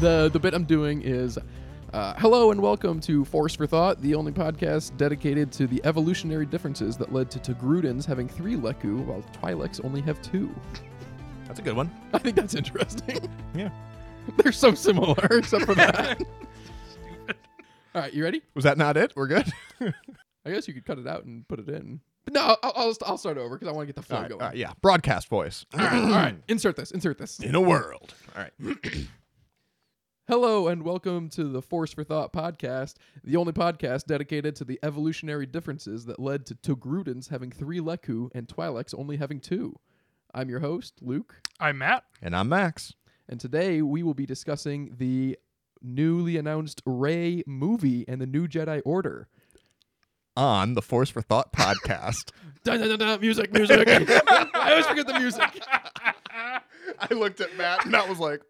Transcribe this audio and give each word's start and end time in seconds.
the 0.00 0.30
the 0.32 0.38
bit 0.38 0.54
I'm 0.54 0.64
doing 0.64 1.02
is 1.02 1.38
uh, 1.92 2.14
hello 2.18 2.50
and 2.50 2.60
welcome 2.60 3.00
to 3.00 3.24
Force 3.24 3.54
for 3.54 3.66
Thought, 3.66 4.02
the 4.02 4.14
only 4.14 4.32
podcast 4.32 4.96
dedicated 4.96 5.50
to 5.52 5.66
the 5.66 5.80
evolutionary 5.84 6.44
differences 6.44 6.96
that 6.98 7.12
led 7.12 7.30
to 7.30 7.38
Togrudans 7.38 8.04
having 8.04 8.28
three 8.28 8.54
Leku, 8.54 9.04
while 9.06 9.22
Twi'leks 9.40 9.82
only 9.84 10.02
have 10.02 10.20
two. 10.20 10.54
That's 11.46 11.60
a 11.60 11.62
good 11.62 11.76
one. 11.76 11.90
I 12.12 12.18
think 12.18 12.36
that's 12.36 12.54
interesting. 12.54 13.28
Yeah. 13.54 13.70
They're 14.38 14.52
so 14.52 14.74
similar, 14.74 15.24
except 15.30 15.64
for 15.64 15.74
that. 15.76 16.20
All 17.94 18.02
right, 18.02 18.12
you 18.12 18.24
ready? 18.24 18.42
Was 18.54 18.64
that 18.64 18.76
not 18.76 18.96
it? 18.96 19.12
We're 19.16 19.28
good. 19.28 19.50
I 19.80 20.50
guess 20.50 20.68
you 20.68 20.74
could 20.74 20.84
cut 20.84 20.98
it 20.98 21.06
out 21.06 21.24
and 21.24 21.46
put 21.48 21.60
it 21.60 21.68
in. 21.68 22.00
But 22.24 22.34
no, 22.34 22.56
I'll, 22.62 22.72
I'll, 22.74 22.94
I'll 23.06 23.18
start 23.18 23.38
over 23.38 23.54
because 23.56 23.68
I 23.68 23.72
want 23.72 23.84
to 23.84 23.86
get 23.86 23.96
the 23.96 24.02
flow 24.02 24.16
All 24.16 24.22
right, 24.22 24.28
going. 24.28 24.42
all 24.42 24.48
right, 24.48 24.56
yeah, 24.56 24.72
broadcast 24.82 25.28
voice. 25.28 25.64
all 25.72 25.80
right, 25.80 25.94
all 25.94 26.10
right. 26.10 26.36
Insert 26.48 26.76
this. 26.76 26.90
Insert 26.90 27.16
this. 27.18 27.38
In 27.38 27.54
a 27.54 27.60
world. 27.60 28.12
All 28.36 28.42
right. 28.42 28.84
Hello 30.28 30.66
and 30.66 30.82
welcome 30.82 31.28
to 31.30 31.44
the 31.44 31.62
Force 31.62 31.92
for 31.92 32.02
Thought 32.02 32.32
podcast, 32.32 32.94
the 33.22 33.36
only 33.36 33.52
podcast 33.52 34.06
dedicated 34.06 34.56
to 34.56 34.64
the 34.64 34.78
evolutionary 34.82 35.46
differences 35.46 36.04
that 36.06 36.18
led 36.18 36.44
to 36.46 36.54
Togrudans 36.56 37.28
having 37.28 37.52
three 37.52 37.78
Leku 37.78 38.28
and 38.34 38.48
Twi'leks 38.48 38.92
only 38.98 39.18
having 39.18 39.38
two. 39.38 39.76
I'm 40.34 40.48
your 40.50 40.58
host, 40.60 40.94
Luke, 41.00 41.40
I'm 41.60 41.78
Matt. 41.78 42.04
And 42.20 42.34
I'm 42.34 42.48
Max. 42.48 42.94
and 43.28 43.38
today 43.38 43.82
we 43.82 44.02
will 44.02 44.14
be 44.14 44.26
discussing 44.26 44.94
the 44.98 45.38
newly 45.80 46.36
announced 46.36 46.82
Rey 46.84 47.44
movie 47.46 48.04
and 48.08 48.20
the 48.20 48.26
New 48.26 48.48
Jedi 48.48 48.82
Order. 48.84 49.28
On 50.36 50.74
the 50.74 50.82
Force 50.82 51.08
for 51.08 51.22
Thought 51.22 51.52
podcast. 51.52 52.32
Dun, 52.64 52.80
dun, 52.80 52.88
dun, 52.88 52.98
dun, 52.98 53.20
music, 53.20 53.52
music. 53.52 53.86
I 53.88 54.70
always 54.70 54.86
forget 54.86 55.06
the 55.06 55.20
music. 55.20 55.62
I 56.98 57.14
looked 57.14 57.40
at 57.40 57.56
Matt 57.56 57.84
and 57.84 57.92
Matt 57.92 58.08
was 58.08 58.18
like 58.18 58.42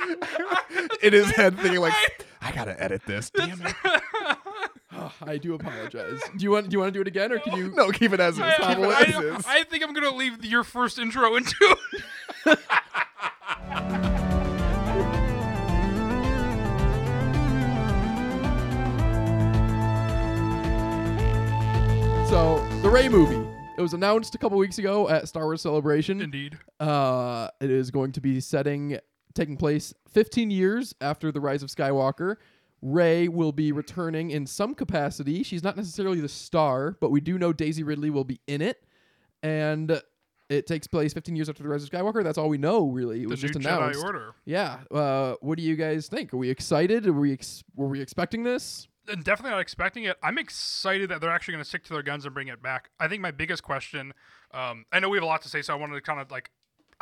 in 1.02 1.12
his 1.12 1.30
head 1.30 1.58
thinking 1.58 1.80
like 1.80 1.94
I 2.40 2.52
gotta 2.52 2.80
edit 2.82 3.02
this. 3.06 3.30
Damn 3.30 3.60
it. 3.64 3.74
Oh, 4.94 5.10
I 5.22 5.38
do 5.38 5.54
apologize. 5.54 6.20
Do 6.36 6.44
you 6.44 6.50
want 6.50 6.68
do 6.68 6.74
you 6.74 6.78
want 6.78 6.92
to 6.92 6.96
do 6.96 7.00
it 7.00 7.08
again 7.08 7.32
or 7.32 7.38
can 7.38 7.56
you 7.56 7.70
No, 7.74 7.90
keep 7.90 8.12
it 8.12 8.20
as 8.20 8.34
is. 8.34 8.40
I, 8.42 8.74
Keep 8.74 8.84
it 8.84 9.18
I- 9.18 9.36
is. 9.38 9.44
I 9.48 9.64
think 9.64 9.82
I'm 9.82 9.94
gonna 9.94 10.14
leave 10.14 10.44
your 10.44 10.64
first 10.64 10.98
intro 10.98 11.34
into. 11.34 11.76
So, 22.28 22.66
the 22.80 22.88
Rey 22.88 23.10
movie. 23.10 23.46
It 23.76 23.82
was 23.82 23.92
announced 23.92 24.34
a 24.34 24.38
couple 24.38 24.56
weeks 24.56 24.78
ago 24.78 25.06
at 25.10 25.28
Star 25.28 25.44
Wars 25.44 25.60
Celebration. 25.60 26.22
Indeed. 26.22 26.56
Uh, 26.80 27.48
it 27.60 27.70
is 27.70 27.90
going 27.90 28.12
to 28.12 28.22
be 28.22 28.40
setting 28.40 28.98
taking 29.34 29.56
place 29.56 29.92
15 30.10 30.50
years 30.50 30.94
after 31.00 31.32
the 31.32 31.40
rise 31.40 31.62
of 31.62 31.68
Skywalker. 31.68 32.36
Rey 32.80 33.28
will 33.28 33.52
be 33.52 33.70
returning 33.70 34.30
in 34.30 34.44
some 34.46 34.74
capacity. 34.74 35.42
She's 35.44 35.62
not 35.62 35.76
necessarily 35.76 36.20
the 36.20 36.28
star, 36.28 36.96
but 37.00 37.10
we 37.10 37.20
do 37.20 37.38
know 37.38 37.52
Daisy 37.52 37.82
Ridley 37.84 38.10
will 38.10 38.24
be 38.24 38.40
in 38.48 38.60
it, 38.60 38.82
and 39.42 40.00
it 40.48 40.66
takes 40.66 40.86
place 40.86 41.12
15 41.14 41.36
years 41.36 41.48
after 41.48 41.62
the 41.62 41.68
rise 41.68 41.84
of 41.84 41.90
Skywalker. 41.90 42.22
That's 42.24 42.38
all 42.38 42.48
we 42.48 42.58
know, 42.58 42.88
really. 42.88 43.20
It 43.20 43.22
The 43.22 43.28
was 43.28 43.40
just 43.40 43.54
new 43.54 43.60
announced. 43.68 44.00
Jedi 44.00 44.04
Order. 44.04 44.34
Yeah. 44.44 44.80
Uh, 44.90 45.34
what 45.40 45.58
do 45.58 45.64
you 45.64 45.76
guys 45.76 46.08
think? 46.08 46.34
Are 46.34 46.36
we 46.36 46.50
excited? 46.50 47.06
Are 47.06 47.12
we 47.12 47.32
ex- 47.32 47.62
were 47.76 47.88
we 47.88 48.00
expecting 48.00 48.42
this? 48.42 48.88
And 49.08 49.24
definitely 49.24 49.52
not 49.52 49.60
expecting 49.60 50.04
it. 50.04 50.16
I'm 50.22 50.38
excited 50.38 51.08
that 51.10 51.20
they're 51.20 51.30
actually 51.30 51.52
going 51.52 51.64
to 51.64 51.68
stick 51.68 51.84
to 51.84 51.92
their 51.92 52.02
guns 52.02 52.24
and 52.24 52.34
bring 52.34 52.48
it 52.48 52.62
back. 52.62 52.90
I 53.00 53.08
think 53.08 53.20
my 53.22 53.30
biggest 53.32 53.62
question, 53.62 54.12
um, 54.52 54.84
I 54.92 55.00
know 55.00 55.08
we 55.08 55.16
have 55.16 55.24
a 55.24 55.26
lot 55.26 55.42
to 55.42 55.48
say, 55.48 55.62
so 55.62 55.72
I 55.72 55.76
wanted 55.76 55.94
to 55.94 56.00
kind 56.02 56.20
of 56.20 56.30
like, 56.30 56.50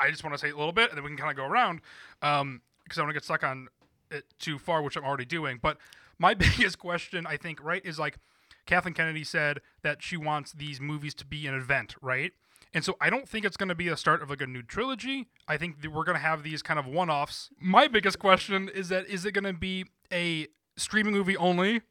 I 0.01 0.11
just 0.11 0.25
want 0.25 0.34
to 0.34 0.39
say 0.39 0.51
a 0.51 0.56
little 0.56 0.73
bit, 0.73 0.91
and 0.91 0.97
then 0.97 1.05
we 1.05 1.11
can 1.11 1.17
kind 1.17 1.31
of 1.31 1.37
go 1.37 1.45
around, 1.45 1.81
um, 2.23 2.62
because 2.84 2.98
I 2.98 3.03
want 3.03 3.11
to 3.11 3.15
get 3.15 3.25
stuck 3.25 3.45
on 3.45 3.69
it 4.11 4.25
too 4.39 4.59
far, 4.59 4.83
which 4.83 4.97
I'm 4.97 5.05
already 5.05 5.25
doing. 5.25 5.59
But 5.61 5.78
my 6.19 6.34
biggest 6.47 6.78
question, 6.78 7.27
I 7.27 7.37
think, 7.37 7.62
right, 7.62 7.84
is 7.84 7.99
like, 7.99 8.19
Kathleen 8.66 8.94
Kennedy 8.94 9.25
said 9.25 9.60
that 9.83 10.03
she 10.03 10.16
wants 10.16 10.53
these 10.53 10.81
movies 10.81 11.15
to 11.15 11.25
be 11.25 11.47
an 11.47 11.55
event, 11.55 11.94
right? 12.00 12.33
And 12.72 12.84
so 12.84 12.97
I 13.00 13.10
don't 13.10 13.28
think 13.28 13.44
it's 13.44 13.56
going 13.56 13.69
to 13.69 13.75
be 13.75 13.89
the 13.89 13.97
start 13.97 14.22
of 14.22 14.31
like 14.31 14.41
a 14.41 14.47
new 14.47 14.62
trilogy. 14.62 15.27
I 15.49 15.56
think 15.56 15.83
that 15.83 15.91
we're 15.91 16.05
going 16.05 16.16
to 16.16 16.22
have 16.22 16.43
these 16.43 16.62
kind 16.62 16.78
of 16.78 16.87
one-offs. 16.87 17.50
My 17.60 17.89
biggest 17.89 18.19
question 18.19 18.69
is 18.72 18.89
that 18.91 19.09
is 19.09 19.25
it 19.25 19.33
going 19.33 19.44
to 19.44 19.53
be 19.53 19.87
a 20.12 20.47
streaming 20.77 21.12
movie 21.12 21.37
only 21.37 21.83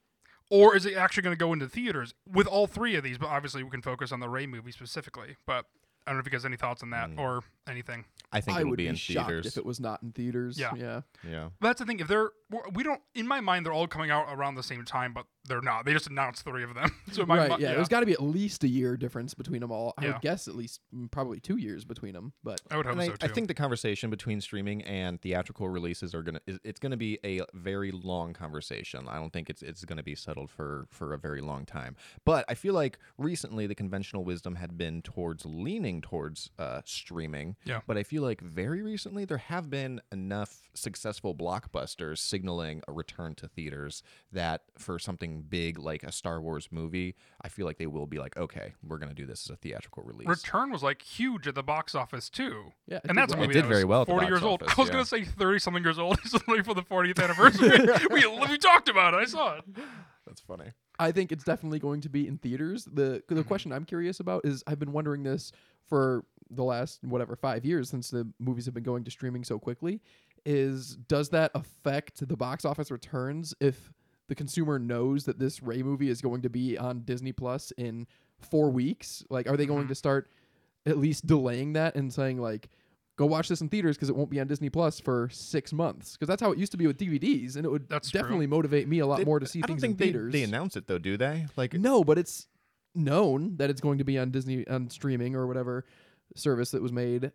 or 0.49 0.75
is 0.75 0.85
it 0.85 0.95
actually 0.95 1.23
going 1.23 1.35
to 1.35 1.39
go 1.39 1.53
into 1.53 1.67
theaters 1.67 2.13
with 2.25 2.47
all 2.47 2.65
three 2.65 2.95
of 2.95 3.03
these? 3.03 3.17
But 3.17 3.27
obviously, 3.27 3.61
we 3.63 3.69
can 3.69 3.81
focus 3.81 4.11
on 4.11 4.19
the 4.19 4.29
Rey 4.29 4.47
movie 4.47 4.71
specifically. 4.71 5.35
But 5.45 5.65
I 6.07 6.11
don't 6.11 6.15
know 6.15 6.19
if 6.21 6.25
you 6.25 6.31
guys 6.31 6.43
have 6.43 6.49
any 6.49 6.57
thoughts 6.57 6.81
on 6.81 6.89
that 6.91 7.11
or 7.17 7.41
anything. 7.69 8.05
I 8.31 8.41
think 8.41 8.57
I 8.57 8.61
it'll 8.61 8.71
would 8.71 8.77
be, 8.77 8.87
in 8.87 8.95
shocked 8.95 9.27
theaters. 9.29 9.45
if 9.47 9.57
it 9.57 9.65
was 9.65 9.79
not 9.79 10.03
in 10.03 10.11
theaters. 10.11 10.59
Yeah. 10.59 10.71
Yeah. 10.75 11.01
yeah. 11.27 11.49
But 11.59 11.69
that's 11.69 11.79
the 11.79 11.85
thing. 11.85 11.99
If 11.99 12.07
they're 12.07 12.29
we 12.73 12.83
don't 12.83 13.01
in 13.15 13.27
my 13.27 13.39
mind, 13.41 13.65
they're 13.65 13.73
all 13.73 13.87
coming 13.87 14.11
out 14.11 14.27
around 14.29 14.55
the 14.55 14.63
same 14.63 14.83
time, 14.85 15.13
but 15.13 15.25
they're 15.47 15.61
not. 15.61 15.85
They 15.85 15.93
just 15.93 16.07
announced 16.07 16.43
three 16.43 16.63
of 16.63 16.75
them. 16.75 16.91
so 17.11 17.25
my 17.25 17.37
right. 17.47 17.57
mi- 17.59 17.63
yeah. 17.65 17.73
There's 17.73 17.87
got 17.87 18.01
to 18.01 18.05
be 18.05 18.11
at 18.13 18.21
least 18.21 18.63
a 18.63 18.67
year 18.67 18.97
difference 18.97 19.33
between 19.33 19.61
them 19.61 19.71
all. 19.71 19.93
I 19.97 20.05
Yeah. 20.05 20.11
would 20.13 20.21
guess 20.21 20.47
at 20.47 20.55
least 20.55 20.81
mm, 20.95 21.09
probably 21.09 21.39
two 21.39 21.57
years 21.57 21.85
between 21.85 22.13
them. 22.13 22.33
But 22.43 22.61
I 22.69 22.77
would 22.77 22.85
hope 22.85 22.93
And 22.93 23.01
I, 23.01 23.07
so 23.07 23.13
I 23.21 23.27
too. 23.27 23.33
think 23.33 23.47
the 23.47 23.53
conversation 23.55 24.09
between 24.11 24.41
streaming 24.41 24.83
and 24.83 25.19
theatrical 25.21 25.67
releases 25.69 26.13
are 26.13 26.21
gonna 26.21 26.41
is, 26.45 26.59
it's 26.63 26.79
gonna 26.79 26.97
be 26.97 27.17
a 27.23 27.41
very 27.55 27.91
long 27.91 28.33
conversation. 28.33 29.07
I 29.07 29.15
don't 29.15 29.33
think 29.33 29.49
it's 29.49 29.63
it's 29.63 29.85
gonna 29.85 30.03
be 30.03 30.13
settled 30.15 30.51
for 30.51 30.85
for 30.91 31.13
a 31.13 31.17
very 31.17 31.41
long 31.41 31.65
time. 31.65 31.95
But 32.25 32.45
I 32.47 32.53
feel 32.53 32.75
like 32.75 32.99
recently 33.17 33.65
the 33.65 33.75
conventional 33.75 34.23
wisdom 34.23 34.55
had 34.55 34.77
been 34.77 35.01
towards 35.01 35.45
leaning 35.47 36.01
towards 36.01 36.51
uh, 36.59 36.81
streaming. 36.85 37.55
Yeah. 37.65 37.81
But 37.85 37.97
I 37.97 38.03
feel 38.03 38.23
like 38.23 38.41
very 38.41 38.81
recently 38.81 39.25
there 39.25 39.37
have 39.37 39.69
been 39.69 40.01
enough 40.11 40.69
successful 40.73 41.35
blockbusters 41.35 42.19
signaling 42.19 42.81
a 42.87 42.91
return 42.91 43.35
to 43.35 43.47
theaters 43.47 44.01
that 44.31 44.63
for 44.77 44.97
something 44.97 45.41
big 45.41 45.77
like 45.77 46.03
a 46.03 46.11
Star 46.11 46.41
Wars 46.41 46.69
movie, 46.71 47.15
I 47.41 47.49
feel 47.49 47.65
like 47.65 47.77
they 47.77 47.87
will 47.87 48.07
be 48.07 48.17
like, 48.17 48.37
okay, 48.37 48.73
we're 48.81 48.97
gonna 48.97 49.13
do 49.13 49.25
this 49.25 49.45
as 49.45 49.53
a 49.53 49.55
theatrical 49.57 50.03
release. 50.03 50.27
Return 50.27 50.71
was 50.71 50.81
like 50.83 51.01
huge 51.01 51.47
at 51.47 51.55
the 51.55 51.63
box 51.63 51.95
office 51.95 52.29
too. 52.29 52.71
yeah. 52.87 52.97
it 52.97 53.01
And 53.05 53.09
did 53.15 53.17
that's 53.17 53.33
a 53.33 53.37
well. 53.37 53.47
movie 53.47 53.53
did 53.55 53.65
that 53.65 53.69
very 53.69 53.83
was 53.83 53.89
well 53.89 54.05
40 54.05 54.19
box 54.25 54.29
years 54.31 54.43
old. 54.43 54.63
office, 54.63 54.73
I 54.77 54.81
was 54.81 54.87
yeah. 54.87 54.93
going 54.93 55.03
to 55.05 55.09
say 55.09 55.23
30 55.25 55.59
something 55.59 55.83
years 55.83 55.99
old. 55.99 56.19
It's 56.25 56.35
only 56.47 56.63
for 56.63 56.73
the 56.73 56.83
40th 56.83 57.21
anniversary. 57.23 57.79
we, 58.11 58.25
we 58.47 58.57
talked 58.57 58.87
about 58.89 59.13
it. 59.13 59.17
I 59.17 59.25
saw 59.25 59.57
it. 59.57 59.63
That's 60.25 60.41
funny. 60.41 60.71
I 60.97 61.11
think 61.11 61.31
it's 61.31 61.43
definitely 61.43 61.79
going 61.79 62.01
to 62.01 62.09
be 62.09 62.27
in 62.27 62.37
theaters. 62.37 62.85
The 62.85 63.23
the 63.27 63.35
Mm-hmm. 63.35 63.41
question 63.43 63.71
I'm 63.71 63.85
curious 63.85 64.19
about 64.19 64.45
is 64.45 64.63
I've 64.67 64.79
been 64.79 64.91
wondering 64.91 65.23
this 65.23 65.51
for 65.87 66.23
the 66.49 66.63
last 66.63 67.03
whatever 67.03 67.35
five 67.35 67.65
years 67.65 67.89
since 67.89 68.09
the 68.09 68.27
movies 68.39 68.65
have 68.65 68.73
been 68.73 68.83
going 68.83 69.03
to 69.03 69.11
streaming 69.11 69.43
so 69.43 69.59
quickly. 69.59 70.01
Is 70.45 70.95
does 70.95 71.29
that 71.29 71.51
affect 71.53 72.27
the 72.27 72.37
box 72.37 72.65
office 72.65 72.91
returns 72.91 73.53
if 73.59 73.91
the 74.27 74.35
consumer 74.35 74.79
knows 74.79 75.25
that 75.25 75.37
this 75.39 75.61
Rey 75.61 75.83
movie 75.83 76.09
is 76.09 76.21
going 76.21 76.41
to 76.43 76.49
be 76.49 76.77
on 76.77 77.01
Disney 77.01 77.31
Plus 77.33 77.71
in 77.77 78.07
four 78.39 78.69
weeks? 78.71 79.23
Like, 79.29 79.49
are 79.49 79.57
they 79.57 79.65
going 79.65 79.85
Mhm. 79.85 79.89
to 79.89 79.95
start 79.95 80.29
at 80.85 80.97
least 80.97 81.27
delaying 81.27 81.73
that 81.73 81.95
and 81.95 82.13
saying 82.13 82.39
like? 82.39 82.69
Go 83.17 83.25
watch 83.25 83.49
this 83.49 83.59
in 83.59 83.67
theaters 83.67 83.97
because 83.97 84.07
it 84.07 84.15
won't 84.15 84.29
be 84.29 84.39
on 84.39 84.47
Disney 84.47 84.69
Plus 84.69 84.97
for 85.01 85.27
six 85.29 85.73
months. 85.73 86.13
Because 86.13 86.29
that's 86.29 86.41
how 86.41 86.53
it 86.53 86.57
used 86.57 86.71
to 86.71 86.77
be 86.77 86.87
with 86.87 86.97
DVDs, 86.97 87.57
and 87.57 87.65
it 87.65 87.69
would 87.69 87.89
That's 87.89 88.09
true. 88.09 88.21
definitely 88.21 88.47
motivate 88.47 88.87
me 88.87 88.99
a 88.99 89.05
lot 89.05 89.17
They- 89.17 89.25
more 89.25 89.41
to 89.41 89.45
see 89.45 89.59
I 89.59 89.67
don't 89.67 89.75
things 89.75 89.81
think 89.81 89.91
in 89.95 89.97
they, 89.97 90.05
theaters. 90.05 90.31
they 90.31 90.43
announce 90.43 90.77
it 90.77 90.87
though, 90.87 90.99
do 90.99 91.17
they? 91.17 91.45
Like 91.57 91.73
No, 91.73 92.01
but 92.05 92.17
it's 92.17 92.47
known 92.95 93.57
that 93.57 93.69
it's 93.69 93.81
going 93.81 93.97
to 93.97 94.05
be 94.05 94.17
on 94.17 94.31
Disney 94.31 94.65
on 94.69 94.89
streaming 94.89 95.35
or 95.35 95.45
whatever 95.47 95.83
service 96.35 96.71
that 96.71 96.81
was 96.81 96.91
made. 96.91 97.31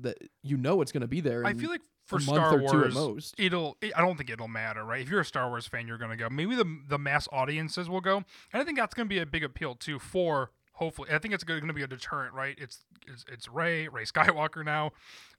That 0.00 0.16
you 0.42 0.56
know 0.56 0.80
it's 0.80 0.92
going 0.92 1.00
to 1.00 1.08
be 1.08 1.20
there. 1.20 1.44
I 1.44 1.54
feel 1.54 1.70
like 1.70 1.80
for 2.06 2.20
Star 2.20 2.56
Wars, 2.56 2.94
most. 2.94 3.34
it'll. 3.36 3.76
It, 3.82 3.92
I 3.96 4.00
don't 4.00 4.16
think 4.16 4.30
it'll 4.30 4.48
matter, 4.48 4.84
right? 4.84 5.02
If 5.02 5.10
you're 5.10 5.20
a 5.20 5.24
Star 5.24 5.48
Wars 5.48 5.66
fan, 5.66 5.86
you're 5.86 5.98
gonna 5.98 6.16
go. 6.16 6.28
Maybe 6.30 6.54
the 6.54 6.78
the 6.88 6.98
mass 6.98 7.28
audiences 7.32 7.88
will 7.88 8.00
go, 8.00 8.16
and 8.52 8.62
I 8.62 8.64
think 8.64 8.78
that's 8.78 8.94
gonna 8.94 9.08
be 9.08 9.18
a 9.18 9.26
big 9.26 9.44
appeal 9.44 9.74
too 9.74 9.98
for. 9.98 10.50
Hopefully, 10.72 11.10
I 11.12 11.18
think 11.18 11.34
it's 11.34 11.42
going 11.42 11.66
to 11.66 11.72
be 11.72 11.82
a 11.82 11.88
deterrent, 11.88 12.34
right? 12.34 12.56
It's 12.56 12.84
it's, 13.08 13.24
it's 13.30 13.48
Rey 13.48 13.88
Rey 13.88 14.04
Skywalker 14.04 14.64
now, 14.64 14.92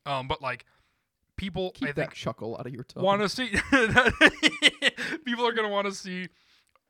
um, 0.06 0.28
but 0.28 0.42
like 0.42 0.66
people, 1.38 1.72
keep 1.72 1.88
I 1.88 1.92
that 1.94 1.96
think 1.96 2.14
chuckle 2.14 2.58
out 2.60 2.68
of 2.68 2.74
your 2.74 2.84
tongue. 2.84 3.04
want 3.04 3.22
to 3.22 3.30
see. 3.30 3.48
people 5.26 5.48
are 5.48 5.54
going 5.54 5.68
to 5.68 5.70
want 5.70 5.88
to 5.88 5.94
see, 5.94 6.28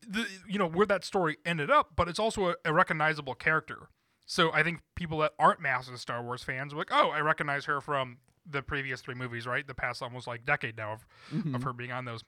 the 0.07 0.25
you 0.47 0.57
know 0.57 0.67
where 0.67 0.87
that 0.87 1.05
story 1.05 1.37
ended 1.45 1.69
up, 1.69 1.91
but 1.95 2.09
it's 2.09 2.19
also 2.19 2.49
a, 2.49 2.55
a 2.65 2.73
recognizable 2.73 3.35
character. 3.35 3.89
So 4.31 4.51
I 4.53 4.61
think 4.61 4.81
people 4.95 5.17
that 5.19 5.33
aren't 5.39 5.59
massive 5.59 5.99
Star 5.99 6.21
Wars 6.21 6.43
fans 6.43 6.71
are 6.71 6.75
like, 6.77 6.91
oh, 6.91 7.09
I 7.09 7.19
recognize 7.21 7.65
her 7.65 7.81
from 7.81 8.17
the 8.47 8.61
previous 8.61 9.01
three 9.01 9.15
movies, 9.15 9.47
right? 9.47 9.65
The 9.65 9.73
past 9.73 10.03
almost 10.03 10.27
like 10.27 10.45
decade 10.45 10.77
now 10.77 10.91
of, 10.93 11.05
Mhm. 11.33 11.55
of 11.55 11.63
her 11.63 11.73
being 11.73 11.91
on 11.91 12.05
those. 12.05 12.23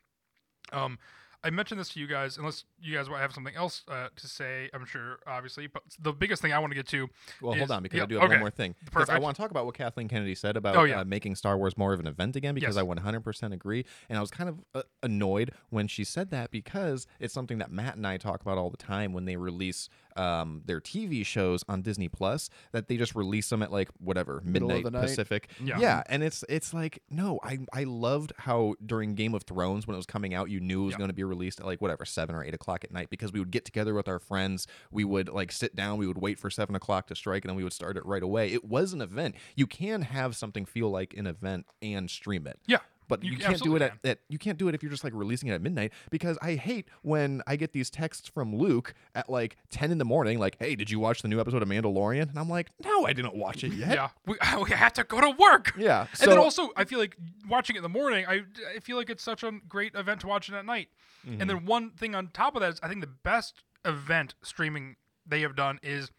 Um, 0.74 0.98
I 1.44 1.50
mentioned 1.50 1.80
this 1.80 1.89
to 1.89 2.00
you 2.00 2.06
guys, 2.06 2.38
unless 2.38 2.65
you 2.80 2.95
guys 2.95 3.07
have 3.07 3.33
something 3.33 3.56
else 3.56 3.83
uh, 3.88 4.09
to 4.15 4.27
say. 4.27 4.69
I'm 4.75 4.86
sure, 4.86 5.18
obviously, 5.25 5.65
but 5.65 5.81
the 6.00 6.13
biggest 6.13 6.39
thing 6.39 6.53
I 6.53 6.59
want 6.59 6.69
to 6.69 6.75
get 6.75 6.88
to 6.89 7.09
Well, 7.42 7.53
is- 7.53 7.57
hold 7.59 7.71
on, 7.71 7.81
because 7.81 7.98
yeah, 7.98 8.04
I 8.04 8.06
do 8.06 8.15
have 8.15 8.25
okay. 8.25 8.33
one 8.36 8.39
more 8.42 8.50
thing. 8.51 8.75
Because 8.86 9.09
I 9.09 9.18
want 9.18 9.36
to 9.36 9.42
talk 9.42 9.50
about 9.50 9.65
what 9.65 9.74
Kathleen 9.74 10.07
Kennedy 10.07 10.36
said 10.36 10.56
about 10.56 10.75
Oh, 10.75 10.83
yeah. 10.83 11.00
uh, 11.00 11.04
making 11.04 11.33
Star 11.36 11.57
Wars 11.57 11.75
more 11.80 11.94
of 11.94 12.00
an 12.00 12.06
event 12.06 12.36
again, 12.36 12.54
because 12.54 12.75
Yes. 12.75 12.81
I 12.83 12.86
100% 12.86 13.54
agree. 13.54 13.86
And 14.07 14.19
I 14.19 14.21
was 14.21 14.30
kind 14.30 14.50
of 14.50 14.63
uh, 14.75 14.83
annoyed 15.01 15.51
when 15.71 15.88
she 15.88 16.04
said 16.04 16.30
that 16.30 16.51
because 16.51 17.07
it's 17.19 17.33
something 17.33 17.57
that 17.57 17.71
Matt 17.71 17.95
and 17.95 18.06
I 18.06 18.18
talk 18.18 18.42
about 18.42 18.59
all 18.59 18.69
the 18.69 18.77
time 18.77 19.12
when 19.12 19.25
they 19.25 19.36
release 19.36 19.89
um, 20.18 20.62
their 20.66 20.80
TV 20.81 21.25
shows 21.25 21.63
on 21.68 21.81
Disney 21.81 22.08
Plus 22.08 22.50
that 22.72 22.88
they 22.88 22.98
just 22.98 23.16
release 23.16 23.50
them 23.50 23.62
at 23.63 23.72
like 23.72 23.90
whatever 24.00 24.42
Middle 24.46 24.69
of 24.72 24.75
midnight 24.78 24.84
the 24.92 24.92
night. 25.00 25.08
Pacific. 25.08 25.50
Yeah. 25.63 26.04
and 26.08 26.24
it's 26.24 26.44
it's 26.50 26.74
like 26.74 27.02
no, 27.10 27.40
I 27.44 27.60
I 27.74 27.84
loved 27.86 28.34
how 28.38 28.75
during 28.86 29.16
Game 29.16 29.34
of 29.36 29.44
Thrones 29.44 29.88
when 29.88 29.96
it 29.96 29.98
was 29.98 30.06
coming 30.06 30.34
out, 30.34 30.50
you 30.50 30.60
knew 30.60 30.84
it 30.84 30.86
was 30.86 30.92
Yeah. 30.94 30.98
going 31.00 31.10
to 31.10 31.13
be 31.16 31.24
released 31.24 31.60
at 31.60 31.66
like 31.66 31.81
whatever 31.81 32.06
seven 32.06 32.36
or 32.36 32.44
eight 32.44 32.54
o'clock 32.54 32.84
at 32.84 32.92
night 32.92 33.10
because 33.10 33.31
we 33.34 33.40
would 33.40 33.52
get 33.52 33.66
together 33.66 33.94
with 33.94 34.08
our 34.08 34.19
friends, 34.19 34.68
we 34.92 35.04
would 35.04 35.30
like 35.30 35.52
sit 35.52 35.75
down, 35.75 35.98
we 35.98 36.08
would 36.08 36.18
wait 36.19 36.40
for 36.40 36.50
seven 36.50 36.75
o'clock 36.75 37.07
to 37.07 37.16
strike, 37.16 37.44
and 37.44 37.50
then 37.50 37.56
we 37.57 37.64
would 37.64 37.74
start 37.74 37.98
it 37.98 38.06
right 38.06 38.24
away. 38.24 38.52
It 38.52 38.66
was 38.66 38.94
an 38.94 39.02
event. 39.02 39.36
You 39.56 39.68
can 39.68 40.02
have 40.04 40.36
something 40.36 40.66
feel 40.66 40.90
like 40.90 41.14
an 41.16 41.28
event 41.28 41.66
and 41.81 42.10
stream 42.10 42.48
it. 42.48 42.60
Yeah. 42.68 42.80
But 43.12 43.24
You 43.24 43.34
you, 43.34 43.38
can't 43.38 43.62
do 43.62 43.75
it 43.75 43.81
at, 43.84 43.94
at 44.04 44.19
you 44.30 44.38
can't 44.40 44.58
do 44.58 44.68
it 44.69 44.74
if 44.75 44.81
you're 44.81 44.90
just 44.90 45.04
like 45.04 45.13
releasing 45.13 45.50
it 45.50 45.54
at 45.54 45.62
midnight 45.62 45.92
because 46.10 46.38
I 46.42 46.56
hate 46.56 46.88
when 47.04 47.42
I 47.46 47.56
get 47.58 47.74
these 47.74 47.90
texts 47.90 48.28
from 48.28 48.56
Luke 48.56 48.94
at 49.13 49.30
like 49.30 49.58
10 49.69 49.92
in 49.92 49.98
the 49.98 50.06
morning 50.06 50.40
like 50.40 50.56
hey 50.60 50.75
did 50.75 50.90
you 50.90 51.00
watch 51.00 51.22
the 51.22 51.28
new 51.28 51.40
episode 51.40 51.62
of 51.62 51.68
Mandalorian 51.68 52.30
and 52.30 52.40
I'm 52.40 52.50
like 52.50 52.69
no 52.84 53.06
I 53.06 53.13
didn't 53.13 53.36
watch 53.36 53.63
it 53.63 53.74
yet 53.74 53.94
Yeah, 53.96 54.10
we, 54.25 54.36
we 54.63 54.72
have 54.72 54.94
to 54.94 55.04
go 55.04 55.19
to 55.22 55.30
work. 55.38 55.74
yeah 55.78 56.08
and 56.22 56.31
then 56.31 56.38
also, 56.40 56.69
I 56.75 56.86
feel 56.86 57.00
like 57.00 57.16
watching 57.48 57.75
it 57.75 57.80
in 57.80 57.84
the 57.84 57.90
morning, 57.90 58.25
I, 58.28 58.42
I 58.75 58.80
feel 58.80 58.98
like 58.98 59.10
it's 59.10 59.24
such 59.24 59.44
a 59.44 59.52
great 59.68 59.94
event 59.96 60.22
to 60.22 60.28
watch 60.28 60.50
it 60.50 60.56
at 60.56 60.66
night. 60.66 60.88
Mm-hmm. 61.28 61.42
And 61.42 61.50
then 61.50 61.66
one 61.66 61.92
thing 61.92 62.16
on 62.16 62.30
top 62.34 62.56
of 62.56 62.62
that 62.62 62.74
is 62.74 62.80
I 62.81 62.88
think 62.88 63.02
the 63.02 63.07
best 63.07 63.62
event 63.86 64.36
streaming 64.42 64.96
they 65.25 65.42
have 65.42 65.56
done 65.56 65.80
is 65.84 66.12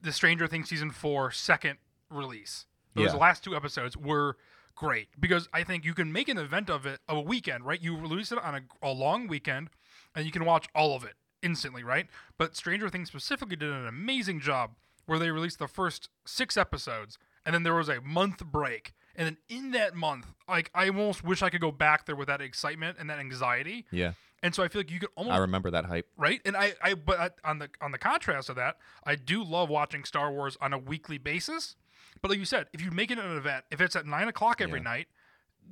the 0.00 0.12
Stranger 0.12 0.46
Things 0.46 0.68
season 0.68 0.90
four 0.90 1.30
second 1.30 1.78
release. 2.10 2.66
Those 2.94 3.12
Yeah. 3.12 3.18
last 3.18 3.44
two 3.44 3.54
episodes 3.56 3.96
were 3.96 4.36
great 4.78 5.08
because 5.18 5.48
I 5.52 5.64
think 5.64 5.84
you 5.84 5.92
can 5.92 6.12
make 6.12 6.28
an 6.28 6.38
event 6.38 6.70
of 6.70 6.86
it 6.86 7.00
of 7.08 7.16
a 7.16 7.20
weekend, 7.20 7.64
right? 7.66 7.82
You 7.82 7.96
release 7.96 8.30
it 8.32 8.38
on 8.38 8.54
a, 8.54 8.60
a 8.88 8.92
long 8.92 9.26
weekend, 9.26 9.70
and 10.14 10.24
you 10.24 10.30
can 10.32 10.44
watch 10.44 10.68
all 10.74 10.94
of 10.94 11.02
it 11.04 11.14
instantly, 11.42 11.82
right? 11.82 12.06
But 12.38 12.56
Stranger 12.56 12.88
Things 12.88 13.08
specifically 13.08 13.56
did 13.56 13.70
an 13.72 13.86
amazing 13.86 14.40
job 14.40 14.76
where 15.06 15.18
they 15.18 15.30
released 15.30 15.58
the 15.58 15.68
first 15.68 16.08
six 16.26 16.56
episodes, 16.56 17.18
and 17.44 17.54
then 17.54 17.62
there 17.64 17.74
was 17.74 17.88
a 17.88 18.00
month 18.00 18.44
break. 18.46 18.92
And 19.16 19.26
then 19.26 19.36
in 19.48 19.72
that 19.72 19.96
month, 19.96 20.26
like 20.48 20.70
I 20.74 20.86
almost 20.88 21.24
wish 21.24 21.42
I 21.42 21.50
could 21.50 21.60
go 21.60 21.72
back 21.72 22.06
there 22.06 22.14
with 22.14 22.28
that 22.28 22.40
excitement 22.40 22.98
and 23.00 23.10
that 23.10 23.18
anxiety. 23.18 23.84
yeah 23.90 24.12
And 24.44 24.54
so 24.54 24.62
I 24.62 24.68
feel 24.68 24.80
like 24.80 24.92
you 24.92 25.00
could 25.00 25.08
almost 25.16 25.34
I 25.34 25.38
remember 25.38 25.70
that 25.72 25.86
hype 25.86 26.06
right 26.16 26.40
and 26.44 26.56
i 26.56 26.74
i 26.80 26.94
but 26.94 27.18
I- 27.18 27.50
on 27.50 27.58
the 27.58 27.68
on 27.80 27.90
the 27.90 27.98
contrast 27.98 28.48
of 28.48 28.54
that 28.56 28.76
i 29.02 29.16
do 29.16 29.42
love 29.42 29.68
watching 29.68 30.04
star 30.04 30.30
wars 30.30 30.56
on 30.60 30.72
a 30.72 30.78
weekly 30.78 31.18
basis 31.18 31.74
but 32.22 32.30
like 32.30 32.38
you 32.38 32.44
said 32.44 32.66
if 32.72 32.80
you 32.80 32.90
make 32.90 33.10
it 33.10 33.18
an 33.18 33.36
event 33.36 33.64
if 33.70 33.80
it's 33.80 33.96
at 33.96 34.06
nine 34.06 34.28
o'clock 34.28 34.60
every 34.60 34.80
Yeah. 34.80 34.84
night 34.84 35.08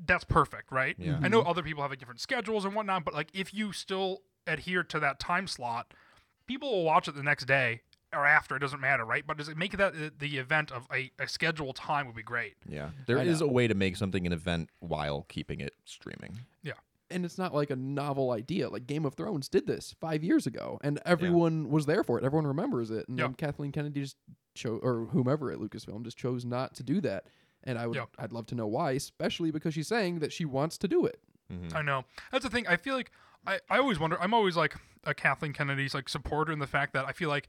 that's 0.06 0.24
perfect 0.24 0.70
right? 0.70 0.94
Yeah. 0.98 1.18
i 1.22 1.28
know 1.28 1.40
mm-hmm. 1.40 1.48
other 1.48 1.62
people 1.62 1.82
have 1.82 1.90
like, 1.90 1.98
different 1.98 2.20
schedules 2.20 2.64
and 2.64 2.74
whatnot 2.74 3.04
but 3.04 3.14
like 3.14 3.28
if 3.32 3.54
you 3.54 3.72
still 3.72 4.22
adhere 4.46 4.82
to 4.84 5.00
that 5.00 5.18
time 5.18 5.46
slot 5.46 5.92
people 6.46 6.70
will 6.70 6.84
watch 6.84 7.08
it 7.08 7.14
the 7.14 7.22
next 7.22 7.46
day 7.46 7.82
or 8.12 8.24
after 8.24 8.56
it 8.56 8.60
doesn't 8.60 8.80
matter 8.80 9.04
right? 9.04 9.26
But 9.26 9.36
does 9.36 9.48
it 9.48 9.56
make 9.56 9.76
that 9.76 10.18
the 10.18 10.38
event 10.38 10.70
of 10.70 10.86
a, 10.92 11.10
a 11.18 11.28
scheduled 11.28 11.76
time 11.76 12.06
would 12.06 12.14
be 12.14 12.22
great. 12.22 12.54
Yeah. 12.68 12.90
There 13.06 13.18
I 13.18 13.22
is 13.22 13.40
know. 13.40 13.48
a 13.48 13.50
way 13.50 13.66
to 13.66 13.74
make 13.74 13.96
something 13.96 14.26
an 14.26 14.32
event 14.32 14.70
while 14.78 15.26
keeping 15.28 15.60
it 15.60 15.74
streaming 15.84 16.40
and 17.10 17.24
it's 17.24 17.38
not 17.38 17.54
like 17.54 17.70
a 17.70 17.76
novel 17.76 18.30
idea. 18.32 18.68
Like 18.68 18.86
Game 18.86 19.04
of 19.04 19.14
Thrones 19.14 19.48
did 19.48 19.66
this 19.66 19.94
five 20.00 20.22
years 20.24 20.46
ago, 20.46 20.78
and 20.82 21.00
everyone 21.06 21.70
was 21.70 21.86
there 21.86 22.02
for 22.04 22.18
it. 22.18 22.24
Everyone 22.24 22.46
remembers 22.46 22.90
it, 22.90 23.08
and 23.08 23.18
Yeah. 23.18 23.26
then 23.26 23.34
Kathleen 23.34 23.72
Kennedy 23.72 24.00
just 24.02 24.16
chose, 24.54 24.80
or 24.82 25.06
whomever 25.06 25.50
at 25.52 25.58
Lucasfilm 25.58 26.02
just 26.04 26.16
chose 26.16 26.44
not 26.44 26.74
to 26.74 26.82
do 26.82 27.00
that. 27.02 27.26
And 27.64 27.78
I 27.78 27.86
would, 27.86 27.96
Yeah. 27.96 28.04
I'd 28.18 28.32
love 28.32 28.46
to 28.46 28.54
know 28.54 28.66
why, 28.66 28.92
especially 28.92 29.50
because 29.50 29.74
she's 29.74 29.88
saying 29.88 30.20
that 30.20 30.32
she 30.32 30.44
wants 30.44 30.78
to 30.78 30.88
do 30.88 31.04
it. 31.06 31.20
Mhm. 31.52 31.74
I 31.74 31.82
know. 31.82 32.04
That's 32.32 32.44
the 32.44 32.50
thing. 32.50 32.66
I 32.66 32.76
feel 32.76 32.94
like 32.94 33.10
I, 33.46 33.60
I 33.70 33.78
always 33.78 33.98
wonder. 34.00 34.20
I'm 34.20 34.34
always 34.34 34.56
like 34.56 34.74
a 35.04 35.14
Kathleen 35.14 35.52
Kennedy's 35.52 35.94
like 35.94 36.08
supporter 36.08 36.50
in 36.52 36.58
the 36.58 36.66
fact 36.66 36.92
that 36.94 37.04
I 37.06 37.12
feel 37.12 37.28
like 37.28 37.48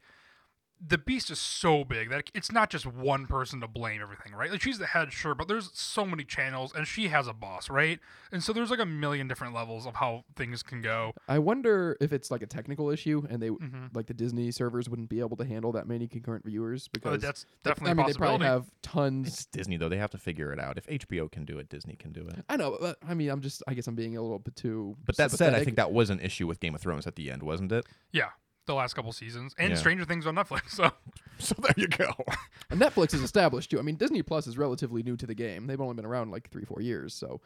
the 0.86 0.98
beast 0.98 1.32
is 1.32 1.40
so 1.40 1.84
big 1.84 2.10
that 2.10 2.30
it's 2.36 2.52
not 2.52 2.70
just 2.70 2.86
one 2.86 3.26
person 3.26 3.60
to 3.62 3.68
blame 3.68 4.02
everything, 4.02 4.34
right? 4.34 4.52
Like 4.52 4.62
she's 4.62 4.78
the 4.78 4.86
head, 4.86 5.12
sure, 5.12 5.34
but 5.34 5.48
there's 5.48 5.72
so 5.74 6.06
many 6.06 6.24
channels 6.24 6.72
and 6.76 6.88
she 6.88 7.08
has 7.08 7.28
a 7.28 7.34
boss, 7.34 7.70
right? 7.70 8.00
And 8.32 8.44
so 8.44 8.54
there's 8.54 8.70
like 8.70 8.80
a 8.80 8.86
million 8.86 9.28
different 9.28 9.54
levels 9.56 9.88
of 9.88 9.96
how 9.96 10.24
things 10.36 10.62
can 10.62 10.82
go. 10.82 11.14
I 11.28 11.40
wonder 11.40 11.98
if 12.00 12.14
it's 12.14 12.30
like 12.30 12.42
a 12.44 12.46
technical 12.46 12.90
issue, 12.92 13.26
and 13.30 13.42
they 13.42 13.50
Mhm. 13.50 13.96
like 13.96 14.06
the 14.08 14.14
Disney 14.14 14.52
servers 14.52 14.88
wouldn't 14.90 15.10
be 15.10 15.20
able 15.20 15.36
to 15.38 15.46
handle 15.46 15.72
that 15.72 15.88
many 15.88 16.08
concurrent 16.08 16.46
viewers 16.46 16.88
because 16.90 17.12
But 17.14 17.22
that's 17.22 17.44
they- 17.64 17.70
definitely 17.72 17.92
I 17.92 17.94
mean, 17.96 18.06
a 18.06 18.14
they 18.14 18.18
probably 18.18 18.46
have 18.48 18.70
tons. 18.84 19.28
it's 19.28 19.46
Disney 19.48 19.78
though 19.78 19.90
they 19.90 19.98
have 19.98 20.12
to 20.12 20.18
figure 20.18 20.54
it 20.54 20.60
out 20.60 20.78
if 20.78 20.86
HBO 20.88 21.28
can 21.28 21.44
do 21.46 21.58
it 21.58 21.70
Disney 21.70 21.96
can 21.96 22.12
do 22.12 22.28
it 22.28 22.46
I 22.50 22.56
know, 22.58 22.78
but 22.80 22.98
I 23.08 23.14
mean, 23.14 23.30
I'm 23.30 23.42
just, 23.42 23.64
I 23.68 23.74
guess 23.74 23.88
I'm 23.88 23.96
being 23.96 24.16
a 24.16 24.22
little 24.22 24.40
bit 24.40 24.56
too. 24.56 24.96
but 25.06 25.18
that 25.18 25.32
said 25.32 25.54
I 25.56 25.64
think 25.64 25.78
that 25.78 25.92
was 25.92 26.10
an 26.10 26.20
issue 26.20 26.46
with 26.48 26.60
Game 26.60 26.76
of 26.76 26.82
Thrones 26.82 27.08
at 27.08 27.16
the 27.16 27.32
end 27.32 27.42
wasn't 27.44 27.72
it 27.72 27.86
yeah, 28.12 28.30
the 28.68 28.76
last 28.76 28.94
couple 28.94 29.12
seasons 29.12 29.56
and 29.58 29.72
Yeah. 29.72 29.76
Stranger 29.76 30.06
Things 30.06 30.28
on 30.28 30.36
Netflix. 30.36 30.70
So 30.78 30.92
so 31.40 31.56
there 31.62 31.74
you 31.78 31.88
go 31.88 32.12
And 32.70 32.80
Netflix 32.82 33.14
is 33.14 33.22
established 33.22 33.70
too. 33.72 33.80
I 33.80 33.82
mean, 33.82 33.96
Disney 33.96 34.22
Plus 34.24 34.48
is 34.48 34.58
relatively 34.58 35.04
new 35.04 35.16
to 35.18 35.26
the 35.28 35.36
game. 35.36 35.68
They've 35.68 35.80
only 35.82 35.94
been 35.96 36.06
around 36.06 36.32
like 36.32 36.50
three, 36.50 36.66
four 36.66 36.82
years, 36.82 37.14
so 37.14 37.42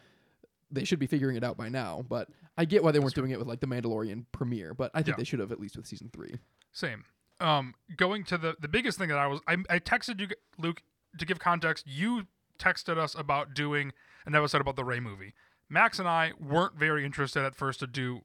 they 0.71 0.83
should 0.85 1.00
be 1.00 1.07
figuring 1.07 1.35
it 1.35 1.44
out 1.44 1.57
by 1.57 1.68
now. 1.69 2.03
But 2.07 2.29
I 2.57 2.65
get 2.65 2.83
why 2.83 2.91
they 2.91 3.00
weren't 3.00 3.13
doing 3.15 3.31
it 3.31 3.39
with 3.39 3.47
like 3.47 3.59
the 3.59 3.68
Mandalorian 3.68 4.25
premiere, 4.31 4.73
but 4.73 4.91
I 4.94 5.00
think 5.03 5.15
Yeah. 5.18 5.21
they 5.21 5.23
should 5.25 5.39
have 5.39 5.51
at 5.51 5.59
least 5.59 5.75
with 5.77 5.85
season 5.88 6.09
three. 6.13 6.35
Same. 6.71 7.03
Um, 7.39 7.73
going 7.97 8.23
to 8.25 8.38
the 8.38 8.56
the 8.59 8.68
biggest 8.68 8.97
thing 8.97 9.09
that 9.09 9.18
I 9.18 9.27
was 9.27 9.41
I, 9.47 9.57
I 9.69 9.79
texted 9.79 10.19
you 10.21 10.27
Luke 10.57 10.81
to 11.18 11.25
give 11.25 11.39
context. 11.39 11.85
You 11.88 12.27
texted 12.59 12.97
us 12.97 13.13
about 13.15 13.53
doing 13.53 13.91
an 14.25 14.35
episode 14.35 14.62
about 14.62 14.75
the 14.77 14.83
Rey 14.85 15.00
movie. 15.00 15.33
Max 15.68 16.00
and 16.00 16.07
I 16.07 16.31
weren't 16.39 16.75
very 16.77 17.03
interested 17.06 17.44
at 17.44 17.56
first 17.56 17.79
to 17.79 17.88
do 17.88 18.21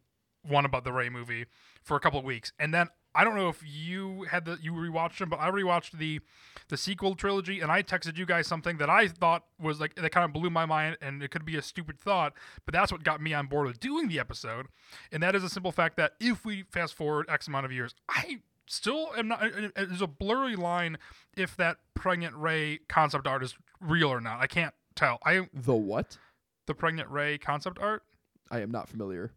one 0.48 0.64
about 0.64 0.84
the 0.84 0.93
Rey 0.93 1.08
movie 1.08 1.46
for 1.82 1.96
a 1.96 2.00
couple 2.00 2.19
of 2.19 2.25
weeks, 2.25 2.52
and 2.58 2.72
then 2.75 2.88
I 3.14 3.25
don't 3.25 3.34
know 3.34 3.48
if 3.48 3.62
you 3.64 4.25
had 4.25 4.44
the 4.44 4.58
you 4.60 4.72
rewatched 4.72 5.19
them, 5.19 5.31
but 5.31 5.40
I 5.40 5.50
rewatched 5.50 5.93
the 5.93 6.20
the 6.69 6.76
sequel 6.76 7.14
trilogy, 7.14 7.60
and 7.60 7.70
I 7.72 7.82
texted 7.82 8.16
you 8.19 8.26
guys 8.26 8.46
something 8.46 8.76
that 8.78 8.90
I 8.90 9.08
thought 9.08 9.44
was 9.58 9.81
like 9.81 9.94
that 9.94 10.10
kind 10.10 10.25
of 10.25 10.32
blew 10.32 10.50
my 10.50 10.66
mind, 10.66 10.98
and 11.00 11.22
it 11.22 11.31
could 11.31 11.44
be 11.44 11.56
a 11.56 11.62
stupid 11.62 11.98
thought, 11.98 12.34
but 12.64 12.72
that's 12.75 12.93
what 12.93 13.02
got 13.04 13.20
me 13.22 13.32
on 13.32 13.46
board 13.46 13.66
with 13.66 13.81
doing 13.81 14.08
the 14.08 14.19
episode, 14.19 14.66
and 15.10 15.22
that 15.22 15.34
is 15.34 15.43
a 15.44 15.48
simple 15.48 15.72
fact 15.72 15.96
that 15.96 16.12
if 16.20 16.44
we 16.44 16.64
fast 16.70 16.94
forward 16.94 17.26
X 17.28 17.48
amount 17.48 17.64
of 17.64 17.72
years, 17.72 17.94
I 18.08 18.40
still 18.66 19.10
am 19.16 19.28
not. 19.28 19.43
There's 19.76 20.02
a 20.02 20.06
blurry 20.06 20.56
line 20.56 20.98
if 21.37 21.56
that 21.56 21.78
pregnant 21.94 22.34
Rey 22.37 22.81
concept 22.88 23.26
art 23.26 23.43
is 23.43 23.54
real 23.81 24.08
or 24.08 24.20
not. 24.20 24.40
I 24.40 24.46
can't 24.46 24.75
tell. 24.94 25.19
I 25.25 25.48
The 25.54 25.75
what? 25.75 26.19
the 26.66 26.75
pregnant 26.75 27.08
Rey 27.08 27.38
concept 27.38 27.78
art. 27.78 28.02
I 28.50 28.60
am 28.60 28.70
not 28.72 28.88
familiar. 28.88 29.31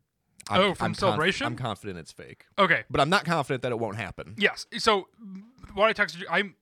I'm- 0.49 0.61
Oh, 0.61 0.73
from 0.73 0.85
I'm 0.85 0.89
conf- 0.91 0.99
Celebration? 0.99 1.47
I'm 1.47 1.55
confident 1.55 1.99
it's 1.99 2.11
fake 2.11 2.45
Okay. 2.57 2.83
but 2.89 2.99
I'm 3.01 3.09
not 3.09 3.25
confident 3.25 3.61
that 3.63 3.71
it 3.71 3.79
won't 3.79 3.97
happen 3.97 4.35
Yes. 4.37 4.65
So 4.77 5.07
what 5.73 5.85
I 5.87 5.93
texted 5.93 6.19
you, 6.21 6.27
I'm 6.29 6.55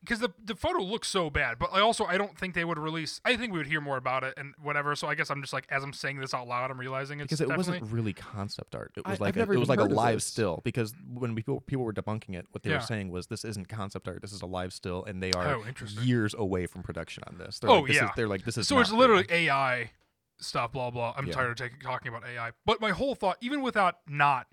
because 0.00 0.20
the 0.20 0.32
the 0.42 0.54
photo 0.54 0.80
looks 0.82 1.08
so 1.08 1.28
bad, 1.30 1.58
but 1.58 1.68
I 1.72 1.80
also 1.80 2.04
I 2.04 2.16
don't 2.16 2.38
think 2.38 2.54
they 2.54 2.64
would 2.64 2.78
release. 2.78 3.20
I 3.24 3.36
think 3.36 3.52
we 3.52 3.58
would 3.58 3.66
hear 3.66 3.80
more 3.80 3.96
about 3.96 4.22
it 4.22 4.32
and 4.36 4.54
whatever. 4.62 4.94
So 4.94 5.08
I 5.08 5.16
guess 5.16 5.30
I'm 5.30 5.40
just 5.42 5.52
like 5.52 5.66
as 5.68 5.82
I'm 5.82 5.92
saying 5.92 6.20
this 6.20 6.32
out 6.32 6.46
loud, 6.46 6.70
I'm 6.70 6.78
realizing 6.78 7.18
it's 7.18 7.26
because 7.26 7.40
it 7.40 7.48
definitely, 7.48 7.80
wasn't 7.80 7.92
really 7.92 8.12
concept 8.12 8.76
art. 8.76 8.92
It 8.96 9.04
was 9.04 9.14
I've 9.14 9.20
like 9.20 9.36
a, 9.36 9.40
it 9.50 9.58
was 9.58 9.68
like 9.68 9.80
a 9.80 9.84
live 9.84 10.14
this. 10.18 10.26
still. 10.26 10.60
Because 10.64 10.94
when 11.12 11.34
people 11.34 11.60
people 11.60 11.84
were 11.84 11.92
debunking 11.92 12.36
it, 12.36 12.46
what 12.52 12.62
they 12.62 12.70
Yeah. 12.70 12.76
were 12.76 12.82
saying 12.82 13.10
was 13.10 13.26
this 13.26 13.44
isn't 13.44 13.68
concept 13.68 14.06
art. 14.06 14.22
This 14.22 14.32
is 14.32 14.42
a 14.42 14.46
live 14.46 14.72
still, 14.72 15.04
and 15.04 15.20
they 15.20 15.32
are 15.32 15.56
Oh, 15.56 15.64
years 16.02 16.34
away 16.38 16.66
from 16.66 16.84
production 16.84 17.24
on 17.26 17.36
this. 17.38 17.58
They're 17.58 17.68
Oh, 17.68 17.78
like, 17.80 17.88
this 17.88 17.96
yeah. 17.96 18.04
Is, 18.04 18.10
they're 18.14 18.28
like 18.28 18.44
this 18.44 18.56
is 18.56 18.68
so 18.68 18.76
not 18.76 18.82
it's 18.82 18.90
real. 18.90 19.00
literally 19.00 19.26
AI 19.28 19.90
stuff. 20.38 20.72
Blah 20.72 20.90
blah. 20.90 21.14
I'm 21.16 21.26
Yeah. 21.26 21.34
tired 21.34 21.50
of 21.50 21.56
taking, 21.56 21.80
talking 21.80 22.08
about 22.08 22.26
AI. 22.28 22.52
But 22.64 22.80
my 22.80 22.90
whole 22.90 23.14
thought, 23.14 23.36
even 23.40 23.60
without 23.62 23.98
not 24.08 24.46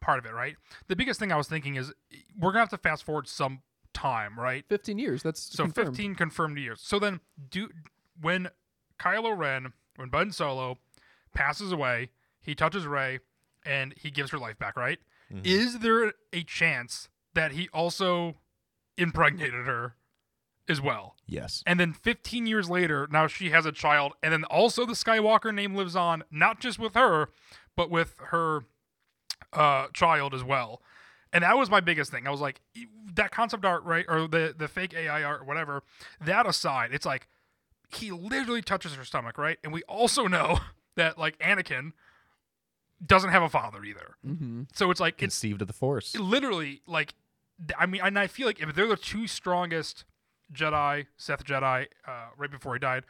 part 0.00 0.18
of 0.18 0.26
it, 0.26 0.32
right? 0.32 0.56
The 0.88 0.96
biggest 0.96 1.18
thing 1.20 1.32
I 1.32 1.36
was 1.36 1.48
thinking 1.48 1.76
is 1.76 1.92
we're 2.38 2.50
gonna 2.52 2.60
have 2.60 2.68
to 2.70 2.78
fast 2.78 3.04
forward 3.04 3.28
some 3.28 3.62
time, 3.92 4.38
right? 4.38 4.64
Fifteen 4.68 4.98
years. 4.98 5.22
That's 5.22 5.40
So 5.40 5.64
confirmed. 5.64 5.88
15 5.96 6.14
confirmed 6.14 6.58
years. 6.58 6.80
So 6.82 6.98
then, 6.98 7.20
do 7.50 7.70
when 8.20 8.48
Kylo 8.98 9.36
Ren, 9.36 9.72
when 9.96 10.08
Ben 10.10 10.32
Solo 10.32 10.78
passes 11.34 11.72
away, 11.72 12.10
he 12.40 12.54
touches 12.54 12.86
Rey 12.86 13.20
and 13.64 13.94
he 13.96 14.10
gives 14.10 14.30
her 14.30 14.38
life 14.38 14.58
back, 14.58 14.76
right? 14.76 14.98
Mhm. 15.30 15.44
Is 15.44 15.80
there 15.80 16.12
a 16.32 16.42
chance 16.44 17.08
that 17.34 17.52
he 17.52 17.68
also 17.70 18.38
impregnated 18.96 19.66
her 19.66 19.96
as 20.68 20.80
well? 20.80 21.14
yes. 21.26 21.62
And 21.66 21.78
then 21.78 21.92
15 21.92 22.46
years 22.46 22.68
later, 22.70 23.08
now 23.10 23.26
she 23.26 23.50
has 23.50 23.66
a 23.66 23.72
child, 23.72 24.12
and 24.22 24.32
then 24.32 24.44
also 24.44 24.84
the 24.86 24.94
Skywalker 24.94 25.54
name 25.54 25.74
lives 25.74 25.96
on, 25.96 26.24
not 26.30 26.60
just 26.60 26.78
with 26.78 26.94
her, 26.94 27.28
but 27.76 27.90
with 27.90 28.16
her 28.28 28.64
uh, 29.52 29.88
child 29.92 30.34
as 30.34 30.44
well. 30.44 30.82
And 31.32 31.42
that 31.42 31.56
was 31.56 31.68
my 31.68 31.80
biggest 31.80 32.10
thing. 32.10 32.26
I 32.26 32.30
was 32.30 32.40
like, 32.40 32.60
that 33.14 33.30
concept 33.30 33.64
art, 33.64 33.84
right, 33.84 34.04
or 34.08 34.28
the 34.28 34.54
the 34.56 34.68
fake 34.68 34.94
AI 34.94 35.22
art, 35.22 35.42
or 35.42 35.44
whatever. 35.44 35.82
That 36.20 36.46
aside, 36.46 36.90
it's 36.92 37.06
like 37.06 37.28
he 37.94 38.10
literally 38.10 38.62
touches 38.62 38.94
her 38.94 39.04
stomach, 39.04 39.38
right? 39.38 39.58
And 39.64 39.72
we 39.72 39.82
also 39.82 40.26
know 40.26 40.60
that 40.96 41.18
like 41.18 41.38
Anakin 41.38 41.92
doesn't 43.04 43.30
have 43.30 43.42
a 43.42 43.48
father 43.48 43.84
either. 43.84 44.16
Mm-hmm. 44.26 44.62
So 44.72 44.90
it's 44.90 45.00
like 45.00 45.14
it's 45.14 45.20
Conceived 45.20 45.62
of 45.62 45.68
the 45.68 45.74
Force. 45.74 46.16
literally 46.16 46.82
like 46.86 47.14
I 47.78 47.86
mean, 47.86 48.00
and 48.02 48.18
I 48.18 48.26
feel 48.26 48.46
like 48.46 48.60
if 48.60 48.74
they're 48.74 48.86
the 48.86 48.96
two 48.96 49.26
strongest 49.26 50.04
Jedi, 50.52 51.06
Seth 51.16 51.44
Jedi, 51.44 51.86
uh, 52.06 52.28
right 52.36 52.50
before 52.50 52.74
he 52.74 52.78
died, 52.78 53.04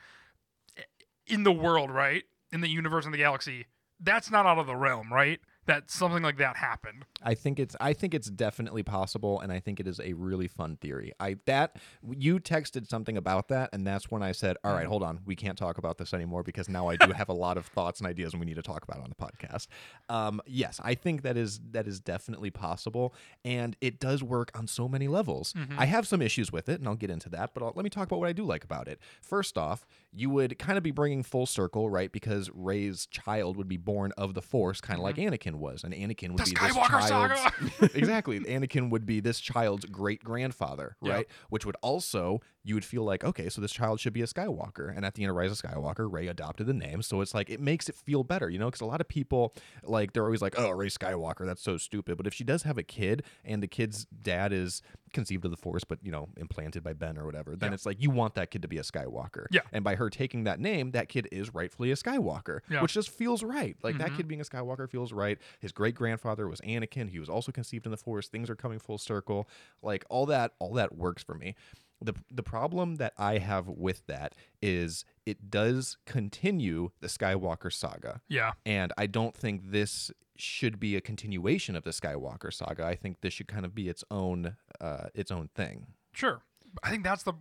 in 1.26 1.42
the 1.42 1.52
world, 1.52 1.90
right, 1.90 2.24
in 2.52 2.60
the 2.60 2.68
universe, 2.68 3.04
in 3.04 3.12
the 3.12 3.18
galaxy, 3.18 3.66
that's 4.00 4.30
not 4.30 4.46
out 4.46 4.58
of 4.58 4.66
the 4.66 4.76
realm, 4.76 5.12
right? 5.12 5.40
That 5.66 5.90
something 5.90 6.22
like 6.22 6.38
that 6.38 6.56
happened. 6.56 7.04
I 7.22 7.34
think 7.34 7.58
it's 7.58 7.76
I 7.80 7.92
think 7.92 8.14
it's 8.14 8.30
definitely 8.30 8.82
possible, 8.82 9.40
and 9.40 9.52
I 9.52 9.60
think 9.60 9.80
it 9.80 9.86
is 9.86 10.00
a 10.00 10.12
really 10.12 10.48
fun 10.48 10.76
theory. 10.76 11.12
I 11.18 11.36
that 11.46 11.76
you 12.08 12.38
texted 12.38 12.88
something 12.88 13.16
about 13.16 13.48
that, 13.48 13.70
and 13.72 13.86
that's 13.86 14.10
when 14.10 14.22
I 14.22 14.32
said, 14.32 14.56
"All 14.62 14.72
right, 14.72 14.86
mm. 14.86 14.88
hold 14.88 15.02
on, 15.02 15.20
we 15.24 15.34
can't 15.34 15.58
talk 15.58 15.78
about 15.78 15.98
this 15.98 16.14
anymore 16.14 16.42
because 16.42 16.68
now 16.68 16.88
I 16.88 16.96
do 16.96 17.12
have 17.12 17.28
a 17.28 17.32
lot 17.46 17.56
of 17.56 17.66
thoughts 17.66 18.00
and 18.00 18.06
ideas, 18.06 18.32
and 18.32 18.40
we 18.40 18.46
need 18.46 18.56
to 18.56 18.62
talk 18.62 18.84
about 18.84 18.98
it 18.98 19.04
on 19.04 19.10
the 19.10 19.16
podcast." 19.16 19.66
Um, 20.08 20.40
yes, 20.46 20.80
I 20.84 20.94
think 20.94 21.22
that 21.22 21.36
is 21.36 21.60
that 21.72 21.86
is 21.86 22.00
definitely 22.00 22.50
possible, 22.50 23.14
and 23.44 23.76
it 23.80 23.98
does 23.98 24.22
work 24.22 24.56
on 24.56 24.66
so 24.66 24.88
many 24.88 25.08
levels. 25.08 25.52
Mm-hmm. 25.52 25.78
I 25.78 25.86
have 25.86 26.06
some 26.06 26.22
issues 26.22 26.52
with 26.52 26.68
it, 26.68 26.78
and 26.78 26.88
I'll 26.88 26.94
get 26.94 27.10
into 27.10 27.28
that, 27.30 27.54
but 27.54 27.62
I'll, 27.62 27.72
let 27.74 27.82
me 27.82 27.90
talk 27.90 28.06
about 28.06 28.20
what 28.20 28.28
I 28.28 28.32
do 28.32 28.44
like 28.44 28.64
about 28.64 28.88
it. 28.88 29.00
First 29.20 29.58
off, 29.58 29.86
you 30.12 30.30
would 30.30 30.58
kind 30.58 30.78
of 30.78 30.84
be 30.84 30.90
bringing 30.90 31.22
full 31.22 31.46
circle, 31.46 31.90
right? 31.90 32.10
Because 32.10 32.50
Rey's 32.54 33.06
child 33.06 33.56
would 33.56 33.68
be 33.68 33.76
born 33.76 34.12
of 34.16 34.34
the 34.34 34.42
Force, 34.42 34.80
kind 34.80 34.98
of 34.98 35.04
like 35.04 35.16
mm-hmm. 35.16 35.34
Anakin 35.34 35.55
was, 35.56 35.84
and 35.84 35.92
Anakin 35.94 36.30
would 36.30 36.38
The 36.38 36.44
be 36.44 36.56
Skywalker 36.56 37.00
this 37.00 37.08
saga! 37.08 37.34
child's 37.34 37.94
exactly. 37.94 38.40
Anakin 38.40 38.90
would 38.90 39.06
be 39.06 39.20
this 39.20 39.40
child's 39.40 39.84
great 39.86 40.22
grandfather, 40.22 40.96
right? 41.00 41.26
Which 41.48 41.64
would 41.66 41.76
also 41.82 42.40
you 42.64 42.74
would 42.74 42.84
feel 42.84 43.04
like, 43.04 43.22
okay, 43.22 43.48
so 43.48 43.60
this 43.60 43.70
child 43.70 44.00
should 44.00 44.12
be 44.12 44.22
a 44.22 44.26
Skywalker. 44.26 44.94
And 44.94 45.04
at 45.06 45.14
the 45.14 45.22
end 45.22 45.30
of 45.30 45.36
Rise 45.36 45.52
of 45.52 45.58
Skywalker, 45.58 46.12
Rey 46.12 46.26
adopted 46.26 46.66
the 46.66 46.74
name, 46.74 47.00
so 47.00 47.20
it's 47.20 47.32
like 47.32 47.48
it 47.48 47.60
makes 47.60 47.88
it 47.88 47.94
feel 47.94 48.24
better, 48.24 48.50
you 48.50 48.58
know? 48.58 48.66
Because 48.66 48.80
a 48.80 48.86
lot 48.86 49.00
of 49.00 49.06
people 49.06 49.54
like 49.84 50.12
they're 50.12 50.24
always 50.24 50.42
like, 50.42 50.58
oh, 50.58 50.70
Rey 50.70 50.88
Skywalker, 50.88 51.46
that's 51.46 51.62
so 51.62 51.76
stupid. 51.76 52.16
But 52.16 52.26
if 52.26 52.34
she 52.34 52.42
does 52.42 52.64
have 52.64 52.76
a 52.76 52.82
kid 52.82 53.22
and 53.44 53.62
the 53.62 53.68
kid's 53.68 54.06
dad 54.06 54.52
is 54.52 54.82
conceived 55.12 55.44
of 55.44 55.50
the 55.50 55.56
Force, 55.56 55.84
but 55.84 55.98
you 56.02 56.10
know, 56.10 56.28
implanted 56.36 56.82
by 56.82 56.92
Ben 56.92 57.16
or 57.16 57.24
whatever, 57.24 57.56
then 57.56 57.70
Yeah. 57.70 57.74
it's 57.74 57.86
like 57.86 58.00
you 58.02 58.10
want 58.10 58.34
that 58.34 58.50
kid 58.50 58.62
to 58.62 58.68
be 58.68 58.78
a 58.78 58.82
Skywalker. 58.82 59.46
Yeah. 59.50 59.60
And 59.72 59.82
by 59.84 59.94
her 59.94 60.10
taking 60.10 60.44
that 60.44 60.60
name, 60.60 60.90
that 60.90 61.08
kid 61.08 61.28
is 61.32 61.54
rightfully 61.54 61.90
a 61.90 61.94
Skywalker, 61.96 62.60
Yeah. 62.68 62.82
which 62.82 62.92
just 62.94 63.10
feels 63.10 63.42
right. 63.42 63.76
Like 63.82 63.98
that 63.98 64.10
Mhm. 64.10 64.16
kid 64.16 64.28
being 64.28 64.40
a 64.40 64.44
Skywalker 64.44 64.88
feels 64.88 65.12
right. 65.12 65.38
His 65.60 65.72
great 65.72 65.94
grandfather 65.94 66.48
was 66.48 66.60
Anakin. 66.62 67.10
He 67.10 67.18
was 67.18 67.28
also 67.28 67.52
conceived 67.52 67.86
in 67.86 67.90
the 67.92 67.96
Force. 67.96 68.28
Things 68.28 68.50
are 68.50 68.56
coming 68.56 68.78
full 68.78 68.98
circle. 68.98 69.48
Like 69.82 70.04
all 70.10 70.26
that, 70.26 70.54
all 70.58 70.72
that 70.74 70.94
works 70.96 71.22
for 71.22 71.34
me. 71.34 71.54
The 72.00 72.14
the 72.30 72.42
problem 72.42 72.96
that 72.96 73.14
I 73.16 73.38
have 73.38 73.68
with 73.68 74.06
that 74.06 74.34
is 74.60 75.04
it 75.24 75.50
does 75.50 75.96
continue 76.06 76.90
the 77.00 77.06
Skywalker 77.06 77.72
saga. 77.72 78.20
Yeah. 78.28 78.52
And 78.64 78.92
I 78.98 79.06
don't 79.06 79.34
think 79.34 79.70
this 79.70 80.10
should 80.36 80.78
be 80.78 80.96
a 80.96 81.00
continuation 81.00 81.74
of 81.76 81.84
the 81.84 81.90
Skywalker 81.90 82.52
saga. 82.52 82.84
I 82.84 82.94
think 82.94 83.22
this 83.22 83.32
should 83.32 83.48
kind 83.48 83.64
of 83.64 83.74
be 83.74 83.88
its 83.88 84.04
own 84.10 84.56
uh, 84.80 85.08
its 85.14 85.30
own 85.30 85.48
thing. 85.54 85.86
Sure. 86.12 86.42
I 86.82 86.90
think 86.90 87.04
that's 87.04 87.22
the 87.22 87.34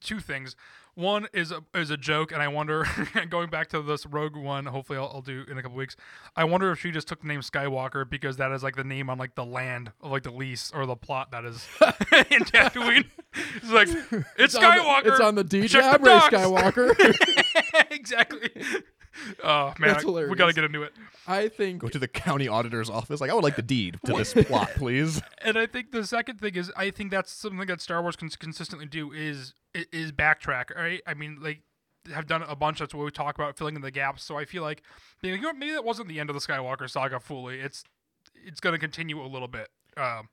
two 0.00 0.20
things. 0.20 0.56
One 0.94 1.28
is 1.32 1.52
a 1.52 1.62
is 1.74 1.90
a 1.90 1.96
joke, 1.96 2.32
and 2.32 2.42
I 2.42 2.48
wonder, 2.48 2.84
going 3.30 3.48
back 3.48 3.68
to 3.70 3.80
this 3.80 4.04
Rogue 4.06 4.36
One, 4.36 4.66
hopefully 4.66 4.98
I'll, 4.98 5.10
I'll 5.14 5.22
do 5.22 5.44
in 5.48 5.56
a 5.56 5.62
couple 5.62 5.78
weeks. 5.78 5.96
I 6.36 6.44
wonder 6.44 6.72
if 6.72 6.80
she 6.80 6.90
just 6.90 7.06
took 7.08 7.22
the 7.22 7.28
name 7.28 7.40
Skywalker 7.40 8.08
because 8.08 8.36
that 8.38 8.50
is 8.50 8.62
like 8.62 8.74
the 8.76 8.84
name 8.84 9.08
on 9.08 9.16
like 9.16 9.36
the 9.36 9.44
land 9.44 9.92
of 10.02 10.10
like 10.10 10.24
the 10.24 10.32
lease 10.32 10.70
or 10.74 10.86
the 10.86 10.96
plot 10.96 11.30
that 11.30 11.44
is 11.44 11.66
in 12.30 12.40
Tatooine. 12.44 13.06
It's 13.56 13.70
like 13.70 13.88
it's, 14.36 14.54
on 14.56 14.62
the- 14.62 14.68
Skywalker. 14.68 15.06
it's 15.06 15.20
on 15.20 15.34
the 15.36 15.44
D 15.44 15.68
Check 15.68 15.82
jab, 15.82 16.02
the 16.02 16.10
Rey. 16.10 16.18
Skywalker. 16.18 17.86
exactly. 17.90 18.50
Oh 19.42 19.74
man, 19.78 19.92
That's 19.92 20.04
I- 20.04 20.08
we 20.08 20.34
got 20.36 20.46
to 20.46 20.52
get 20.52 20.64
into 20.64 20.82
it. 20.82 20.92
I 21.26 21.48
think 21.48 21.80
Go 21.80 21.88
to 21.88 21.98
the 21.98 22.08
county 22.08 22.48
auditor's 22.48 22.90
office. 22.90 23.20
Like 23.20 23.30
I 23.30 23.34
would 23.34 23.44
like 23.44 23.56
the 23.56 23.62
deed 23.62 23.98
to 24.04 24.12
this 24.12 24.32
plot, 24.46 24.70
please. 24.76 25.20
And 25.42 25.58
I 25.58 25.66
think 25.66 25.92
the 25.92 26.04
second 26.04 26.40
thing 26.40 26.54
is, 26.54 26.72
I 26.76 26.90
think 26.90 27.10
that's 27.10 27.32
something 27.32 27.66
that 27.66 27.80
Star 27.80 28.02
Wars 28.02 28.16
can 28.16 28.28
consistently 28.30 28.86
do 28.86 29.12
is 29.12 29.54
is 29.74 30.12
backtrack. 30.12 30.74
Right? 30.74 31.00
I 31.06 31.14
mean, 31.14 31.38
like 31.40 31.62
have 32.12 32.26
done 32.26 32.42
a 32.42 32.56
bunch. 32.56 32.78
That's 32.78 32.94
what 32.94 33.04
we 33.04 33.10
talk 33.10 33.36
about, 33.36 33.56
filling 33.56 33.76
in 33.76 33.82
the 33.82 33.90
gaps. 33.90 34.24
So 34.24 34.38
I 34.38 34.44
feel 34.44 34.62
like 34.62 34.82
you 35.22 35.38
know, 35.40 35.52
maybe 35.52 35.72
that 35.72 35.84
wasn't 35.84 36.08
the 36.08 36.20
end 36.20 36.30
of 36.30 36.34
the 36.34 36.40
Skywalker 36.40 36.88
saga 36.88 37.20
fully. 37.20 37.60
It's 37.60 37.84
it's 38.34 38.60
going 38.60 38.72
to 38.74 38.78
continue 38.78 39.22
a 39.22 39.26
little 39.26 39.48
bit. 39.48 39.68
Um, 39.96 40.28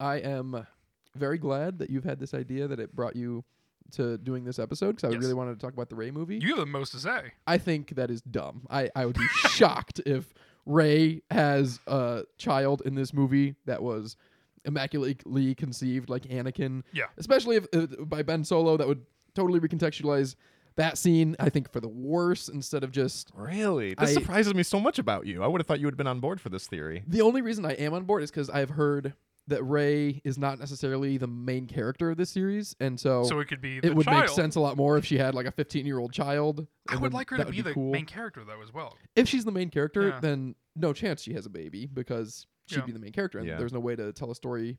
I 0.00 0.16
am 0.16 0.66
very 1.14 1.38
glad 1.38 1.78
that 1.78 1.90
you've 1.90 2.04
had 2.04 2.20
this 2.20 2.34
idea 2.34 2.68
that 2.68 2.78
it 2.78 2.94
brought 2.94 3.16
you 3.16 3.44
to 3.92 4.18
doing 4.18 4.44
this 4.44 4.58
episode 4.58 4.96
because 4.96 5.04
I 5.08 5.12
Yes. 5.12 5.20
really 5.22 5.34
wanted 5.34 5.58
to 5.58 5.64
talk 5.64 5.72
about 5.72 5.88
the 5.88 5.96
Rey 5.96 6.10
movie. 6.10 6.38
you 6.38 6.48
have 6.48 6.58
the 6.58 6.66
most 6.66 6.90
to 6.92 6.98
say. 6.98 7.32
I 7.46 7.58
think 7.58 7.94
that 7.96 8.10
is 8.10 8.20
dumb. 8.22 8.66
I, 8.70 8.90
I 8.94 9.06
would 9.06 9.16
be 9.18 9.26
shocked 9.48 10.00
if 10.06 10.32
Rey 10.66 11.22
has 11.30 11.80
a 11.86 12.24
child 12.36 12.82
in 12.84 12.94
this 12.94 13.12
movie 13.14 13.54
that 13.66 13.82
was 13.82 14.16
immaculately 14.64 15.54
conceived 15.54 16.08
like 16.10 16.22
Anakin. 16.24 16.82
Yeah. 16.92 17.04
Especially 17.16 17.56
if 17.56 17.66
uh, 17.72 17.86
by 18.04 18.22
Ben 18.22 18.44
Solo, 18.44 18.76
that 18.76 18.86
would 18.86 19.04
totally 19.34 19.60
recontextualize 19.60 20.34
that 20.76 20.98
scene. 20.98 21.34
I 21.40 21.48
think 21.48 21.72
for 21.72 21.80
the 21.80 21.88
worse 21.88 22.48
instead 22.48 22.84
of 22.84 22.90
just 22.92 23.30
Really? 23.34 23.94
This 23.94 24.10
I- 24.10 24.14
surprises 24.20 24.54
me 24.54 24.62
so 24.62 24.78
much 24.78 24.98
about 24.98 25.26
you. 25.26 25.42
I 25.42 25.46
would 25.46 25.60
have 25.60 25.66
thought 25.66 25.80
you 25.80 25.86
would 25.86 25.94
have 25.94 25.98
been 25.98 26.06
on 26.06 26.20
board 26.20 26.40
for 26.40 26.50
this 26.50 26.66
theory. 26.66 27.02
the 27.06 27.22
only 27.22 27.40
reason 27.42 27.64
I 27.64 27.72
am 27.72 27.94
on 27.94 28.04
board 28.04 28.22
is 28.22 28.30
because 28.30 28.50
I've 28.50 28.70
heard 28.70 29.14
that 29.48 29.62
Rey 29.64 30.20
is 30.24 30.38
not 30.38 30.58
necessarily 30.58 31.16
the 31.18 31.26
main 31.26 31.66
character 31.66 32.10
of 32.10 32.16
this 32.16 32.30
series, 32.30 32.76
and 32.80 32.98
so. 33.00 33.24
So 33.24 33.40
it 33.40 33.48
could 33.48 33.60
be 33.60 33.80
the 33.80 33.88
it 33.88 33.94
would 33.96 34.04
child. 34.06 34.20
make 34.26 34.28
sense 34.30 34.54
a 34.56 34.60
lot 34.60 34.76
more 34.76 34.96
if 34.98 35.04
she 35.04 35.18
had 35.18 35.34
like 35.34 35.46
a 35.46 35.50
15 35.50 35.84
year 35.86 35.98
old 35.98 36.12
child. 36.12 36.66
I 36.88 36.96
would 36.96 37.12
like 37.12 37.30
her 37.30 37.38
to 37.38 37.44
would 37.44 37.52
be 37.52 37.62
the 37.62 37.72
cool. 37.74 37.90
main 37.92 38.06
character 38.06 38.44
though 38.44 38.62
as 38.62 38.72
well. 38.72 38.96
if 39.16 39.26
she's 39.28 39.44
the 39.44 39.52
main 39.52 39.70
character, 39.70 40.08
Yeah. 40.08 40.20
then 40.20 40.54
no 40.76 40.92
chance 40.92 41.22
she 41.22 41.32
has 41.32 41.44
a 41.46 41.50
baby 41.50 41.86
because 41.86 42.46
she'd 42.66 42.78
Yeah. 42.78 42.84
be 42.84 42.92
the 42.92 42.98
main 43.00 43.12
character, 43.12 43.38
and 43.38 43.48
Yeah. 43.48 43.56
there's 43.58 43.72
no 43.72 43.80
way 43.80 43.96
to 43.96 44.12
tell 44.12 44.30
a 44.30 44.34
story 44.34 44.78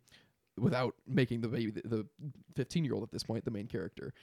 without 0.57 0.95
making 1.07 1.41
the 1.41 1.47
baby 1.47 1.71
the 1.71 2.05
15 2.55 2.85
year 2.85 2.93
old 2.93 3.03
at 3.03 3.11
this 3.11 3.23
point 3.23 3.45
the 3.45 3.51
main 3.51 3.67
character. 3.67 4.13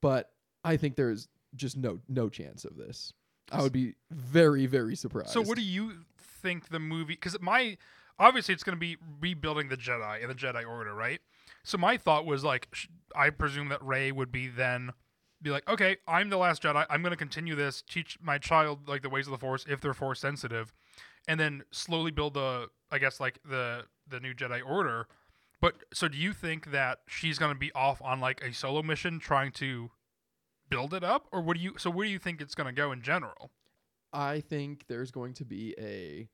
But 0.00 0.32
I 0.64 0.76
think 0.76 0.96
there's 0.96 1.28
just 1.54 1.76
no 1.76 2.00
no 2.08 2.28
chance 2.28 2.64
of 2.64 2.76
this. 2.76 3.12
I 3.50 3.62
would 3.62 3.72
be 3.72 3.94
very 4.10 4.66
very 4.66 4.94
surprised. 4.96 5.30
So 5.30 5.42
what 5.42 5.56
do 5.56 5.62
you 5.64 6.04
think 6.16 6.68
the 6.68 6.78
movie? 6.80 7.14
Because 7.14 7.40
my 7.40 7.76
obviously 8.18 8.54
it's 8.54 8.62
going 8.62 8.76
to 8.76 8.80
be 8.80 8.96
rebuilding 9.20 9.68
the 9.68 9.76
Jedi 9.76 10.20
and 10.20 10.30
the 10.30 10.34
Jedi 10.34 10.66
Order, 10.66 10.94
right? 10.94 11.20
So 11.64 11.78
my 11.78 11.96
thought 11.96 12.26
was 12.26 12.44
like, 12.44 12.68
sh- 12.72 12.86
I 13.14 13.30
presume 13.30 13.68
that 13.68 13.82
Rey 13.82 14.12
would 14.12 14.30
be 14.30 14.48
then 14.48 14.92
be 15.42 15.50
like, 15.50 15.68
okay, 15.68 15.96
I'm 16.06 16.30
the 16.30 16.36
last 16.36 16.62
Jedi. 16.62 16.86
I'm 16.88 17.02
going 17.02 17.10
to 17.12 17.16
continue 17.16 17.54
this, 17.54 17.82
teach 17.82 18.18
my 18.22 18.38
child 18.38 18.88
like 18.88 19.02
the 19.02 19.10
ways 19.10 19.26
of 19.26 19.32
the 19.32 19.38
Force 19.38 19.64
if 19.68 19.80
they're 19.80 19.94
Force 19.94 20.20
sensitive, 20.20 20.72
and 21.28 21.38
then 21.38 21.62
slowly 21.70 22.10
build 22.10 22.34
the, 22.34 22.68
I 22.90 22.98
guess 22.98 23.20
like 23.20 23.38
the 23.44 23.84
the 24.08 24.20
new 24.20 24.34
Jedi 24.34 24.60
Order. 24.64 25.08
But 25.60 25.84
so 25.92 26.08
do 26.08 26.16
you 26.16 26.32
think 26.32 26.70
that 26.70 27.00
she's 27.08 27.38
going 27.38 27.52
to 27.52 27.58
be 27.58 27.72
off 27.72 28.00
on 28.02 28.20
like 28.20 28.42
a 28.42 28.52
solo 28.52 28.82
mission 28.82 29.18
trying 29.18 29.52
to 29.52 29.90
build 30.68 30.94
it 30.94 31.02
up, 31.04 31.26
or 31.32 31.40
what 31.40 31.56
do 31.56 31.62
you? 31.62 31.74
So 31.78 31.90
where 31.90 32.06
do 32.06 32.12
you 32.12 32.18
think 32.18 32.40
it's 32.40 32.54
going 32.54 32.66
to 32.66 32.72
go 32.72 32.92
in 32.92 33.02
general? 33.02 33.50
I 34.12 34.40
think 34.40 34.84
there's 34.88 35.10
going 35.10 35.34
to 35.34 35.44
be 35.44 35.74
a 35.78 36.28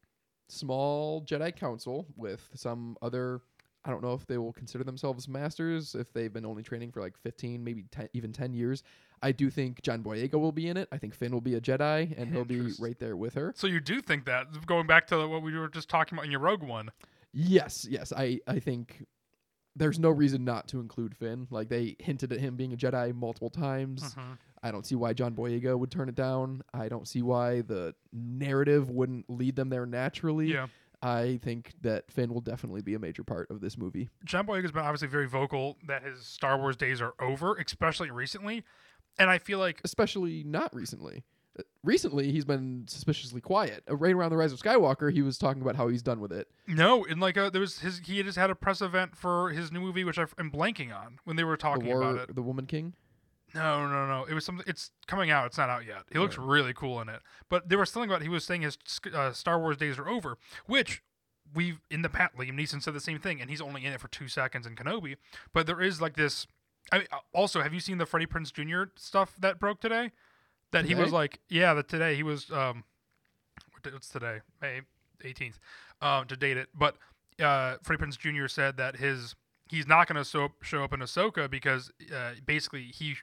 small 0.49 1.23
Jedi 1.23 1.55
Council 1.55 2.07
with 2.17 2.49
some 2.55 2.97
other. 3.03 3.41
I 3.85 3.91
don't 3.91 4.03
know 4.03 4.13
if 4.13 4.27
they 4.27 4.39
will 4.39 4.53
consider 4.53 4.85
themselves 4.85 5.27
masters 5.27 5.97
if 5.97 6.13
they've 6.13 6.33
been 6.33 6.47
only 6.47 6.63
training 6.63 6.93
for 6.93 7.01
like 7.01 7.19
15, 7.19 7.65
maybe 7.65 7.85
10, 7.91 8.09
even 8.13 8.33
10 8.33 8.53
years. 8.53 8.85
I 9.23 9.33
do 9.33 9.51
think 9.51 9.83
John 9.83 10.03
Boyega 10.03 10.35
will 10.35 10.53
be 10.53 10.69
in 10.69 10.77
it. 10.77 10.89
I 10.93 10.99
think 10.99 11.15
Finn 11.15 11.33
will 11.33 11.41
be 11.41 11.55
a 11.55 11.61
Jedi, 11.61 12.13
and 12.17 12.33
he'll 12.33 12.45
be 12.45 12.73
right 12.81 12.99
there 12.99 13.17
with 13.17 13.35
her. 13.35 13.53
So 13.57 13.67
you 13.67 13.81
do 13.81 14.01
think 14.01 14.25
that 14.27 14.67
going 14.67 14.87
back 14.87 15.07
to 15.09 15.27
what 15.27 15.43
we 15.43 15.57
were 15.57 15.69
just 15.69 15.89
talking 15.89 16.17
about 16.17 16.25
in 16.25 16.31
your 16.31 16.41
Rogue 16.41 16.63
One? 16.63 16.91
Yes, 17.33 17.87
yes. 17.89 18.13
I, 18.17 18.41
I 18.47 18.59
think 18.59 19.05
there's 19.77 19.99
no 19.99 20.11
reason 20.11 20.45
not 20.45 20.69
to 20.69 20.81
include 20.81 21.17
Finn. 21.17 21.47
Like 21.51 21.69
they 21.69 21.97
hinted 21.99 22.33
at 22.33 22.41
him 22.41 22.57
being 22.57 22.73
a 22.73 22.77
Jedi 22.77 23.15
multiple 23.15 23.51
times. 23.51 24.03
Mm-hmm. 24.03 24.33
I 24.63 24.71
don't 24.71 24.87
see 24.87 24.95
why 24.95 25.13
John 25.13 25.35
Boyega 25.35 25.77
would 25.79 25.91
turn 25.91 26.09
it 26.09 26.15
down. 26.15 26.63
I 26.73 26.89
don't 26.89 27.09
see 27.09 27.23
why 27.23 27.63
the 27.63 27.95
narrative 28.13 28.91
wouldn't 28.91 29.29
lead 29.29 29.57
them 29.57 29.69
there 29.71 29.87
naturally. 29.87 30.53
Yeah, 30.53 30.69
I 31.03 31.41
think 31.43 31.73
that 31.83 32.11
Finn 32.13 32.33
will 32.33 32.41
definitely 32.41 32.81
be 32.83 32.95
a 32.95 32.99
major 32.99 33.25
part 33.25 33.51
of 33.51 33.61
this 33.61 33.77
movie. 33.77 34.09
John 34.25 34.47
Boyega's 34.47 34.71
been 34.73 34.83
obviously 34.85 35.09
very 35.09 35.27
vocal 35.27 35.79
that 35.89 36.05
his 36.05 36.25
Star 36.25 36.59
Wars 36.59 36.77
days 36.77 37.01
are 37.01 37.15
over, 37.21 37.55
especially 37.57 38.11
recently. 38.11 38.63
And 39.19 39.29
I 39.29 39.39
feel 39.39 39.59
like 39.59 39.81
Especially 39.85 40.43
not 40.45 40.75
recently. 40.75 41.25
Uh, 41.59 41.63
Recently, 41.85 42.31
he's 42.33 42.45
been 42.47 42.85
suspiciously 42.89 43.41
quiet. 43.41 43.83
Uh, 43.91 43.97
Right 43.97 44.15
around 44.15 44.31
the 44.31 44.37
rise 44.37 44.53
of 44.53 44.61
Skywalker, 44.61 45.13
he 45.13 45.21
was 45.21 45.37
talking 45.37 45.61
about 45.61 45.75
how 45.77 45.89
he's 45.89 46.01
done 46.03 46.21
with 46.21 46.33
it. 46.33 46.49
no, 46.69 47.03
in 47.05 47.19
like 47.21 47.37
a, 47.37 47.51
there 47.51 47.61
was 47.61 47.81
his 47.81 47.99
he 47.99 48.23
just 48.23 48.39
had 48.39 48.49
a 48.49 48.55
press 48.55 48.81
event 48.81 49.17
for 49.17 49.51
his 49.51 49.71
new 49.73 49.81
movie, 49.81 50.05
which 50.05 50.19
I'm 50.19 50.51
blanking 50.51 50.97
on 50.97 51.19
when 51.25 51.35
they 51.37 51.45
were 51.45 51.57
talking 51.57 51.89
War, 51.89 52.01
about 52.03 52.31
it. 52.31 52.35
the 52.37 52.43
Woman 52.43 52.65
King. 52.67 52.95
No, 53.55 53.87
no, 53.87 54.07
no. 54.07 54.25
It 54.25 54.35
was 54.35 54.45
something. 54.45 54.65
It's 54.67 54.91
coming 55.07 55.31
out. 55.31 55.47
It's 55.47 55.59
not 55.59 55.69
out 55.69 55.87
yet. 55.87 56.05
He 56.11 56.19
looks 56.19 56.39
really 56.39 56.73
cool 56.73 57.01
in 57.01 57.09
it. 57.09 57.21
But 57.49 57.69
there 57.69 57.79
was 57.79 57.91
something 57.91 58.11
about 58.11 58.23
he 58.23 58.29
was 58.29 58.45
saying 58.45 58.63
his 58.63 58.79
uh, 59.13 59.33
Star 59.33 59.59
Wars 59.59 59.77
days 59.77 59.99
are 59.99 60.09
over, 60.09 60.39
which 60.67 61.03
we've 61.55 61.81
in 61.91 62.03
the 62.03 62.09
past. 62.09 62.37
Liam 62.37 62.59
Neeson 62.59 62.83
said 62.83 62.95
the 62.95 63.01
same 63.01 63.19
thing, 63.19 63.41
and 63.41 63.51
he's 63.51 63.61
only 63.61 63.85
in 63.85 63.93
it 63.93 64.01
for 64.01 64.09
two 64.09 64.29
seconds 64.29 64.67
in 64.67 64.75
Kenobi. 64.75 65.17
But 65.53 65.67
there 65.67 65.81
is 65.81 66.01
like 66.01 66.17
this. 66.17 66.47
I 66.91 66.99
mean, 66.99 67.07
uh, 67.13 67.19
also, 67.33 67.61
have 67.63 67.75
you 67.75 67.81
seen 67.81 67.99
the 67.99 68.07
Freddie 68.07 68.27
Prinze 68.27 68.53
Jr. 68.53 68.91
stuff 68.97 69.35
that 69.39 69.59
broke 69.59 69.81
today? 69.81 70.13
That 70.73 70.87
he 70.87 70.95
was 70.95 71.13
like, 71.13 71.41
yeah, 71.51 71.75
that 71.75 71.89
today 71.89 72.15
he 72.15 72.23
was. 72.23 72.51
Um, 72.51 72.85
what's 73.83 74.09
today? 74.09 74.41
May 74.61 74.81
eighteenth. 75.25 75.59
Um, 76.01 76.27
to 76.27 76.37
date 76.37 76.57
it, 76.57 76.69
but 76.75 76.97
uh, 77.41 77.77
Freddie 77.83 78.05
Prinze 78.05 78.19
Jr. 78.19 78.49
said 78.49 78.77
that 78.79 78.97
his 78.97 79.37
he's 79.73 79.87
not 79.87 80.07
going 80.07 80.23
to 80.23 80.29
show 80.29 80.45
up, 80.45 80.53
show 80.63 80.85
up 80.85 80.93
in 80.93 81.01
Ahsoka 81.01 81.51
because 81.51 81.91
uh, 82.15 82.33
basically 82.45 82.83
he 82.85 83.17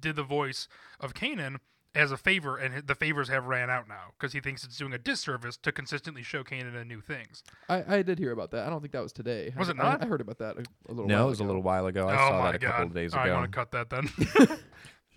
did 0.00 0.16
the 0.16 0.22
voice 0.22 0.68
of 1.00 1.14
Kanan 1.14 1.56
as 1.94 2.12
a 2.12 2.16
favor, 2.16 2.58
and 2.58 2.86
the 2.86 2.94
favors 2.94 3.28
have 3.28 3.46
ran 3.46 3.70
out 3.70 3.88
now 3.88 4.12
because 4.18 4.32
he 4.34 4.40
thinks 4.40 4.62
it's 4.64 4.76
doing 4.76 4.92
a 4.92 4.98
disservice 4.98 5.56
to 5.56 5.72
consistently 5.72 6.22
show 6.22 6.44
Kanan 6.44 6.80
in 6.80 6.88
new 6.88 7.00
things. 7.00 7.42
I, 7.68 7.96
I 7.96 8.02
did 8.02 8.18
hear 8.18 8.32
about 8.32 8.50
that. 8.50 8.66
I 8.66 8.70
don't 8.70 8.80
think 8.80 8.92
that 8.92 9.02
was 9.02 9.12
today. 9.12 9.54
Was 9.58 9.68
I, 9.68 9.72
it 9.72 9.76
not? 9.78 10.02
I, 10.02 10.04
I 10.04 10.08
heard 10.08 10.20
about 10.20 10.38
that 10.38 10.56
a, 10.56 10.64
a 10.88 10.92
little. 10.92 11.06
No, 11.06 11.16
while 11.16 11.26
it 11.26 11.30
was 11.30 11.40
a 11.40 11.42
ago. 11.42 11.46
little 11.48 11.62
while 11.62 11.86
ago. 11.86 12.08
I 12.08 12.14
oh 12.14 12.16
saw 12.28 12.38
my 12.38 12.52
that 12.52 12.54
a 12.56 12.58
god! 12.58 12.70
couple 12.70 12.86
of 12.86 12.94
days 12.94 13.12
ago. 13.12 13.20
I 13.22 13.26
ago. 13.26 13.34
want 13.34 13.52
to 13.52 13.56
cut 13.56 13.70
that 13.72 13.90
then. 13.90 14.58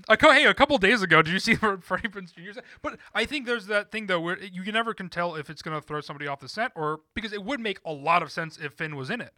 A 0.07 0.15
co- 0.15 0.31
hey, 0.31 0.45
a 0.45 0.53
couple 0.53 0.77
days 0.77 1.01
ago, 1.01 1.21
did 1.21 1.33
you 1.33 1.39
see 1.39 1.55
Fre- 1.55 1.75
Freddie 1.81 2.07
Prinze 2.07 2.33
Jr.? 2.33 2.61
But 2.81 2.97
I 3.13 3.25
think 3.25 3.45
there's 3.45 3.67
that 3.67 3.91
thing 3.91 4.07
though 4.07 4.21
where 4.21 4.41
you 4.41 4.63
can 4.63 4.73
never 4.73 4.93
can 4.93 5.09
tell 5.09 5.35
if 5.35 5.49
it's 5.49 5.61
going 5.61 5.79
to 5.79 5.85
throw 5.85 5.99
somebody 5.99 6.27
off 6.27 6.39
the 6.39 6.47
set 6.47 6.71
or 6.75 7.01
because 7.13 7.33
it 7.33 7.43
would 7.43 7.59
make 7.59 7.79
a 7.83 7.91
lot 7.91 8.23
of 8.23 8.31
sense 8.31 8.57
if 8.57 8.73
Finn 8.73 8.95
was 8.95 9.09
in 9.09 9.19
it. 9.19 9.33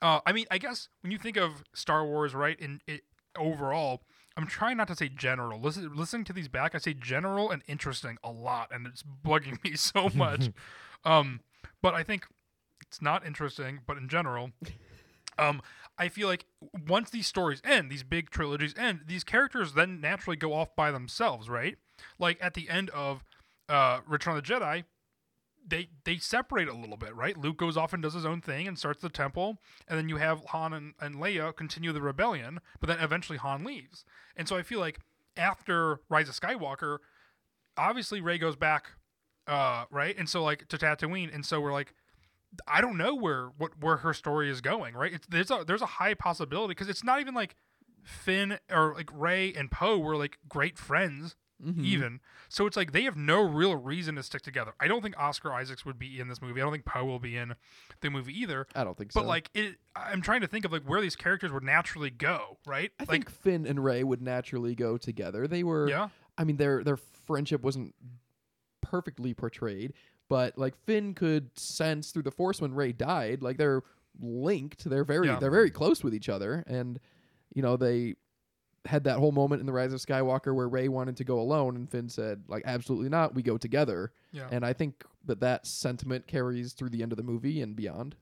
Uh, 0.00 0.20
I 0.24 0.32
mean, 0.32 0.46
I 0.50 0.58
guess 0.58 0.88
when 1.02 1.12
you 1.12 1.18
think 1.18 1.36
of 1.36 1.62
Star 1.74 2.06
Wars, 2.06 2.34
right, 2.34 2.58
in 2.58 2.80
it 2.86 3.02
overall, 3.36 4.02
I'm 4.38 4.46
trying 4.46 4.76
not 4.76 4.86
to 4.86 4.94
say 4.94 5.08
general. 5.08 5.60
Listen, 5.60 5.90
listening 5.96 6.22
to 6.26 6.32
these 6.32 6.46
back, 6.46 6.76
I 6.76 6.78
say 6.78 6.94
general 6.94 7.50
and 7.50 7.60
interesting 7.66 8.18
a 8.22 8.30
lot, 8.30 8.68
and 8.72 8.86
it's 8.86 9.02
bugging 9.02 9.62
me 9.64 9.72
so 9.74 10.08
much. 10.14 10.50
um, 11.04 11.40
but 11.82 11.92
I 11.92 12.04
think 12.04 12.24
it's 12.86 13.02
not 13.02 13.26
interesting, 13.26 13.80
but 13.84 13.96
in 13.96 14.08
general, 14.08 14.52
um, 15.40 15.60
I 15.98 16.08
feel 16.08 16.28
like 16.28 16.44
once 16.86 17.10
these 17.10 17.26
stories 17.26 17.60
end, 17.64 17.90
these 17.90 18.04
big 18.04 18.30
trilogies 18.30 18.74
end, 18.78 19.00
these 19.08 19.24
characters 19.24 19.72
then 19.72 20.00
naturally 20.00 20.36
go 20.36 20.52
off 20.52 20.74
by 20.76 20.92
themselves, 20.92 21.48
right? 21.48 21.76
Like 22.20 22.38
at 22.40 22.54
the 22.54 22.68
end 22.68 22.90
of 22.90 23.24
uh, 23.68 24.00
Return 24.06 24.36
of 24.36 24.44
the 24.44 24.52
Jedi, 24.54 24.84
they 25.68 25.88
they 26.04 26.16
separate 26.16 26.68
a 26.68 26.74
little 26.74 26.96
bit, 26.96 27.14
right? 27.14 27.36
Luke 27.36 27.56
goes 27.56 27.76
off 27.76 27.92
and 27.92 28.02
does 28.02 28.14
his 28.14 28.24
own 28.24 28.40
thing 28.40 28.66
and 28.66 28.78
starts 28.78 29.02
the 29.02 29.08
temple, 29.08 29.58
and 29.86 29.98
then 29.98 30.08
you 30.08 30.16
have 30.16 30.44
Han 30.46 30.72
and, 30.72 30.94
and 31.00 31.16
Leia 31.16 31.54
continue 31.54 31.92
the 31.92 32.02
rebellion, 32.02 32.60
but 32.80 32.88
then 32.88 32.98
eventually 33.00 33.38
Han 33.38 33.64
leaves. 33.64 34.04
And 34.36 34.48
so 34.48 34.56
I 34.56 34.62
feel 34.62 34.80
like 34.80 35.00
after 35.36 36.00
Rise 36.08 36.28
of 36.28 36.38
Skywalker, 36.38 36.98
obviously 37.76 38.20
Rey 38.20 38.38
goes 38.38 38.56
back, 38.56 38.92
uh, 39.46 39.84
right? 39.90 40.16
And 40.18 40.28
so 40.28 40.42
like 40.42 40.68
to 40.68 40.78
Tatooine, 40.78 41.34
and 41.34 41.44
so 41.44 41.60
we're 41.60 41.72
like, 41.72 41.94
I 42.66 42.80
don't 42.80 42.96
know 42.96 43.14
where 43.14 43.50
what 43.58 43.78
where 43.80 43.98
her 43.98 44.14
story 44.14 44.50
is 44.50 44.60
going, 44.60 44.94
right? 44.94 45.12
It's 45.12 45.26
there's 45.26 45.50
a 45.50 45.64
there's 45.66 45.82
a 45.82 45.86
high 45.86 46.14
possibility 46.14 46.72
because 46.72 46.88
it's 46.88 47.04
not 47.04 47.20
even 47.20 47.34
like 47.34 47.54
Finn 48.04 48.58
or 48.70 48.94
like 48.94 49.10
Rey 49.12 49.52
and 49.52 49.70
Poe 49.70 49.98
were 49.98 50.16
like 50.16 50.38
great 50.48 50.78
friends 50.78 51.36
Mhm. 51.64 51.84
even. 51.84 52.20
So 52.48 52.66
it's 52.66 52.76
like 52.76 52.92
they 52.92 53.02
have 53.02 53.16
no 53.16 53.42
real 53.42 53.74
reason 53.76 54.14
to 54.14 54.22
stick 54.22 54.42
together. 54.42 54.74
I 54.80 54.86
don't 54.88 55.02
think 55.02 55.18
Oscar 55.18 55.52
Isaacs 55.52 55.84
would 55.84 55.98
be 55.98 56.20
in 56.20 56.28
this 56.28 56.40
movie. 56.40 56.60
I 56.60 56.64
don't 56.64 56.72
think 56.72 56.84
Poe 56.84 57.04
will 57.04 57.18
be 57.18 57.36
in 57.36 57.54
the 58.00 58.10
movie 58.10 58.32
either. 58.38 58.66
I 58.76 58.84
don't 58.84 58.96
think 58.96 59.10
so. 59.12 59.20
But 59.20 59.26
like 59.26 59.50
it 59.54 59.76
I'm 59.96 60.22
trying 60.22 60.40
to 60.42 60.46
think 60.46 60.64
of 60.64 60.70
like 60.72 60.84
where 60.84 61.00
these 61.00 61.16
characters 61.16 61.50
would 61.52 61.64
naturally 61.64 62.10
go, 62.10 62.58
right? 62.66 62.92
I 63.00 63.02
like 63.02 63.10
think 63.10 63.30
Finn 63.30 63.66
and 63.66 63.82
Rey 63.82 64.04
would 64.04 64.22
naturally 64.22 64.74
go 64.76 64.96
together. 64.96 65.46
They 65.48 65.62
were. 65.64 65.88
yeah. 65.88 66.08
I 66.36 66.44
mean, 66.44 66.56
their 66.58 66.84
their 66.84 66.96
friendship 66.96 67.62
wasn't 67.62 67.94
perfectly 68.82 69.34
portrayed, 69.34 69.92
but 70.28 70.56
like 70.56 70.76
Finn 70.76 71.14
could 71.14 71.58
sense 71.58 72.10
through 72.12 72.22
the 72.22 72.30
Force 72.30 72.60
when 72.60 72.74
Rey 72.74 72.92
died. 72.92 73.42
Like 73.42 73.56
they're 73.56 73.82
linked. 74.20 74.88
They're 74.88 75.04
very 75.04 75.26
Yeah. 75.26 75.38
they're 75.38 75.50
very 75.50 75.70
close 75.70 76.02
with 76.04 76.14
each 76.14 76.28
other, 76.28 76.64
and 76.66 77.00
you 77.52 77.62
know 77.62 77.76
they 77.76 78.14
had 78.84 79.04
that 79.04 79.18
whole 79.18 79.32
moment 79.32 79.60
in 79.60 79.66
the 79.66 79.72
Rise 79.72 79.92
of 79.92 80.00
Skywalker 80.00 80.54
where 80.54 80.68
Rey 80.68 80.88
wanted 80.88 81.16
to 81.18 81.24
go 81.24 81.40
alone, 81.40 81.76
and 81.76 81.90
Finn 81.90 82.08
said 82.08 82.42
like 82.48 82.62
absolutely 82.64 83.08
not. 83.08 83.34
We 83.34 83.42
go 83.42 83.58
together, 83.58 84.12
Yeah. 84.32 84.48
and 84.50 84.64
I 84.64 84.72
think 84.72 85.04
that 85.26 85.40
that 85.40 85.66
sentiment 85.66 86.26
carries 86.26 86.72
through 86.72 86.90
the 86.90 87.02
end 87.02 87.12
of 87.12 87.16
the 87.16 87.22
movie 87.24 87.60
and 87.60 87.74
beyond. 87.76 88.16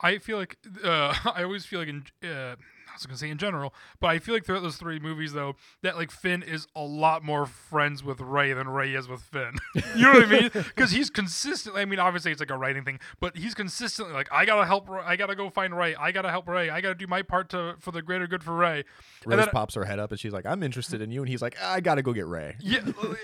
I 0.00 0.18
feel 0.18 0.38
like 0.38 0.56
uh, 0.84 1.14
I 1.34 1.42
always 1.42 1.66
feel 1.66 1.80
like 1.80 1.88
in 1.88 2.04
uh, 2.24 2.54
I 2.88 2.94
was 2.94 3.06
gonna 3.06 3.18
say 3.18 3.30
in 3.30 3.38
general, 3.38 3.74
but 4.00 4.08
I 4.08 4.18
feel 4.18 4.34
like 4.34 4.44
throughout 4.44 4.62
those 4.62 4.76
three 4.76 4.98
movies 4.98 5.32
though 5.32 5.56
that 5.82 5.96
like 5.96 6.10
Finn 6.10 6.42
is 6.42 6.66
a 6.74 6.82
lot 6.82 7.22
more 7.22 7.46
friends 7.46 8.02
with 8.02 8.20
Rey 8.20 8.52
than 8.52 8.68
Rey 8.68 8.94
is 8.94 9.08
with 9.08 9.20
Finn. 9.20 9.52
you 9.94 10.02
know 10.02 10.12
what 10.14 10.24
I 10.24 10.26
mean? 10.26 10.50
Because 10.78 10.90
he's 10.90 11.10
consistently. 11.10 11.82
I 11.82 11.84
mean, 11.84 11.98
obviously 11.98 12.32
it's 12.32 12.40
like 12.40 12.50
a 12.50 12.56
writing 12.56 12.84
thing, 12.84 12.98
but 13.20 13.36
he's 13.36 13.54
consistently 13.54 14.14
like, 14.14 14.28
I 14.32 14.44
gotta 14.44 14.66
help. 14.66 14.88
Rey, 14.88 15.02
I 15.04 15.16
gotta 15.16 15.34
go 15.36 15.50
find 15.50 15.76
Rey. 15.76 15.94
I 15.94 16.12
gotta 16.12 16.30
help 16.30 16.48
Rey. 16.48 16.70
I 16.70 16.80
gotta 16.80 16.94
do 16.94 17.06
my 17.06 17.22
part 17.22 17.50
to 17.50 17.74
for 17.78 17.92
the 17.92 18.02
greater 18.02 18.26
good 18.26 18.42
for 18.42 18.56
Rey. 18.56 18.84
And 19.24 19.32
Rose 19.32 19.38
then- 19.38 19.48
pops 19.48 19.74
her 19.74 19.84
head 19.84 19.98
up 19.98 20.10
and 20.10 20.18
she's 20.18 20.32
like, 20.32 20.46
"I'm 20.46 20.62
interested 20.62 21.00
in 21.02 21.10
you," 21.10 21.20
and 21.20 21.28
he's 21.28 21.42
like, 21.42 21.60
"I 21.60 21.80
gotta 21.80 22.02
go 22.02 22.12
get 22.12 22.26
Rey." 22.26 22.56
Yeah, 22.60 22.80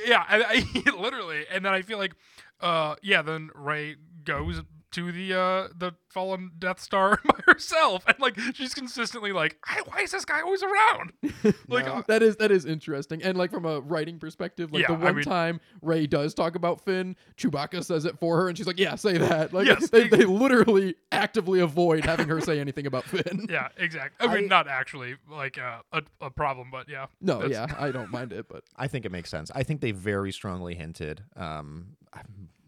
yeah, 0.06 0.24
I, 0.28 0.64
I, 0.86 0.90
literally. 0.90 1.46
And 1.50 1.64
then 1.64 1.72
I 1.72 1.82
feel 1.82 1.98
like, 1.98 2.14
uh, 2.60 2.96
yeah, 3.02 3.22
then 3.22 3.50
Rey 3.54 3.96
goes 4.24 4.62
to 4.94 5.12
the 5.12 5.32
uh 5.34 5.68
the 5.76 5.92
fallen 6.08 6.52
Death 6.58 6.80
Star 6.80 7.20
by 7.24 7.40
herself, 7.46 8.04
and 8.06 8.18
like 8.20 8.38
she's 8.54 8.74
consistently 8.74 9.32
like, 9.32 9.56
"Hey, 9.66 9.80
why 9.86 10.00
is 10.00 10.10
this 10.12 10.24
guy 10.24 10.40
always 10.40 10.62
around? 10.62 11.12
Like, 11.68 11.86
uh, 11.86 12.02
that 12.08 12.22
is 12.22 12.36
that 12.36 12.50
is 12.50 12.64
interesting, 12.66 13.22
and 13.22 13.36
like 13.38 13.50
from 13.50 13.64
a 13.64 13.80
writing 13.80 14.18
perspective, 14.18 14.72
like 14.72 14.82
Yeah, 14.82 14.88
the 14.88 14.94
I 14.94 15.04
one 15.04 15.16
mean- 15.16 15.24
time 15.24 15.60
Rey 15.82 16.06
does 16.06 16.34
talk 16.34 16.54
about 16.56 16.84
Finn, 16.84 17.16
Chewbacca 17.36 17.84
says 17.84 18.04
it 18.04 18.18
for 18.18 18.36
her, 18.36 18.48
and 18.48 18.56
she's 18.56 18.66
like, 18.66 18.78
"Yeah, 18.78 18.94
say 18.94 19.18
that." 19.18 19.52
Like 19.52 19.66
Yes, 19.66 19.90
they, 19.90 20.02
ex- 20.04 20.10
they 20.16 20.24
literally 20.24 20.94
actively 21.12 21.60
avoid 21.60 22.04
having 22.04 22.28
her 22.28 22.40
say 22.40 22.60
anything 22.60 22.86
about 22.86 23.04
Finn. 23.04 23.46
yeah, 23.50 23.68
exactly. 23.76 24.26
I 24.28 24.34
mean, 24.34 24.44
I- 24.44 24.48
not 24.48 24.68
actually 24.68 25.16
like 25.30 25.58
uh, 25.58 25.80
a 25.92 26.02
a 26.20 26.30
problem, 26.30 26.68
but 26.70 26.88
yeah. 26.88 27.06
No, 27.20 27.40
That's- 27.40 27.50
yeah, 27.50 27.74
I 27.78 27.90
don't 27.90 28.10
mind 28.10 28.32
it, 28.32 28.46
but 28.48 28.64
I 28.76 28.86
think 28.88 29.04
it 29.04 29.12
makes 29.12 29.30
sense. 29.30 29.50
I 29.54 29.62
think 29.64 29.80
they 29.80 29.90
very 29.92 30.32
strongly 30.32 30.74
hinted, 30.74 31.24
um, 31.36 31.96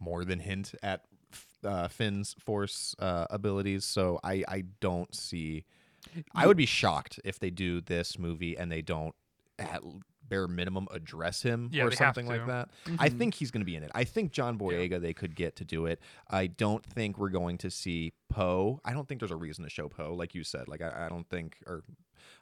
more 0.01 0.25
than 0.25 0.41
hint 0.41 0.75
at 0.83 1.03
uh, 1.67 1.89
Finn's 1.89 2.35
force 2.39 2.95
uh, 2.99 3.27
abilities. 3.31 3.85
So 3.85 4.19
I, 4.25 4.45
I 4.49 4.65
don't 4.81 5.15
see. 5.15 5.65
I 6.35 6.47
would 6.47 6.57
be 6.57 6.67
shocked 6.67 7.19
if 7.25 7.39
they 7.41 7.51
do 7.51 7.81
this 7.81 8.19
movie 8.19 8.57
and 8.57 8.71
they 8.71 8.81
don't 8.81 9.15
at 9.59 9.83
bare 10.29 10.49
minimum 10.49 10.89
address 10.91 11.43
him 11.43 11.69
Yeah, 11.73 11.85
or 11.85 11.91
something 11.93 12.27
like 12.27 12.47
that. 12.47 12.69
I 12.99 13.09
Mhm. 13.09 13.19
think 13.19 13.35
he's 13.35 13.51
going 13.51 13.61
to 13.61 13.65
be 13.67 13.77
in 13.77 13.83
it. 13.83 13.91
I 13.95 14.05
think 14.05 14.33
John 14.33 14.59
Boyega 14.59 15.01
they 15.01 15.13
could 15.13 15.35
get 15.37 15.57
to 15.57 15.65
do 15.65 15.87
it. 15.87 16.01
I 16.29 16.47
don't 16.49 16.85
think 16.85 17.17
we're 17.19 17.29
going 17.31 17.59
to 17.59 17.71
see 17.71 18.13
Poe. 18.29 18.81
I 18.85 18.93
don't 18.93 19.07
think 19.09 19.21
there's 19.21 19.31
a 19.31 19.37
reason 19.37 19.63
to 19.65 19.71
show 19.71 19.89
Poe, 19.89 20.15
like 20.15 20.35
you 20.35 20.43
said. 20.45 20.69
Like 20.69 20.81
I, 20.83 21.07
I 21.07 21.09
don't 21.09 21.29
think 21.29 21.57
or 21.67 21.85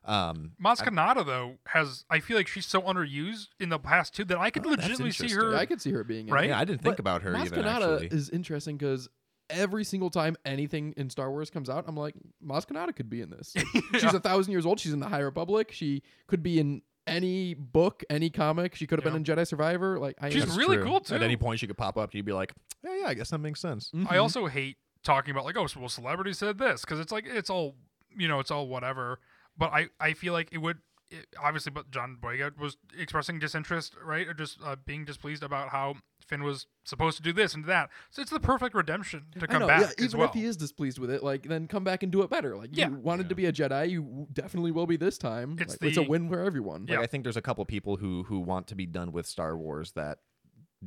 um 0.05 0.53
Maz 0.63 0.83
Kanata 0.83 1.25
though 1.25 1.57
has 1.67 2.05
I 2.11 2.21
feel 2.21 2.37
like 2.37 2.49
she's 2.49 2.67
so 2.67 2.83
underused 2.83 3.49
in 3.59 3.69
the 3.71 3.79
past 3.79 4.15
too 4.15 4.25
that 4.27 4.39
I 4.39 4.51
could 4.51 4.67
Oh, 4.67 4.71
legitimately 4.71 5.13
see 5.13 5.31
her. 5.31 5.55
I 5.57 5.65
could 5.67 5.81
see 5.81 5.93
her 5.93 6.05
being 6.05 6.29
in 6.29 6.35
Right? 6.35 6.45
it. 6.45 6.49
yeah, 6.49 6.59
I 6.59 6.65
didn't 6.65 6.83
think 6.83 6.97
But 6.97 7.01
about 7.01 7.23
her 7.23 7.33
Maz 7.33 7.47
even 7.47 7.63
Kanata 7.65 8.03
actually. 8.03 8.17
is 8.19 8.29
interesting 8.31 8.77
because 8.77 9.09
every 9.51 9.85
single 9.85 10.11
time 10.11 10.37
anything 10.45 10.95
in 10.97 11.11
Star 11.11 11.31
Wars 11.31 11.51
comes 11.51 11.69
out, 11.69 11.85
I'm 11.87 11.97
like, 11.97 12.15
Maz 12.45 12.67
Kanata 12.67 12.95
could 12.97 13.11
be 13.11 13.21
in 13.21 13.31
this. 13.31 13.55
Like, 13.93 14.01
She's 14.01 14.15
a 14.15 14.21
thousand 14.21 14.53
years 14.53 14.65
old. 14.67 14.81
She's 14.81 14.93
in 14.95 15.01
the 15.01 15.09
High 15.09 15.19
Republic. 15.21 15.71
She 15.73 16.03
could 16.27 16.43
be 16.43 16.59
in 16.59 16.81
any 17.07 17.53
book, 17.53 18.03
any 18.09 18.31
comic. 18.31 18.75
She 18.75 18.87
could 18.87 18.99
have 18.99 19.05
been 19.05 19.15
in 19.17 19.23
Jedi 19.25 19.47
Survivor. 19.47 19.99
Like, 19.99 20.17
I 20.21 20.31
She's 20.31 20.57
really 20.57 20.77
true. 20.79 20.87
cool, 20.87 21.01
too. 21.01 21.15
At 21.15 21.23
any 21.23 21.37
point, 21.37 21.61
she 21.61 21.67
could 21.67 21.77
pop 21.77 21.99
up. 21.99 22.15
You'd 22.15 22.25
be 22.25 22.33
like, 22.33 22.55
"Yeah, 22.83 22.95
yeah, 23.03 23.07
I 23.07 23.13
guess 23.15 23.29
that 23.31 23.39
makes 23.39 23.61
sense." 23.61 23.91
Mhm. 23.95 24.11
I 24.11 24.17
also 24.17 24.47
hate 24.47 24.79
talking 25.03 25.31
about 25.33 25.45
like, 25.45 25.57
oh, 25.59 25.67
well, 25.79 25.91
celebrity 25.91 26.33
said 26.33 26.57
this 26.57 26.81
because 26.81 26.99
it's 26.99 27.13
like 27.13 27.27
it's 27.27 27.51
all 27.51 27.77
you 28.17 28.29
know, 28.29 28.39
it's 28.41 28.51
all 28.51 28.67
whatever. 28.69 29.19
But 29.57 29.73
I 29.73 29.89
I 30.01 30.13
feel 30.15 30.33
like 30.33 30.49
it 30.53 30.59
would 30.59 30.79
it, 31.11 31.27
obviously, 31.41 31.71
but 31.71 31.91
John 31.91 32.17
Boyega 32.21 32.59
was 32.59 32.77
expressing 32.99 33.39
disinterest, 33.39 33.95
right, 34.03 34.27
or 34.27 34.35
just 34.35 34.59
uh, 34.65 34.77
being 34.85 35.05
displeased 35.05 35.43
about 35.43 35.69
how 35.69 35.97
Finn 36.27 36.43
was 36.43 36.67
supposed 36.85 37.19
to 37.19 37.23
do 37.23 37.33
this 37.33 37.55
and 37.55 37.67
that. 37.67 37.91
So 38.11 38.23
it's 38.23 38.31
the 38.31 38.41
perfect 38.41 38.75
redemption 38.75 39.27
to 39.39 39.45
I 39.45 39.47
come 39.47 39.61
know, 39.61 39.67
back 39.69 39.81
yeah, 39.83 39.87
as 39.99 40.05
even 40.07 40.21
well. 40.21 40.29
if 40.29 40.35
he 40.35 40.45
is 40.47 40.57
displeased 40.57 40.99
with 40.99 41.11
it, 41.11 41.23
like 41.23 41.45
then 41.45 41.69
come 41.69 41.85
back 41.85 42.03
and 42.03 42.11
do 42.11 42.23
it 42.23 42.31
better. 42.31 42.57
Like 42.57 42.71
Yeah. 42.73 42.89
you 42.89 42.95
wanted 42.97 43.29
to 43.29 43.35
be 43.35 43.47
a 43.47 43.53
Jedi, 43.53 43.91
you 43.91 44.27
definitely 44.33 44.73
will 44.73 44.87
be 44.87 44.97
this 44.97 45.19
time. 45.19 45.57
It's 45.61 45.81
Like, 45.81 45.91
it's 45.91 45.99
a 45.99 46.03
win 46.03 46.29
for 46.29 46.41
everyone. 46.41 46.87
Yeah. 46.89 46.97
Like 46.97 47.05
I 47.05 47.07
think 47.09 47.25
there's 47.25 47.37
a 47.37 47.43
couple 47.43 47.65
people 47.67 47.97
who 47.99 48.25
who 48.25 48.41
want 48.41 48.67
to 48.69 48.75
be 48.75 48.87
done 48.87 49.13
with 49.13 49.27
Star 49.27 49.57
Wars 49.57 49.93
that 49.93 50.19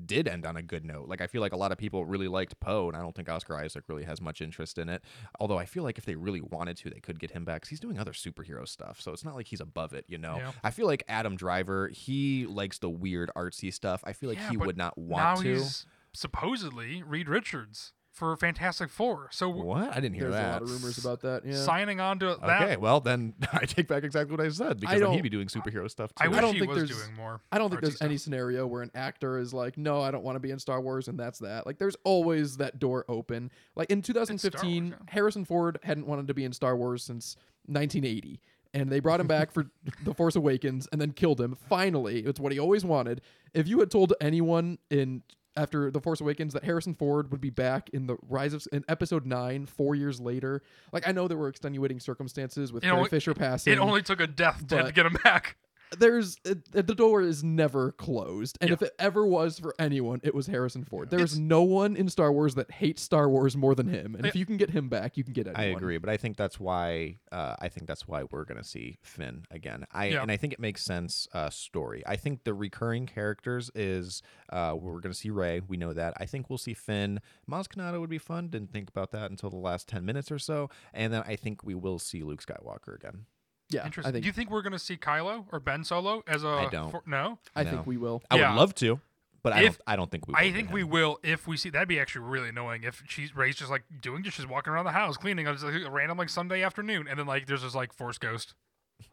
did 0.05 0.27
end 0.27 0.45
on 0.45 0.55
a 0.57 0.61
good 0.61 0.85
note. 0.85 1.07
Like 1.07 1.21
I 1.21 1.27
feel 1.27 1.41
like 1.41 1.53
a 1.53 1.57
lot 1.57 1.71
of 1.71 1.77
people 1.77 2.05
really 2.05 2.27
liked 2.27 2.59
Poe, 2.59 2.87
and 2.87 2.95
I 2.95 3.01
don't 3.01 3.15
think 3.15 3.29
Oscar 3.29 3.57
Isaac 3.57 3.83
really 3.87 4.03
has 4.03 4.21
much 4.21 4.41
interest 4.41 4.77
in 4.77 4.89
it. 4.89 5.03
Although 5.39 5.57
I 5.57 5.65
feel 5.65 5.83
like 5.83 5.97
if 5.97 6.05
they 6.05 6.15
really 6.15 6.41
wanted 6.41 6.77
to, 6.77 6.89
they 6.89 6.99
could 6.99 7.19
get 7.19 7.31
him 7.31 7.43
back 7.45 7.57
because 7.61 7.69
he's 7.69 7.79
doing 7.79 7.99
other 7.99 8.13
superhero 8.13 8.67
stuff, 8.67 9.01
so 9.01 9.11
it's 9.11 9.25
not 9.25 9.35
like 9.35 9.47
he's 9.47 9.61
above 9.61 9.93
it. 9.93 10.05
You 10.07 10.17
know. 10.17 10.37
Yeah. 10.37 10.51
I 10.63 10.71
feel 10.71 10.85
like 10.85 11.03
Adam 11.07 11.35
Driver, 11.35 11.89
he 11.89 12.45
likes 12.45 12.77
the 12.79 12.89
weird 12.89 13.31
artsy 13.35 13.73
stuff. 13.73 14.01
I 14.05 14.13
feel 14.13 14.29
like 14.29 14.37
Yeah, 14.37 14.51
he 14.51 14.57
would 14.57 14.77
not 14.77 14.97
now 14.97 15.03
want 15.03 15.41
to. 15.41 15.53
he's 15.55 15.85
supposedly 16.13 17.03
Reed 17.03 17.29
Richards 17.29 17.93
for 18.17 18.35
Fantastic 18.35 18.89
Four. 18.89 19.29
So 19.31 19.47
What? 19.47 19.91
I 19.91 19.99
didn't 19.99 20.15
hear 20.15 20.23
There's 20.23 20.33
that. 20.35 20.49
a 20.49 20.51
lot 20.53 20.61
of 20.63 20.71
rumors 20.73 20.97
about 20.97 21.21
that. 21.21 21.45
Yeah. 21.45 21.55
signing 21.55 21.99
on 21.99 22.19
to 22.19 22.37
that. 22.41 22.61
Okay, 22.63 22.75
well 22.77 22.99
then 22.99 23.35
I 23.53 23.65
take 23.65 23.87
back 23.87 24.03
exactly 24.03 24.35
what 24.35 24.45
I 24.45 24.49
said 24.49 24.79
because 24.79 24.95
then 24.95 25.01
don't- 25.01 25.13
he'd 25.13 25.21
be 25.21 25.29
doing 25.29 25.47
superhero 25.47 25.89
stuff 25.89 26.09
too. 26.15 26.23
I 26.25 26.27
wish 26.27 26.39
don't 26.41 26.53
he 26.53 26.59
think 26.61 26.71
was 26.71 26.89
there's- 26.89 27.03
doing 27.05 27.15
more. 27.15 27.41
I 27.51 27.57
don't 27.59 27.69
think 27.69 27.79
artsy 27.79 27.83
there's 27.83 27.95
stuff. 27.97 28.05
any 28.05 28.17
scenario 28.17 28.65
where 28.67 28.81
an 28.81 28.91
actor 28.95 29.37
is 29.37 29.53
like, 29.53 29.77
no, 29.77 30.01
I 30.01 30.09
don't 30.11 30.23
want 30.23 30.35
to 30.35 30.39
be 30.39 30.51
in 30.51 30.59
Star 30.59 30.81
Wars, 30.81 31.07
and 31.07 31.19
that's 31.19 31.39
that. 31.39 31.65
Like, 31.67 31.77
there's 31.77 31.95
always 32.03 32.57
that 32.57 32.79
door 32.79 33.05
open. 33.07 33.51
Like 33.75 33.89
in 33.91 34.01
2015, 34.01 34.87
yeah. 34.87 34.93
Harrison 35.09 35.45
Ford 35.45 35.77
hadn't 35.83 36.07
wanted 36.07 36.27
to 36.27 36.33
be 36.33 36.43
in 36.43 36.53
Star 36.53 36.75
Wars 36.75 37.03
since 37.03 37.35
1980, 37.67 38.39
and 38.73 38.89
they 38.91 38.99
brought 38.99 39.19
him 39.19 39.27
back 39.27 39.51
for 39.51 39.65
The 40.03 40.13
Force 40.13 40.35
Awakens 40.35 40.87
and 40.91 40.99
then 40.99 41.11
killed 41.11 41.39
him. 41.39 41.55
Finally, 41.69 42.21
it's 42.21 42.39
what 42.39 42.51
he 42.51 42.59
always 42.59 42.83
wanted. 42.83 43.21
If 43.53 43.67
you 43.67 43.79
had 43.79 43.91
told 43.91 44.13
anyone 44.19 44.77
in 44.89 45.23
after 45.57 45.91
The 45.91 45.99
Force 45.99 46.21
Awakens 46.21 46.53
that 46.53 46.63
Harrison 46.63 46.93
Ford 46.93 47.31
would 47.31 47.41
be 47.41 47.49
back 47.49 47.89
in 47.89 48.07
the 48.07 48.15
Rise 48.29 48.53
of 48.53 48.65
in 48.71 48.85
Episode 48.87 49.25
Nine 49.25 49.65
four 49.65 49.95
years 49.95 50.21
later, 50.21 50.61
like 50.93 51.07
I 51.07 51.11
know 51.11 51.27
there 51.27 51.37
were 51.37 51.49
extenuating 51.49 51.99
circumstances 51.99 52.71
with 52.71 52.83
It 52.83 52.87
Carrie 52.87 52.97
only- 52.97 53.09
Fisher 53.09 53.33
passing. 53.33 53.73
It 53.73 53.79
only 53.79 54.01
took 54.03 54.19
a 54.21 54.27
death 54.27 54.67
to 54.67 54.75
But- 54.83 54.93
get 54.93 55.05
him 55.05 55.17
back. 55.23 55.57
There's 55.97 56.35
the 56.43 56.83
door 56.83 57.21
is 57.21 57.43
never 57.43 57.91
closed, 57.93 58.57
and 58.61 58.69
Yeah. 58.69 58.73
if 58.73 58.81
it 58.81 58.93
ever 58.99 59.25
was 59.25 59.59
for 59.59 59.73
anyone, 59.79 60.19
it 60.23 60.35
was 60.35 60.47
Harrison 60.47 60.83
Ford. 60.83 61.09
There's 61.09 61.33
It's- 61.33 61.37
no 61.39 61.63
one 61.63 61.95
in 61.95 62.09
Star 62.09 62.31
Wars 62.31 62.55
that 62.55 62.71
hates 62.71 63.01
Star 63.01 63.29
Wars 63.29 63.55
more 63.55 63.73
than 63.73 63.87
him, 63.87 64.13
and 64.15 64.25
if 64.25 64.35
you 64.35 64.45
can 64.45 64.57
get 64.57 64.71
him 64.71 64.89
back, 64.89 65.15
you 65.17 65.23
can 65.23 65.33
get 65.33 65.47
anyone. 65.47 65.61
I 65.63 65.65
agree, 65.67 65.97
but 65.97 66.09
I 66.09 66.17
think 66.17 66.35
that's 66.37 66.59
why 66.59 67.19
uh, 67.31 67.55
I 67.59 67.69
think 67.69 67.87
that's 67.87 68.07
why 68.07 68.23
we're 68.23 68.43
gonna 68.45 68.63
see 68.63 68.97
Finn 69.03 69.45
again. 69.51 69.85
I 69.91 70.07
Yeah. 70.07 70.21
and 70.21 70.31
I 70.31 70.37
think 70.37 70.53
it 70.53 70.59
makes 70.59 70.83
sense. 70.83 71.27
Uh, 71.33 71.49
story. 71.49 72.03
I 72.05 72.15
think 72.17 72.43
the 72.43 72.53
recurring 72.53 73.05
characters 73.05 73.71
is 73.75 74.21
uh, 74.49 74.75
we're 74.79 74.99
gonna 74.99 75.13
see 75.13 75.29
Rey. 75.29 75.61
We 75.65 75.77
know 75.77 75.93
that. 75.93 76.13
I 76.17 76.25
think 76.25 76.49
we'll 76.49 76.57
see 76.57 76.73
Finn. 76.73 77.19
Maz 77.49 77.67
Kanata 77.67 77.99
would 77.99 78.09
be 78.09 78.17
fun. 78.17 78.49
Didn't 78.49 78.71
think 78.71 78.89
about 78.89 79.11
that 79.11 79.29
until 79.31 79.49
the 79.49 79.55
last 79.57 79.87
ten 79.87 80.05
minutes 80.05 80.31
or 80.31 80.39
so, 80.39 80.69
and 80.93 81.13
then 81.13 81.23
I 81.25 81.35
think 81.35 81.63
we 81.63 81.75
will 81.75 81.99
see 81.99 82.23
Luke 82.23 82.43
Skywalker 82.45 82.95
again. 82.95 83.25
Yeah, 83.69 83.85
Interesting. 83.85 84.09
I 84.09 84.13
think 84.13 84.23
Do 84.23 84.27
you 84.27 84.33
think 84.33 84.49
we're 84.49 84.61
gonna 84.61 84.79
see 84.79 84.95
Kylo 84.97 85.45
or 85.51 85.59
Ben 85.59 85.83
Solo 85.83 86.23
as 86.27 86.43
a? 86.43 86.47
I 86.47 86.69
don't. 86.69 86.89
for- 86.91 87.03
no. 87.05 87.37
I 87.55 87.63
No. 87.63 87.71
think 87.71 87.87
we 87.87 87.97
will. 87.97 88.23
I 88.31 88.37
Yeah. 88.37 88.51
would 88.53 88.59
love 88.59 88.75
to, 88.75 89.01
but 89.43 89.51
I 89.53 89.63
If- 89.63 89.77
don't. 89.77 89.81
I 89.87 89.95
don't 89.97 90.09
think 90.09 90.25
we. 90.27 90.31
Will 90.33 90.39
I 90.39 90.51
think 90.53 90.71
we 90.71 90.83
will 90.85 91.19
if 91.23 91.47
we 91.47 91.57
see. 91.57 91.69
That'd 91.69 91.87
be 91.89 91.99
actually 91.99 92.25
really 92.25 92.49
annoying 92.49 92.83
if 92.83 93.03
she's 93.07 93.35
Rey's 93.35 93.55
just 93.57 93.69
like 93.69 93.83
doing 94.01 94.23
just 94.23 94.37
she's 94.37 94.47
walking 94.47 94.71
around 94.71 94.85
the 94.85 94.91
house 94.93 95.17
cleaning 95.17 95.47
on 95.47 95.53
just 95.55 95.65
like 95.65 95.75
a 95.83 95.91
random 95.91 96.17
like 96.17 96.29
Sunday 96.29 96.63
afternoon, 96.63 97.07
and 97.09 97.19
then 97.19 97.25
like 97.27 97.45
there's 97.47 97.61
this 97.63 97.75
like 97.75 97.91
Force 97.93 98.17
Ghost, 98.17 98.53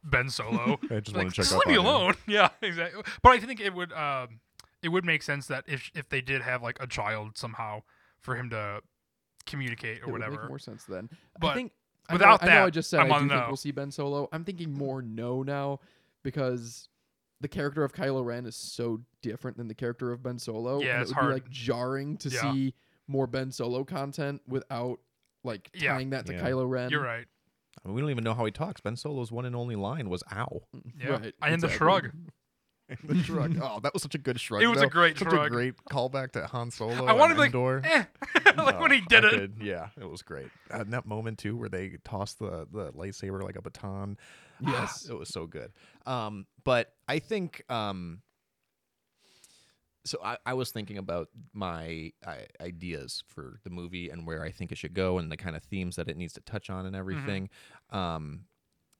Ben 0.04 0.30
Solo. 0.30 0.78
I 0.90 1.00
just 1.00 1.16
like, 1.16 1.24
want 1.24 1.30
to 1.30 1.42
check 1.42 1.46
just 1.46 1.52
leave 1.52 1.66
me 1.66 1.76
on 1.76 1.80
him. 1.80 1.86
alone. 1.86 2.14
Yeah, 2.28 2.48
exactly. 2.62 3.02
But 3.22 3.32
I 3.32 3.40
think 3.40 3.58
it 3.60 3.74
would 3.74 3.92
um 3.92 4.38
it 4.82 4.90
would 4.90 5.04
make 5.04 5.22
sense 5.24 5.48
that 5.48 5.64
if 5.66 5.90
if 5.96 6.08
they 6.08 6.20
did 6.20 6.42
have 6.42 6.62
like 6.62 6.76
a 6.80 6.86
child 6.86 7.36
somehow 7.38 7.82
for 8.20 8.36
him 8.36 8.50
to 8.50 8.82
communicate 9.46 9.98
or 9.98 10.02
it 10.02 10.06
would 10.06 10.12
whatever. 10.20 10.40
make 10.42 10.48
more 10.48 10.58
sense 10.58 10.84
then. 10.84 11.10
But 11.40 11.48
I 11.48 11.54
think 11.54 11.72
I 12.08 12.12
without 12.14 12.42
know, 12.42 12.48
I 12.50 12.54
know 12.54 12.64
I 12.66 12.70
just 12.70 12.90
said 12.90 13.00
I'm 13.00 13.12
I 13.12 13.16
on 13.16 13.22
do 13.28 13.34
think 13.34 13.46
we'll 13.48 13.56
see 13.56 13.70
Ben 13.70 13.90
Solo. 13.90 14.28
I'm 14.32 14.44
thinking 14.44 14.72
more 14.72 15.00
no 15.02 15.42
now 15.42 15.80
because 16.22 16.88
the 17.40 17.48
character 17.48 17.84
of 17.84 17.92
Kylo 17.92 18.24
Ren 18.24 18.46
is 18.46 18.56
so 18.56 19.00
different 19.22 19.56
than 19.56 19.68
the 19.68 19.74
character 19.74 20.12
of 20.12 20.22
Ben 20.22 20.38
Solo. 20.38 20.80
Yeah, 20.80 20.94
and 20.94 21.02
it's 21.02 21.10
it 21.10 21.14
would 21.16 21.20
hard. 21.20 21.28
be 21.34 21.40
like 21.42 21.50
jarring 21.50 22.16
to 22.18 22.28
Yeah. 22.28 22.52
see 22.52 22.74
more 23.06 23.26
Ben 23.26 23.50
Solo 23.52 23.84
content 23.84 24.42
without 24.46 25.00
like 25.42 25.70
Yeah. 25.74 25.92
tying 25.94 26.10
that 26.10 26.26
to 26.26 26.32
Yeah. 26.34 26.42
Kylo 26.42 26.68
Ren. 26.68 26.90
You're 26.90 27.02
right. 27.02 27.26
I 27.84 27.88
mean, 27.88 27.94
we 27.96 28.00
don't 28.00 28.10
even 28.10 28.24
know 28.24 28.34
how 28.34 28.44
he 28.46 28.50
talks. 28.52 28.80
Ben 28.80 28.96
Solo's 28.96 29.30
one 29.32 29.44
and 29.44 29.54
only 29.54 29.76
line 29.76 30.08
was 30.08 30.22
"ow." 30.32 30.62
Mm, 30.74 30.92
yeah. 30.98 31.08
Right, 31.10 31.34
and 31.42 31.60
the 31.62 31.68
shrug. 31.68 32.12
the 33.04 33.14
shrug. 33.22 33.56
Oh, 33.62 33.80
that 33.80 33.92
was 33.94 34.02
such 34.02 34.14
a 34.14 34.18
good 34.18 34.38
shrug. 34.38 34.62
It 34.62 34.66
was 34.66 34.78
a 34.78 34.82
though. 34.82 34.88
great 34.88 35.18
such 35.18 35.28
shrug. 35.28 35.46
a 35.46 35.50
great 35.50 35.74
callback 35.90 36.32
to 36.32 36.46
Han 36.46 36.70
Solo. 36.70 37.06
I 37.06 37.12
wanted 37.12 37.38
and 37.38 37.52
to 37.52 37.58
be 37.58 37.58
Endor. 37.58 37.80
like, 37.82 38.46
eh. 38.46 38.52
like 38.62 38.80
when 38.80 38.90
he 38.92 38.98
Oh, 39.00 39.04
did 39.08 39.24
I 39.24 39.28
it. 39.28 39.30
could- 39.32 39.56
yeah, 39.62 39.88
it 40.00 40.08
was 40.08 40.22
great. 40.22 40.48
And 40.70 40.92
that 40.92 41.06
moment 41.06 41.38
too, 41.38 41.56
where 41.56 41.68
they 41.68 41.96
tossed 42.04 42.38
the 42.38 42.66
the 42.70 42.92
lightsaber 42.92 43.42
like 43.42 43.56
a 43.56 43.62
baton. 43.62 44.18
Yes. 44.60 45.06
it 45.08 45.18
was 45.18 45.28
so 45.30 45.46
good. 45.46 45.72
Um, 46.06 46.46
but 46.64 46.92
I 47.08 47.18
think 47.18 47.62
um, 47.70 48.20
so. 50.04 50.18
I, 50.22 50.36
I 50.46 50.54
was 50.54 50.70
thinking 50.70 50.98
about 50.98 51.28
my 51.52 52.12
I, 52.26 52.46
ideas 52.60 53.22
for 53.26 53.58
the 53.64 53.70
movie 53.70 54.10
and 54.10 54.26
where 54.26 54.42
I 54.42 54.50
think 54.50 54.72
it 54.72 54.78
should 54.78 54.94
go 54.94 55.18
and 55.18 55.30
the 55.32 55.36
kind 55.36 55.56
of 55.56 55.62
themes 55.64 55.96
that 55.96 56.08
it 56.08 56.16
needs 56.16 56.34
to 56.34 56.40
touch 56.42 56.70
on 56.70 56.86
and 56.86 56.94
everything. 56.94 57.50
Um, 57.90 58.42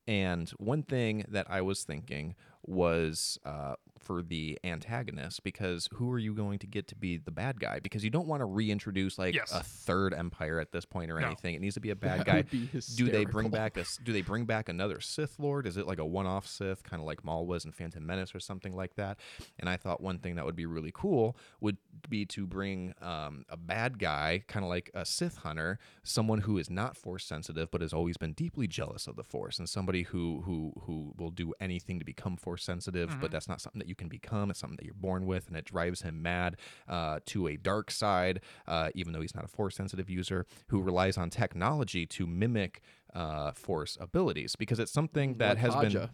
and 0.06 0.50
one 0.58 0.82
thing 0.82 1.24
that 1.28 1.46
I 1.50 1.60
was 1.62 1.84
thinking 1.84 2.34
was 2.66 3.38
uh, 3.44 3.74
for 4.04 4.22
the 4.22 4.58
antagonist, 4.64 5.42
because 5.42 5.88
who 5.94 6.10
are 6.12 6.18
you 6.18 6.34
going 6.34 6.58
to 6.60 6.66
get 6.66 6.86
to 6.88 6.94
be 6.94 7.16
the 7.16 7.30
bad 7.30 7.58
guy? 7.60 7.80
Because 7.80 8.04
you 8.04 8.10
don't 8.10 8.26
want 8.26 8.40
to 8.40 8.44
reintroduce 8.46 9.18
like 9.18 9.34
Yes. 9.34 9.52
a 9.52 9.62
third 9.62 10.12
empire 10.14 10.60
at 10.60 10.72
this 10.72 10.84
point 10.84 11.10
or 11.10 11.18
No. 11.20 11.26
anything. 11.26 11.54
It 11.54 11.60
needs 11.60 11.74
to 11.74 11.80
be 11.80 11.90
a 11.90 11.96
bad 11.96 12.20
That 12.20 12.26
guy. 12.26 12.36
would 12.36 12.50
be 12.50 12.68
Do 12.96 13.08
they 13.10 13.24
bring 13.24 13.48
back 13.50 13.76
a? 13.76 13.80
s- 13.80 13.98
Do 14.02 14.12
they 14.12 14.20
bring 14.22 14.44
back 14.44 14.68
another 14.68 15.00
Sith 15.00 15.38
Lord? 15.38 15.66
Is 15.66 15.76
it 15.76 15.86
like 15.86 15.98
a 15.98 16.04
one-off 16.04 16.46
Sith, 16.46 16.82
kind 16.82 17.00
of 17.00 17.06
like 17.06 17.24
Maul 17.24 17.46
was 17.46 17.64
in 17.64 17.72
Phantom 17.72 18.04
Menace 18.04 18.34
or 18.34 18.40
something 18.40 18.74
like 18.76 18.94
that? 18.96 19.18
And 19.58 19.68
I 19.68 19.76
thought 19.76 20.00
one 20.00 20.18
thing 20.18 20.34
that 20.36 20.44
would 20.44 20.56
be 20.56 20.66
really 20.66 20.92
cool 20.94 21.36
would 21.60 21.78
be 22.08 22.26
to 22.26 22.46
bring 22.46 22.94
um, 23.00 23.44
a 23.48 23.56
bad 23.56 23.98
guy, 23.98 24.44
kind 24.46 24.64
of 24.64 24.68
like 24.68 24.90
a 24.94 25.04
Sith 25.06 25.38
hunter, 25.38 25.78
someone 26.02 26.40
who 26.40 26.58
is 26.58 26.68
not 26.68 26.96
Force 26.96 27.24
sensitive 27.24 27.70
but 27.70 27.80
has 27.80 27.92
always 27.92 28.16
been 28.16 28.32
deeply 28.34 28.66
jealous 28.66 29.06
of 29.06 29.16
the 29.16 29.24
Force, 29.24 29.58
and 29.58 29.68
somebody 29.68 30.02
who 30.02 30.42
who 30.44 30.72
who 30.82 31.14
will 31.16 31.30
do 31.30 31.54
anything 31.60 31.98
to 31.98 32.04
become 32.04 32.36
Force 32.36 32.62
sensitive, 32.64 33.08
Mm-hmm. 33.10 33.20
but 33.20 33.30
that's 33.30 33.48
not 33.48 33.60
something 33.60 33.78
that 33.78 33.88
you 33.88 33.93
can 33.94 34.08
become. 34.08 34.50
It's 34.50 34.58
something 34.60 34.76
that 34.76 34.84
you're 34.84 34.94
born 34.94 35.26
with, 35.26 35.48
and 35.48 35.56
it 35.56 35.64
drives 35.64 36.02
him 36.02 36.22
mad 36.22 36.56
uh, 36.88 37.20
to 37.26 37.48
a 37.48 37.56
dark 37.56 37.90
side, 37.90 38.40
uh, 38.66 38.90
even 38.94 39.12
though 39.12 39.20
he's 39.20 39.34
not 39.34 39.44
a 39.44 39.48
Force 39.48 39.76
sensitive 39.76 40.08
user 40.10 40.46
who 40.68 40.80
relies 40.80 41.16
on 41.16 41.30
technology 41.30 42.06
to 42.06 42.26
mimic 42.26 42.80
uh, 43.14 43.52
Force 43.52 43.96
abilities 44.00 44.56
because 44.56 44.78
it's 44.78 44.92
something 44.92 45.34
that 45.38 45.50
Like 45.50 45.58
has 45.58 45.76
been. 45.76 46.10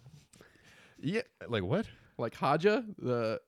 Yeah, 1.02 1.22
like 1.48 1.62
what? 1.62 1.86
like 2.18 2.34
Haja, 2.34 2.82
the 2.98 3.40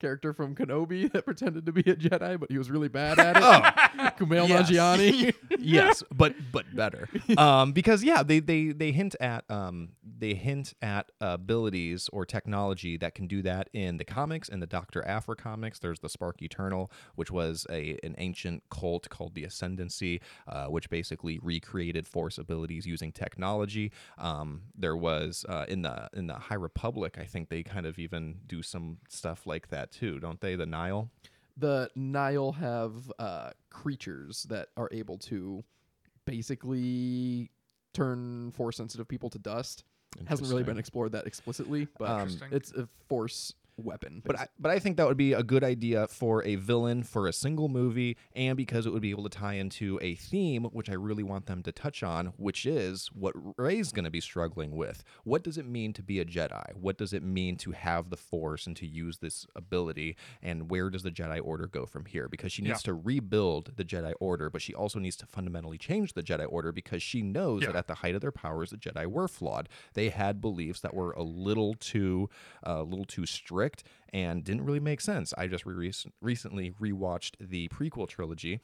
character 0.00 0.32
from 0.32 0.54
Kenobi 0.54 1.10
that 1.12 1.24
pretended 1.24 1.66
to 1.66 1.72
be 1.72 1.82
a 1.82 1.94
Jedi, 1.94 2.40
but 2.40 2.50
he 2.50 2.58
was 2.58 2.70
really 2.70 2.88
bad 2.88 3.18
at 3.18 3.36
it. 3.36 3.40
Oh, 4.00 4.08
Kumail 4.18 4.48
yes. 4.48 4.70
Nanjiani. 4.70 5.34
yes, 5.58 6.02
but 6.10 6.34
but 6.52 6.64
better. 6.74 7.08
Um, 7.36 7.72
because 7.72 8.02
yeah, 8.02 8.22
they 8.22 8.40
they 8.40 8.68
they 8.72 8.92
hint 8.92 9.14
at 9.20 9.44
um 9.50 9.90
they 10.02 10.34
hint 10.34 10.74
at 10.80 11.12
abilities 11.20 12.08
or 12.12 12.24
technology 12.24 12.96
that 12.96 13.14
can 13.14 13.26
do 13.26 13.42
that 13.42 13.68
in 13.72 13.98
the 13.98 14.04
comics 14.04 14.48
in 14.48 14.60
the 14.60 14.66
Doctor 14.66 15.06
Aphra 15.06 15.36
comics. 15.36 15.78
There's 15.78 16.00
the 16.00 16.08
Spark 16.08 16.40
Eternal, 16.40 16.90
which 17.14 17.30
was 17.30 17.66
a 17.70 17.98
an 18.02 18.14
ancient 18.18 18.62
cult 18.70 19.08
called 19.10 19.34
the 19.34 19.44
Ascendancy, 19.44 20.20
uh, 20.48 20.66
which 20.66 20.88
basically 20.88 21.38
recreated 21.42 22.06
Force 22.06 22.38
abilities 22.38 22.86
using 22.86 23.12
technology. 23.12 23.92
Um, 24.16 24.62
there 24.76 24.96
was 24.96 25.44
uh, 25.48 25.66
in 25.68 25.82
the 25.82 26.08
in 26.14 26.26
the 26.26 26.34
High 26.34 26.54
Republic, 26.54 27.18
I 27.20 27.24
think 27.24 27.50
they 27.50 27.62
kind 27.62 27.84
of 27.84 27.98
even 27.98 28.38
do 28.46 28.62
some 28.62 28.98
stuff 29.08 29.46
like 29.46 29.68
that 29.68 29.89
too, 29.90 30.18
don't 30.20 30.40
they? 30.40 30.54
The 30.56 30.66
Nihil. 30.66 31.10
the 31.56 31.90
Nihil 31.94 32.52
have 32.52 32.92
uh, 33.18 33.50
creatures 33.70 34.44
that 34.44 34.68
are 34.76 34.88
able 34.92 35.18
to 35.18 35.62
basically 36.24 37.50
turn 37.92 38.52
force 38.52 38.76
sensitive 38.76 39.08
people 39.08 39.30
to 39.30 39.38
dust. 39.38 39.84
Hasn't 40.26 40.48
really 40.48 40.62
been 40.64 40.78
explored 40.78 41.12
that 41.12 41.26
explicitly, 41.26 41.86
but 41.98 42.08
Um, 42.08 42.38
it's 42.50 42.72
a 42.72 42.88
force 43.08 43.54
weapon. 43.84 44.22
But 44.24 44.38
I, 44.38 44.48
but 44.58 44.70
I 44.70 44.78
think 44.78 44.96
that 44.96 45.06
would 45.06 45.16
be 45.16 45.32
a 45.32 45.42
good 45.42 45.64
idea 45.64 46.06
for 46.06 46.44
a 46.44 46.56
villain 46.56 47.02
for 47.02 47.26
a 47.26 47.32
single 47.32 47.68
movie, 47.68 48.16
and 48.34 48.56
because 48.56 48.86
it 48.86 48.92
would 48.92 49.02
be 49.02 49.10
able 49.10 49.24
to 49.24 49.28
tie 49.38 49.54
into 49.54 49.98
a 50.02 50.14
theme, 50.14 50.64
which 50.64 50.90
I 50.90 50.94
really 50.94 51.22
want 51.22 51.46
them 51.46 51.62
to 51.64 51.72
touch 51.72 52.02
on, 52.02 52.26
which 52.36 52.66
is 52.66 53.08
what 53.12 53.34
Rey's 53.56 53.92
going 53.92 54.04
to 54.04 54.10
be 54.10 54.20
struggling 54.20 54.72
with. 54.76 55.02
What 55.24 55.42
does 55.42 55.58
it 55.58 55.66
mean 55.66 55.92
to 55.94 56.02
be 56.02 56.20
a 56.20 56.24
Jedi? 56.24 56.74
What 56.74 56.98
does 56.98 57.12
it 57.12 57.22
mean 57.22 57.56
to 57.56 57.72
have 57.72 58.10
the 58.10 58.16
Force 58.16 58.66
and 58.66 58.76
to 58.76 58.86
use 58.86 59.18
this 59.18 59.46
ability? 59.56 60.16
And 60.42 60.70
where 60.70 60.90
does 60.90 61.02
the 61.02 61.10
Jedi 61.10 61.40
Order 61.42 61.66
go 61.66 61.86
from 61.86 62.04
here? 62.06 62.28
Because 62.28 62.52
she 62.52 62.62
needs 62.62 62.82
to 62.84 62.94
rebuild 62.94 63.72
the 63.76 63.84
Jedi 63.84 64.12
Order, 64.20 64.50
but 64.50 64.62
she 64.62 64.74
also 64.74 64.98
needs 64.98 65.16
to 65.16 65.26
fundamentally 65.26 65.78
change 65.78 66.12
the 66.14 66.22
Jedi 66.22 66.46
Order 66.48 66.72
because 66.72 67.02
she 67.02 67.22
knows 67.22 67.62
Yeah. 67.62 67.68
that 67.68 67.76
at 67.76 67.86
the 67.86 67.94
height 67.96 68.14
of 68.14 68.20
their 68.20 68.32
powers, 68.32 68.70
the 68.70 68.76
Jedi 68.76 69.06
were 69.06 69.28
flawed. 69.28 69.68
They 69.94 70.08
had 70.08 70.40
beliefs 70.40 70.80
that 70.80 70.94
were 70.94 71.12
a 71.12 71.22
little 71.22 71.74
too, 71.74 72.28
uh, 72.66 72.78
a 72.80 72.82
little 72.82 73.04
too 73.04 73.26
strict 73.26 73.69
and 74.12 74.44
didn't 74.44 74.64
really 74.64 74.80
make 74.80 75.00
sense. 75.00 75.32
I 75.38 75.46
just 75.46 75.64
re- 75.66 75.92
recently 76.20 76.70
rewatched 76.80 77.34
the 77.40 77.68
prequel 77.68 78.08
trilogy. 78.08 78.60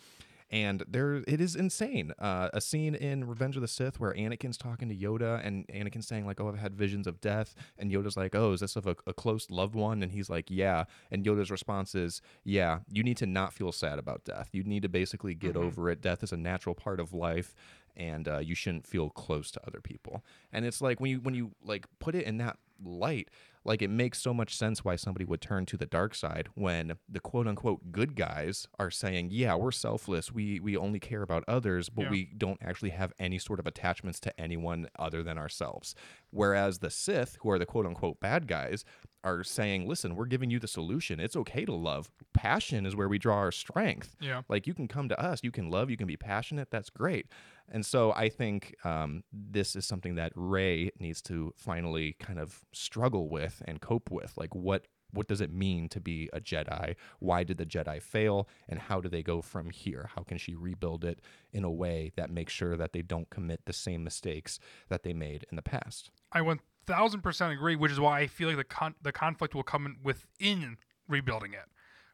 And 0.48 0.84
there, 0.86 1.24
it 1.26 1.40
is 1.40 1.56
insane. 1.56 2.12
Uh, 2.20 2.50
a 2.52 2.60
scene 2.60 2.94
in 2.94 3.24
Revenge 3.26 3.56
of 3.56 3.62
the 3.62 3.66
Sith 3.68 3.98
where 3.98 4.12
Anakin's 4.14 4.56
talking 4.56 4.88
to 4.88 4.94
Yoda, 4.94 5.44
and 5.44 5.66
Anakin's 5.66 6.06
saying 6.06 6.24
like, 6.24 6.40
"Oh, 6.40 6.46
I've 6.48 6.56
had 6.58 6.72
visions 6.76 7.08
of 7.08 7.20
death," 7.20 7.56
and 7.78 7.90
Yoda's 7.90 8.16
like, 8.16 8.32
"Oh, 8.36 8.52
is 8.52 8.60
this 8.60 8.76
of 8.76 8.86
a, 8.86 8.94
a 9.08 9.12
close 9.12 9.50
loved 9.50 9.74
one?" 9.74 10.04
And 10.04 10.12
he's 10.12 10.30
like, 10.30 10.44
"Yeah." 10.48 10.84
And 11.10 11.24
Yoda's 11.24 11.50
response 11.50 11.96
is, 11.96 12.22
"Yeah, 12.44 12.78
you 12.88 13.02
need 13.02 13.16
to 13.16 13.26
not 13.26 13.54
feel 13.54 13.72
sad 13.72 13.98
about 13.98 14.22
death. 14.24 14.50
You 14.52 14.62
need 14.62 14.82
to 14.82 14.88
basically 14.88 15.34
get 15.34 15.54
Mhm. 15.54 15.62
over 15.64 15.90
it. 15.90 16.00
Death 16.00 16.22
is 16.22 16.30
a 16.30 16.36
natural 16.36 16.76
part 16.76 17.00
of 17.00 17.12
life." 17.12 17.52
and 17.98 18.28
uh, 18.28 18.36
you 18.40 18.54
shouldn't 18.54 18.86
feel 18.86 19.08
close 19.08 19.50
to 19.50 19.58
other 19.66 19.80
people. 19.80 20.22
And 20.52 20.66
it's 20.66 20.82
like 20.82 21.00
when 21.00 21.10
you 21.10 21.18
when 21.20 21.34
you 21.34 21.52
like 21.64 21.86
put 21.98 22.14
it 22.14 22.26
in 22.26 22.36
that 22.36 22.58
light, 22.84 23.30
like 23.66 23.82
it 23.82 23.90
makes 23.90 24.20
so 24.20 24.32
much 24.32 24.56
sense 24.56 24.84
why 24.84 24.96
somebody 24.96 25.24
would 25.24 25.40
turn 25.40 25.66
to 25.66 25.76
the 25.76 25.86
dark 25.86 26.14
side 26.14 26.48
when 26.54 26.94
the 27.08 27.20
quote 27.20 27.46
unquote 27.46 27.92
good 27.92 28.14
guys 28.16 28.66
are 28.78 28.90
saying, 28.90 29.28
"Yeah, 29.32 29.54
we're 29.56 29.72
selfless. 29.72 30.32
We 30.32 30.60
we 30.60 30.76
only 30.76 31.00
care 31.00 31.22
about 31.22 31.44
others, 31.48 31.88
but 31.90 32.04
Yeah. 32.04 32.10
we 32.10 32.24
don't 32.38 32.62
actually 32.62 32.90
have 32.90 33.12
any 33.18 33.38
sort 33.38 33.58
of 33.60 33.66
attachments 33.66 34.20
to 34.20 34.40
anyone 34.40 34.88
other 34.98 35.22
than 35.22 35.36
ourselves." 35.36 35.94
Whereas 36.30 36.78
the 36.78 36.90
Sith, 36.90 37.36
who 37.42 37.50
are 37.50 37.58
the 37.58 37.66
quote 37.66 37.86
unquote 37.86 38.20
bad 38.20 38.46
guys, 38.46 38.84
are 39.24 39.42
saying, 39.42 39.88
"Listen, 39.88 40.14
we're 40.14 40.26
giving 40.26 40.50
you 40.50 40.60
the 40.60 40.68
solution. 40.68 41.18
It's 41.18 41.34
okay 41.34 41.64
to 41.64 41.74
love. 41.74 42.10
Passion 42.32 42.86
is 42.86 42.94
where 42.94 43.08
we 43.08 43.18
draw 43.18 43.36
our 43.38 43.50
strength." 43.52 44.14
Yeah. 44.20 44.42
Like 44.48 44.66
you 44.68 44.74
can 44.74 44.86
come 44.86 45.08
to 45.08 45.20
us, 45.20 45.40
you 45.42 45.50
can 45.50 45.68
love, 45.70 45.90
you 45.90 45.96
can 45.96 46.06
be 46.06 46.16
passionate. 46.16 46.70
That's 46.70 46.90
great. 46.90 47.26
And 47.70 47.84
so 47.84 48.12
I 48.12 48.28
think 48.28 48.74
um, 48.84 49.24
this 49.32 49.74
is 49.76 49.86
something 49.86 50.14
that 50.16 50.32
Rey 50.34 50.90
needs 50.98 51.20
to 51.22 51.52
finally 51.56 52.16
kind 52.20 52.38
of 52.38 52.64
struggle 52.72 53.28
with 53.28 53.62
and 53.66 53.80
cope 53.80 54.10
with. 54.10 54.34
Like 54.36 54.54
what 54.54 54.86
what 55.12 55.28
does 55.28 55.40
it 55.40 55.52
mean 55.52 55.88
to 55.90 56.00
be 56.00 56.28
a 56.32 56.40
Jedi? 56.40 56.96
Why 57.20 57.44
did 57.44 57.58
the 57.58 57.64
Jedi 57.64 58.02
fail? 58.02 58.48
And 58.68 58.78
how 58.78 59.00
do 59.00 59.08
they 59.08 59.22
go 59.22 59.40
from 59.40 59.70
here? 59.70 60.10
How 60.14 60.22
can 60.22 60.36
she 60.36 60.54
rebuild 60.54 61.04
it 61.04 61.20
in 61.52 61.64
a 61.64 61.70
way 61.70 62.12
that 62.16 62.28
makes 62.28 62.52
sure 62.52 62.76
that 62.76 62.92
they 62.92 63.02
don't 63.02 63.30
commit 63.30 63.60
the 63.64 63.72
same 63.72 64.04
mistakes 64.04 64.58
that 64.88 65.04
they 65.04 65.12
made 65.12 65.46
in 65.50 65.56
the 65.56 65.62
past? 65.62 66.10
I 66.32 66.42
went 66.42 66.60
thousand 66.86 67.22
percent 67.22 67.52
agree, 67.52 67.76
which 67.76 67.92
is 67.92 68.00
why 68.00 68.20
I 68.20 68.26
feel 68.26 68.48
like 68.48 68.56
the 68.56 68.64
con- 68.64 68.94
the 69.02 69.12
conflict 69.12 69.54
will 69.54 69.62
come 69.62 69.86
in 69.86 69.96
within 70.02 70.76
rebuilding 71.08 71.52
it, 71.52 71.68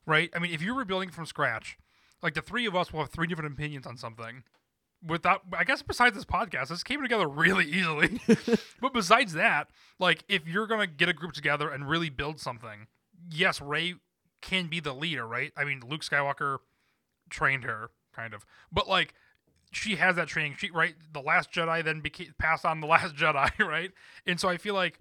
right? 0.07 0.31
I 0.35 0.39
mean, 0.39 0.53
if 0.53 0.63
you're 0.63 0.75
rebuilding 0.75 1.11
from 1.11 1.27
scratch, 1.27 1.79
like 2.23 2.35
the 2.35 2.43
three 2.43 2.67
of 2.67 2.77
us 2.77 2.93
will 2.93 3.01
have 3.01 3.11
three 3.11 3.27
different 3.27 3.53
opinions 3.53 3.87
on 3.87 3.97
something. 3.97 4.45
Without, 5.07 5.43
I 5.57 5.65
guess, 5.65 5.83
besides 5.83 6.15
this 6.15 6.25
podcast, 6.25 6.69
this 6.69 6.85
came 6.85 7.03
together 7.03 7.27
really 7.27 7.65
easily. 7.65 8.21
but 8.81 8.93
besides 8.93 9.33
that, 9.33 9.69
like, 9.99 10.25
if 10.29 10.47
you're 10.47 10.67
gonna 10.67 10.87
get 10.87 11.09
a 11.09 11.13
group 11.13 11.33
together 11.33 11.69
and 11.69 11.89
really 11.89 12.11
build 12.11 12.39
something, 12.39 12.87
yes, 13.31 13.61
Rey 13.61 13.95
can 14.41 14.69
be 14.69 14.81
the 14.81 14.93
leader, 14.93 15.27
right? 15.27 15.53
I 15.57 15.65
mean, 15.65 15.83
Luke 15.89 16.03
Skywalker 16.03 16.59
trained 17.31 17.65
her, 17.65 17.91
kind 18.15 18.35
of, 18.35 18.45
but 18.71 18.89
like, 18.89 19.15
she 19.73 19.97
has 19.97 20.17
that 20.17 20.29
training. 20.29 20.57
She 20.59 20.71
right, 20.71 20.95
the 21.13 21.21
Last 21.21 21.51
Jedi 21.51 21.83
then 21.83 22.01
became 22.01 22.35
passed 22.39 22.65
on 22.65 22.81
the 22.81 22.87
Last 22.89 23.17
Jedi, 23.17 23.59
right? 23.59 23.91
And 24.27 24.39
so 24.39 24.49
I 24.49 24.59
feel 24.59 24.75
like 24.75 25.01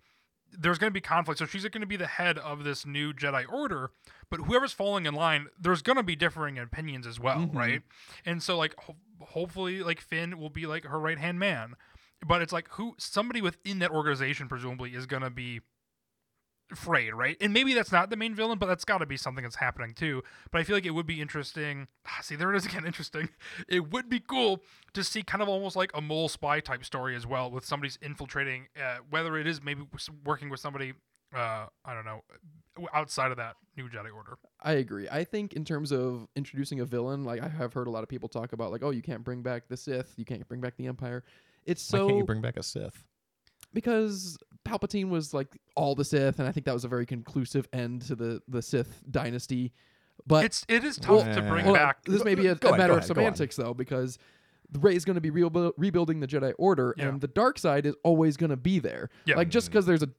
there's 0.57 0.77
going 0.77 0.89
to 0.89 0.93
be 0.93 1.01
conflict. 1.01 1.39
So 1.39 1.45
she's 1.45 1.63
going 1.63 1.81
to 1.81 1.87
be 1.87 1.95
the 1.97 2.07
head 2.07 2.37
of 2.37 2.63
this 2.63 2.85
new 2.85 3.13
Jedi 3.13 3.45
Order, 3.51 3.91
but 4.29 4.41
whoever's 4.41 4.73
falling 4.73 5.05
in 5.05 5.13
line, 5.13 5.47
there's 5.59 5.81
going 5.81 5.97
to 5.97 6.03
be 6.03 6.15
differing 6.15 6.57
opinions 6.59 7.05
as 7.07 7.19
well, 7.19 7.39
Mhm. 7.47 7.55
right? 7.55 7.81
And 8.25 8.41
so 8.43 8.57
like 8.57 8.75
ho- 8.79 8.97
hopefully 9.19 9.83
like 9.83 10.01
Finn 10.01 10.37
will 10.37 10.49
be 10.49 10.65
like 10.67 10.85
her 10.85 10.99
right 10.99 11.17
hand 11.17 11.39
man, 11.39 11.75
but 12.25 12.41
it's 12.41 12.53
like 12.53 12.67
who 12.71 12.95
somebody 12.97 13.41
within 13.41 13.79
that 13.79 13.91
organization 13.91 14.47
presumably 14.47 14.93
is 14.93 15.05
going 15.05 15.23
to 15.23 15.29
be 15.29 15.61
frayed, 16.75 17.13
right? 17.13 17.37
And 17.41 17.53
maybe 17.53 17.73
that's 17.73 17.91
not 17.91 18.09
the 18.09 18.15
main 18.15 18.35
villain, 18.35 18.57
but 18.57 18.67
that's 18.67 18.85
got 18.85 18.99
to 18.99 19.05
be 19.05 19.17
something 19.17 19.43
that's 19.43 19.55
happening 19.55 19.93
too. 19.93 20.23
But 20.51 20.61
I 20.61 20.63
feel 20.63 20.75
like 20.75 20.85
it 20.85 20.91
would 20.91 21.07
be 21.07 21.21
interesting. 21.21 21.87
Ah, 22.07 22.21
See, 22.21 22.35
there 22.35 22.51
it 22.53 22.57
is 22.57 22.65
again. 22.65 22.85
Interesting. 22.91 23.29
It 23.69 23.91
would 23.91 24.09
be 24.09 24.19
cool 24.19 24.61
to 24.93 25.03
see 25.03 25.21
kind 25.21 25.41
of 25.41 25.47
almost 25.47 25.75
like 25.75 25.91
a 25.93 26.01
mole 26.01 26.27
spy 26.27 26.59
type 26.59 26.83
story 26.83 27.15
as 27.15 27.25
well, 27.25 27.49
with 27.49 27.63
somebody's 27.63 27.97
infiltrating, 28.01 28.67
uh, 28.75 28.97
whether 29.09 29.37
it 29.37 29.47
is 29.47 29.61
maybe 29.63 29.83
working 30.25 30.49
with 30.49 30.59
somebody. 30.59 30.93
Uh, 31.33 31.67
I 31.85 31.93
don't 31.93 32.03
know, 32.03 32.23
outside 32.93 33.31
of 33.31 33.37
that 33.37 33.55
new 33.77 33.87
Jedi 33.87 34.13
Order. 34.13 34.37
I 34.61 34.73
agree. 34.73 35.07
I 35.09 35.23
think 35.23 35.53
in 35.53 35.63
terms 35.63 35.93
of 35.93 36.27
introducing 36.35 36.81
a 36.81 36.85
villain, 36.85 37.23
like 37.23 37.41
I 37.41 37.47
have 37.47 37.71
heard 37.71 37.87
a 37.87 37.91
lot 37.91 38.03
of 38.03 38.09
people 38.09 38.27
talk 38.27 38.51
about, 38.51 38.71
like, 38.71 38.83
oh, 38.83 38.89
you 38.89 39.01
can't 39.01 39.23
bring 39.23 39.41
back 39.41 39.69
the 39.69 39.77
Sith, 39.77 40.13
you 40.17 40.25
can't 40.25 40.45
bring 40.49 40.59
back 40.59 40.75
the 40.75 40.87
Empire. 40.87 41.23
It's 41.65 41.81
so. 41.81 41.97
Why 41.97 42.01
so 42.01 42.07
can't 42.07 42.17
you 42.17 42.25
bring 42.25 42.41
back 42.41 42.57
a 42.57 42.63
Sith? 42.63 43.05
because 43.73 44.37
Palpatine 44.65 45.09
was 45.09 45.33
like 45.33 45.57
all 45.75 45.95
the 45.95 46.05
Sith, 46.05 46.39
and 46.39 46.47
I 46.47 46.51
think 46.51 46.65
that 46.65 46.73
was 46.73 46.85
a 46.85 46.87
very 46.87 47.05
conclusive 47.05 47.67
end 47.73 48.03
to 48.03 48.15
the 48.15 48.41
the 48.47 48.61
Sith 48.61 49.03
dynasty. 49.09 49.73
But 50.27 50.45
it's 50.45 50.65
it 50.67 50.83
is 50.83 50.97
tough 50.97 51.25
Well, 51.25 51.35
to 51.35 51.41
bring 51.41 51.65
Well, 51.65 51.73
back. 51.73 52.03
This 52.05 52.23
may 52.23 52.35
be 52.35 52.47
a, 52.47 52.51
a 52.51 52.55
ahead, 52.55 52.77
matter 52.77 52.93
of 52.93 52.99
ahead, 52.99 52.99
on. 52.99 53.03
semantics, 53.15 53.55
though, 53.55 53.73
because 53.73 54.19
Rey 54.79 54.95
is 54.95 55.03
going 55.03 55.15
to 55.15 55.21
be 55.21 55.31
rebu- 55.31 55.73
rebuilding 55.77 56.19
the 56.19 56.27
Jedi 56.27 56.53
Order, 56.57 56.93
Yeah. 56.97 57.09
and 57.09 57.19
the 57.19 57.27
dark 57.27 57.57
side 57.57 57.85
is 57.85 57.95
always 58.03 58.37
going 58.37 58.51
to 58.51 58.57
be 58.57 58.77
there. 58.79 59.09
Yeah. 59.25 59.35
Like 59.35 59.49
just 59.49 59.67
because 59.69 59.85
there's 59.85 60.03
a 60.03 60.09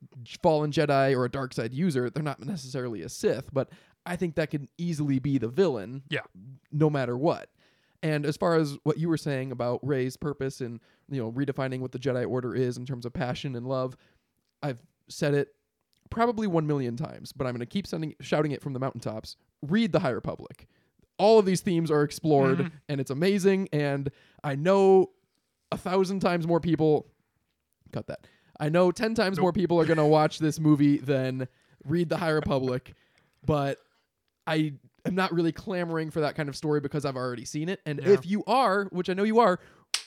fallen 0.42 0.72
Jedi 0.72 1.16
or 1.16 1.24
a 1.24 1.30
dark 1.30 1.54
side 1.54 1.72
user, 1.72 2.10
they're 2.10 2.22
not 2.22 2.44
necessarily 2.44 3.02
a 3.02 3.08
Sith. 3.08 3.48
But 3.52 3.70
I 4.04 4.16
think 4.16 4.34
that 4.34 4.50
can 4.50 4.68
easily 4.76 5.20
be 5.20 5.38
the 5.38 5.48
villain. 5.48 6.02
Yeah. 6.10 6.20
No 6.72 6.90
matter 6.90 7.16
what. 7.16 7.48
And 8.02 8.26
as 8.26 8.36
far 8.36 8.56
as 8.56 8.76
what 8.82 8.98
you 8.98 9.08
were 9.08 9.16
saying 9.16 9.52
about 9.52 9.78
Rey's 9.86 10.16
purpose 10.16 10.60
and 10.60 10.80
you 11.08 11.22
know 11.22 11.30
redefining 11.30 11.78
what 11.78 11.92
the 11.92 12.00
Jedi 12.00 12.28
Order 12.28 12.52
is 12.56 12.76
in 12.76 12.84
terms 12.84 13.06
of 13.06 13.12
passion 13.12 13.54
and 13.54 13.64
love, 13.68 13.96
I've 14.62 14.78
said 15.08 15.34
it 15.34 15.48
probably 16.10 16.46
one 16.46 16.66
million 16.66 16.96
times, 16.96 17.32
but 17.32 17.46
I'm 17.46 17.52
going 17.52 17.60
to 17.60 17.66
keep 17.66 17.86
sending 17.86 18.14
shouting 18.20 18.52
it 18.52 18.62
from 18.62 18.72
the 18.72 18.78
mountaintops. 18.78 19.36
Read 19.62 19.92
the 19.92 20.00
High 20.00 20.10
Republic. 20.10 20.66
All 21.18 21.38
of 21.38 21.46
these 21.46 21.60
themes 21.60 21.90
are 21.90 22.02
explored, 22.02 22.58
Mhm. 22.58 22.72
and 22.88 23.00
it's 23.00 23.10
amazing. 23.10 23.68
And 23.72 24.10
I 24.42 24.54
know 24.56 25.10
a 25.70 25.76
thousand 25.78 26.20
times 26.20 26.46
more 26.46 26.60
people. 26.60 27.06
Cut 27.92 28.06
that. 28.08 28.26
I 28.60 28.68
know 28.68 28.90
ten 28.90 29.14
times 29.14 29.36
Nope. 29.38 29.42
more 29.42 29.52
people 29.52 29.80
are 29.80 29.84
going 29.84 29.98
to 29.98 30.04
watch 30.06 30.38
this 30.38 30.58
movie 30.60 30.98
than 30.98 31.48
read 31.84 32.08
the 32.08 32.16
High 32.18 32.30
Republic, 32.30 32.94
but 33.44 33.78
I 34.46 34.74
am 35.04 35.14
not 35.14 35.32
really 35.32 35.52
clamoring 35.52 36.10
for 36.10 36.20
that 36.20 36.34
kind 36.34 36.48
of 36.48 36.56
story 36.56 36.80
because 36.80 37.04
I've 37.04 37.16
already 37.16 37.44
seen 37.44 37.68
it. 37.68 37.80
And 37.86 38.00
Yeah. 38.00 38.08
if 38.10 38.26
you 38.26 38.44
are, 38.46 38.84
which 38.86 39.08
I 39.10 39.14
know 39.14 39.24
you 39.24 39.38
are, 39.40 39.58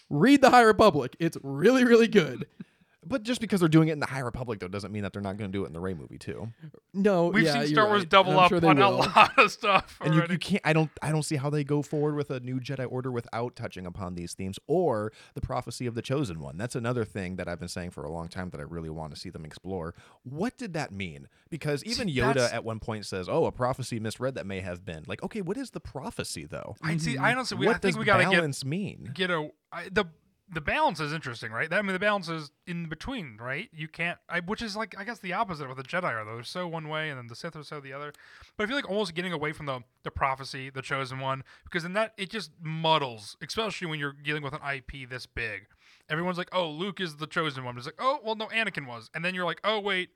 read 0.09 0.41
the 0.41 0.49
High 0.51 0.61
Republic. 0.63 1.15
It's 1.19 1.37
really, 1.43 1.83
really 1.83 2.07
good. 2.07 2.47
But 3.05 3.23
just 3.23 3.39
because 3.41 3.59
they're 3.59 3.69
doing 3.69 3.89
it 3.89 3.93
in 3.93 3.99
the 3.99 4.07
High 4.07 4.19
Republic, 4.19 4.59
though, 4.59 4.67
doesn't 4.67 4.91
mean 4.91 5.03
that 5.03 5.13
they're 5.13 5.21
not 5.21 5.37
going 5.37 5.51
to 5.51 5.57
do 5.57 5.63
it 5.63 5.67
in 5.67 5.73
the 5.73 5.79
Rey 5.79 5.93
movie 5.93 6.17
too. 6.17 6.51
No, 6.93 7.27
We've 7.27 7.45
yeah, 7.45 7.53
seen 7.53 7.61
you're 7.61 7.69
Star 7.69 7.87
Wars 7.87 8.01
right. 8.01 8.09
double 8.09 8.39
up 8.39 8.49
sure 8.49 8.59
they 8.59 8.67
on 8.67 8.81
a 8.81 8.89
lot 8.89 9.37
of 9.37 9.51
stuff 9.51 9.97
And 10.01 10.15
you, 10.15 10.23
you 10.29 10.37
can't. 10.37 10.61
I 10.65 10.73
don't. 10.73 10.89
I 11.01 11.11
don't 11.11 11.23
see 11.23 11.35
how 11.35 11.49
they 11.49 11.63
go 11.63 11.81
forward 11.81 12.15
with 12.15 12.29
a 12.29 12.39
new 12.39 12.59
Jedi 12.59 12.89
Order 12.89 13.11
without 13.11 13.55
touching 13.55 13.85
upon 13.85 14.15
these 14.15 14.33
themes 14.33 14.57
or 14.67 15.11
the 15.33 15.41
prophecy 15.41 15.85
of 15.85 15.95
the 15.95 16.01
chosen 16.01 16.39
one. 16.39 16.57
That's 16.57 16.75
another 16.75 17.05
thing 17.05 17.35
that 17.35 17.47
I've 17.47 17.59
been 17.59 17.67
saying 17.67 17.91
for 17.91 18.03
a 18.03 18.11
long 18.11 18.27
time 18.27 18.49
that 18.51 18.59
I 18.59 18.63
really 18.63 18.89
want 18.89 19.13
to 19.13 19.19
see 19.19 19.29
them 19.29 19.45
explore. 19.45 19.93
What 20.23 20.57
did 20.57 20.73
that 20.73 20.91
mean? 20.91 21.27
Because 21.49 21.83
even 21.83 22.07
See, 22.07 22.15
Yoda 22.15 22.33
that's- 22.35 22.53
at 22.53 22.63
one 22.63 22.79
point 22.79 23.05
says, 23.05 23.29
"Oh, 23.29 23.45
a 23.45 23.51
prophecy 23.51 23.99
misread 23.99 24.35
that 24.35 24.45
may 24.45 24.61
have 24.61 24.85
been." 24.85 25.03
Like, 25.07 25.21
okay, 25.23 25.41
what 25.41 25.57
is 25.57 25.71
the 25.71 25.79
prophecy 25.79 26.45
though? 26.45 26.75
I 26.81 26.97
see. 26.97 27.11
I 27.11 27.15
mm-hmm. 27.15 27.25
honestly, 27.25 27.57
we, 27.57 27.67
I 27.67 27.71
what 27.71 27.81
does 27.81 27.93
think 27.93 27.99
we 27.99 28.05
gotta 28.05 28.23
get 28.23 28.31
balance 28.31 28.65
mean? 28.65 29.11
get 29.13 29.29
a 29.29 29.49
I, 29.71 29.89
the 29.91 30.05
the 30.51 30.61
balance 30.61 30.99
is 30.99 31.11
interesting, 31.11 31.51
right? 31.51 31.71
I 31.73 31.81
mean, 31.81 31.93
the 31.93 31.99
balance 31.99 32.29
is 32.29 32.51
in 32.67 32.87
between, 32.87 33.37
right? 33.39 33.69
You 33.73 33.87
can't, 33.87 34.19
I, 34.29 34.41
which 34.41 34.61
is 34.61 34.75
like 34.75 34.95
I 34.97 35.03
guess 35.03 35.19
the 35.19 35.33
opposite 35.33 35.63
of 35.63 35.69
what 35.69 35.77
the 35.77 35.83
Jedi 35.83 36.03
are. 36.03 36.23
Though 36.23 36.35
they're 36.35 36.43
so 36.43 36.67
one 36.67 36.87
way, 36.87 37.09
and 37.09 37.17
then 37.17 37.27
the 37.27 37.35
Sith 37.35 37.55
are 37.55 37.63
so 37.63 37.79
the 37.79 37.93
other. 37.93 38.13
But 38.55 38.63
I 38.63 38.67
feel 38.67 38.75
like 38.75 38.89
almost 38.89 39.15
getting 39.15 39.33
away 39.33 39.53
from 39.53 39.65
the 39.65 39.81
the 40.03 40.11
prophecy, 40.11 40.69
the 40.69 40.81
chosen 40.81 41.19
one, 41.19 41.43
because 41.63 41.83
in 41.83 41.93
that 41.93 42.13
it 42.17 42.29
just 42.29 42.51
muddles, 42.61 43.37
especially 43.41 43.87
when 43.87 43.99
you're 43.99 44.13
dealing 44.13 44.43
with 44.43 44.53
an 44.53 44.61
IP 44.61 45.09
this 45.09 45.25
big. 45.25 45.67
Everyone's 46.09 46.37
like, 46.37 46.49
"Oh, 46.53 46.69
Luke 46.69 47.01
is 47.01 47.15
the 47.15 47.27
chosen 47.27 47.63
one." 47.63 47.75
It's 47.77 47.87
like, 47.87 47.95
"Oh, 47.97 48.19
well, 48.23 48.35
no, 48.35 48.45
Anakin 48.47 48.85
was," 48.85 49.09
and 49.15 49.25
then 49.25 49.33
you're 49.33 49.45
like, 49.45 49.61
"Oh, 49.63 49.79
wait." 49.79 50.09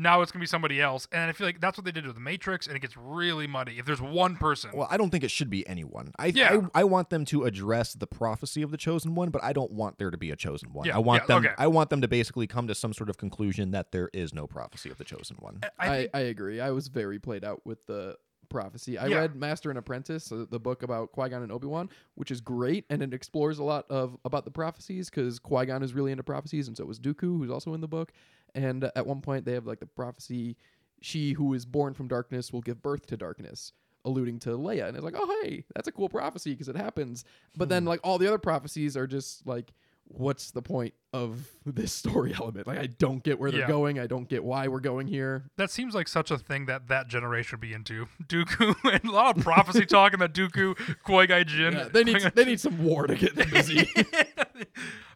Now 0.00 0.22
it's 0.22 0.32
gonna 0.32 0.40
be 0.42 0.46
somebody 0.46 0.80
else, 0.80 1.06
and 1.12 1.28
I 1.28 1.32
feel 1.32 1.46
like 1.46 1.60
that's 1.60 1.76
what 1.76 1.84
they 1.84 1.92
did 1.92 2.06
with 2.06 2.14
the 2.14 2.20
Matrix, 2.20 2.66
and 2.66 2.74
it 2.74 2.80
gets 2.80 2.96
really 2.96 3.46
muddy. 3.46 3.78
If 3.78 3.84
there's 3.84 4.00
one 4.00 4.36
person, 4.36 4.70
Well, 4.74 4.88
I 4.90 4.96
don't 4.96 5.10
think 5.10 5.24
it 5.24 5.30
should 5.30 5.50
be 5.50 5.66
anyone. 5.68 6.12
I, 6.18 6.26
Yeah. 6.26 6.62
I 6.74 6.80
I 6.80 6.84
want 6.84 7.10
them 7.10 7.24
to 7.26 7.44
address 7.44 7.92
the 7.92 8.06
prophecy 8.06 8.62
of 8.62 8.70
the 8.70 8.76
chosen 8.78 9.14
one, 9.14 9.30
but 9.30 9.44
I 9.44 9.52
don't 9.52 9.72
want 9.72 9.98
there 9.98 10.10
to 10.10 10.16
be 10.18 10.30
a 10.30 10.36
chosen 10.36 10.72
one. 10.72 10.86
Yeah, 10.86 10.96
I 10.96 11.00
want 11.00 11.24
yeah, 11.24 11.26
them 11.26 11.44
okay. 11.44 11.54
I 11.58 11.66
want 11.66 11.90
them 11.90 12.00
to 12.00 12.08
basically 12.08 12.46
come 12.46 12.66
to 12.68 12.74
some 12.74 12.92
sort 12.94 13.10
of 13.10 13.18
conclusion 13.18 13.72
that 13.72 13.92
there 13.92 14.08
is 14.14 14.32
no 14.32 14.46
prophecy 14.46 14.90
of 14.90 14.96
the 14.98 15.04
chosen 15.04 15.36
one. 15.38 15.60
I, 15.78 15.88
I, 15.88 16.08
I 16.14 16.20
agree. 16.20 16.60
I 16.60 16.70
was 16.70 16.88
very 16.88 17.18
played 17.18 17.44
out 17.44 17.66
with 17.66 17.84
the 17.86 18.16
prophecy. 18.48 18.98
I 18.98 19.06
Yeah. 19.06 19.18
read 19.20 19.36
Master 19.36 19.70
and 19.70 19.78
Apprentice, 19.78 20.32
uh, 20.32 20.44
the 20.50 20.58
book 20.58 20.82
about 20.82 21.12
Qui 21.12 21.28
Gon 21.28 21.42
and 21.42 21.52
Obi 21.52 21.68
Wan, 21.68 21.88
which 22.14 22.30
is 22.30 22.40
great, 22.40 22.84
and 22.90 23.00
it 23.02 23.14
explores 23.14 23.58
a 23.58 23.62
lot 23.64 23.86
of 23.90 24.16
about 24.24 24.44
the 24.44 24.50
prophecies 24.50 25.08
because 25.08 25.38
Qui 25.38 25.66
Gon 25.66 25.82
is 25.82 25.94
really 25.94 26.10
into 26.10 26.24
prophecies, 26.24 26.66
and 26.66 26.76
so 26.76 26.84
was 26.84 26.98
Dooku, 26.98 27.38
who's 27.38 27.50
also 27.50 27.74
in 27.74 27.80
the 27.80 27.86
book. 27.88 28.12
And 28.54 28.90
at 28.94 29.06
one 29.06 29.20
point, 29.20 29.44
they 29.44 29.52
have 29.52 29.66
like 29.66 29.80
the 29.80 29.86
prophecy: 29.86 30.56
"She 31.00 31.32
who 31.32 31.54
is 31.54 31.64
born 31.66 31.94
from 31.94 32.08
darkness 32.08 32.52
will 32.52 32.60
give 32.62 32.82
birth 32.82 33.06
to 33.06 33.16
darkness." 33.16 33.72
Alluding 34.02 34.38
to 34.40 34.50
Leia, 34.56 34.88
and 34.88 34.96
it's 34.96 35.04
like, 35.04 35.14
oh 35.14 35.40
hey, 35.42 35.64
that's 35.74 35.86
a 35.86 35.92
cool 35.92 36.08
prophecy 36.08 36.52
because 36.52 36.70
it 36.70 36.76
happens. 36.76 37.22
But 37.54 37.68
then, 37.68 37.82
hmm. 37.82 37.90
like 37.90 38.00
all 38.02 38.16
the 38.16 38.26
other 38.28 38.38
prophecies 38.38 38.96
are 38.96 39.06
just 39.06 39.46
like, 39.46 39.74
what's 40.06 40.52
the 40.52 40.62
point 40.62 40.94
of 41.12 41.46
this 41.66 41.92
story 41.92 42.32
element? 42.34 42.66
Like, 42.66 42.78
I 42.78 42.86
don't 42.86 43.22
get 43.22 43.38
where 43.38 43.50
they're 43.50 43.60
Yeah. 43.60 43.68
going. 43.68 43.98
I 43.98 44.06
don't 44.06 44.26
get 44.26 44.42
why 44.42 44.68
we're 44.68 44.80
going 44.80 45.06
here. 45.06 45.50
that 45.58 45.70
seems 45.70 45.94
like 45.94 46.08
such 46.08 46.30
a 46.30 46.38
thing 46.38 46.64
that 46.64 46.88
that 46.88 47.08
generation 47.08 47.56
would 47.58 47.60
be 47.60 47.74
into. 47.74 48.06
Dooku 48.26 48.74
and 48.90 49.04
a 49.04 49.10
lot 49.12 49.36
of 49.36 49.44
prophecy 49.44 49.84
talking 49.84 50.14
about 50.14 50.32
Dooku, 50.32 50.78
Qui 51.04 51.26
Gon 51.26 51.44
Jinn. 51.44 51.74
Yeah, 51.74 51.88
they 51.92 52.02
need 52.02 52.22
they 52.34 52.46
need 52.46 52.58
some 52.60 52.82
war 52.82 53.06
to 53.06 53.14
get 53.16 53.36
them 53.36 53.50
busy. 53.50 53.86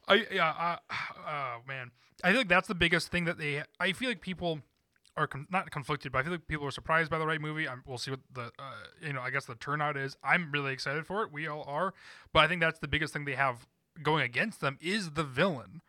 I 0.09 0.27
yeah. 0.31 0.51
Uh, 0.51 0.77
oh 1.27 1.57
man, 1.67 1.91
I 2.23 2.31
feel 2.31 2.39
like 2.39 2.49
that's 2.49 2.69
the 2.69 2.75
biggest 2.75 3.09
thing 3.09 3.25
that 3.25 3.39
they. 3.39 3.63
I 3.81 3.93
feel 3.93 4.09
like 4.09 4.21
people 4.21 4.61
are 5.17 5.27
con- 5.27 5.47
not 5.51 5.71
conflicted, 5.71 6.13
but 6.13 6.19
I 6.19 6.23
feel 6.23 6.33
like 6.33 6.49
people 6.49 6.67
are 6.67 6.73
surprised 6.73 7.11
by 7.11 7.19
the 7.19 7.27
right 7.27 7.41
movie. 7.41 7.69
I'm, 7.69 7.83
we'll 7.87 7.99
see 7.99 8.11
what 8.11 8.21
the 8.33 8.51
uh, 8.59 8.73
you 9.01 9.13
know. 9.13 9.21
I 9.21 9.31
guess 9.31 9.45
the 9.45 9.55
turnout 9.55 9.97
is. 9.97 10.17
I'm 10.23 10.51
really 10.53 10.73
excited 10.73 11.07
for 11.07 11.23
it. 11.23 11.33
We 11.33 11.47
all 11.47 11.65
are, 11.67 11.95
but 12.33 12.41
I 12.41 12.49
think 12.49 12.61
that's 12.61 12.79
the 12.79 12.89
biggest 12.89 13.13
thing 13.13 13.25
they 13.25 13.35
have 13.35 13.67
going 14.03 14.23
against 14.23 14.61
them 14.61 14.79
is 14.81 15.13
the 15.13 15.25
villain. 15.25 15.81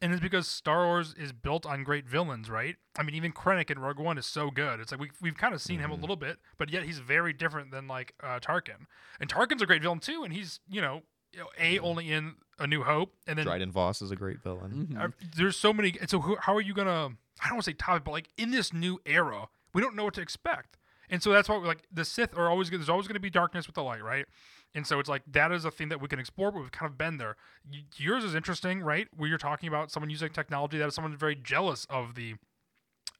And 0.00 0.12
it's 0.12 0.22
because 0.22 0.46
Star 0.46 0.86
Wars 0.86 1.12
is 1.18 1.32
built 1.32 1.66
on 1.66 1.82
great 1.82 2.06
villains, 2.06 2.48
right? 2.48 2.76
I 2.96 3.02
mean, 3.02 3.16
even 3.16 3.32
Krennic 3.32 3.68
in 3.68 3.80
Rogue 3.80 3.98
One 3.98 4.16
is 4.16 4.26
so 4.26 4.48
good. 4.48 4.78
It's 4.78 4.92
like 4.92 5.00
we, 5.00 5.10
we've 5.20 5.36
kind 5.36 5.52
of 5.52 5.60
seen 5.60 5.80
him 5.80 5.90
a 5.90 5.96
little 5.96 6.14
bit, 6.14 6.38
but 6.56 6.70
yet 6.70 6.84
he's 6.84 7.00
very 7.00 7.32
different 7.32 7.72
than 7.72 7.88
like 7.88 8.14
uh, 8.22 8.38
Tarkin. 8.38 8.86
And 9.18 9.28
Tarkin's 9.28 9.60
a 9.60 9.66
great 9.66 9.82
villain 9.82 9.98
too, 9.98 10.22
and 10.22 10.32
he's 10.32 10.60
you 10.70 10.80
know, 10.80 11.02
you 11.32 11.38
know, 11.40 11.48
a 11.58 11.78
only 11.78 12.10
in 12.12 12.34
A 12.58 12.66
New 12.66 12.82
Hope, 12.82 13.14
and 13.26 13.38
then 13.38 13.44
Dryden 13.46 13.70
Voss 13.72 14.02
is 14.02 14.10
a 14.10 14.16
great 14.16 14.40
villain. 14.42 14.88
Mhm. 14.92 15.00
uh, 15.00 15.08
there's 15.36 15.56
so 15.56 15.72
many. 15.72 15.96
and 16.00 16.08
So 16.10 16.20
who, 16.20 16.36
how 16.36 16.54
are 16.56 16.60
you 16.60 16.74
gonna? 16.74 17.10
I 17.40 17.48
don't 17.48 17.54
want 17.56 17.64
to 17.64 17.70
say 17.70 17.74
topic, 17.74 18.04
but 18.04 18.10
like 18.12 18.28
in 18.36 18.50
this 18.50 18.72
new 18.72 19.00
era, 19.06 19.48
we 19.72 19.80
don't 19.82 19.94
know 19.94 20.04
what 20.04 20.14
to 20.14 20.20
expect, 20.20 20.76
and 21.08 21.22
so 21.22 21.30
that's 21.30 21.48
why 21.48 21.56
like 21.56 21.84
the 21.92 22.04
Sith 22.04 22.36
are 22.36 22.48
always 22.48 22.68
gonna- 22.70 22.78
there's 22.78 22.88
always 22.88 23.06
going 23.06 23.14
to 23.14 23.20
be 23.20 23.30
darkness 23.30 23.66
with 23.66 23.74
the 23.74 23.82
light, 23.82 24.02
right? 24.02 24.26
And 24.74 24.86
so 24.86 24.98
it's 24.98 25.08
like 25.08 25.22
that 25.28 25.50
is 25.52 25.64
a 25.64 25.70
thing 25.70 25.88
that 25.88 26.00
we 26.00 26.08
can 26.08 26.18
explore, 26.18 26.50
but 26.52 26.60
we've 26.60 26.72
kind 26.72 26.90
of 26.90 26.98
been 26.98 27.16
there. 27.16 27.36
Y- 27.70 27.84
Yours 27.96 28.22
is 28.24 28.34
interesting, 28.34 28.82
right? 28.82 29.08
Where 29.16 29.28
you're 29.28 29.38
talking 29.38 29.66
about 29.68 29.90
someone 29.90 30.10
using 30.10 30.28
technology 30.30 30.76
that 30.78 30.88
is 30.88 30.94
someone 30.94 31.16
very 31.16 31.36
jealous 31.36 31.84
of 31.88 32.14
the 32.16 32.34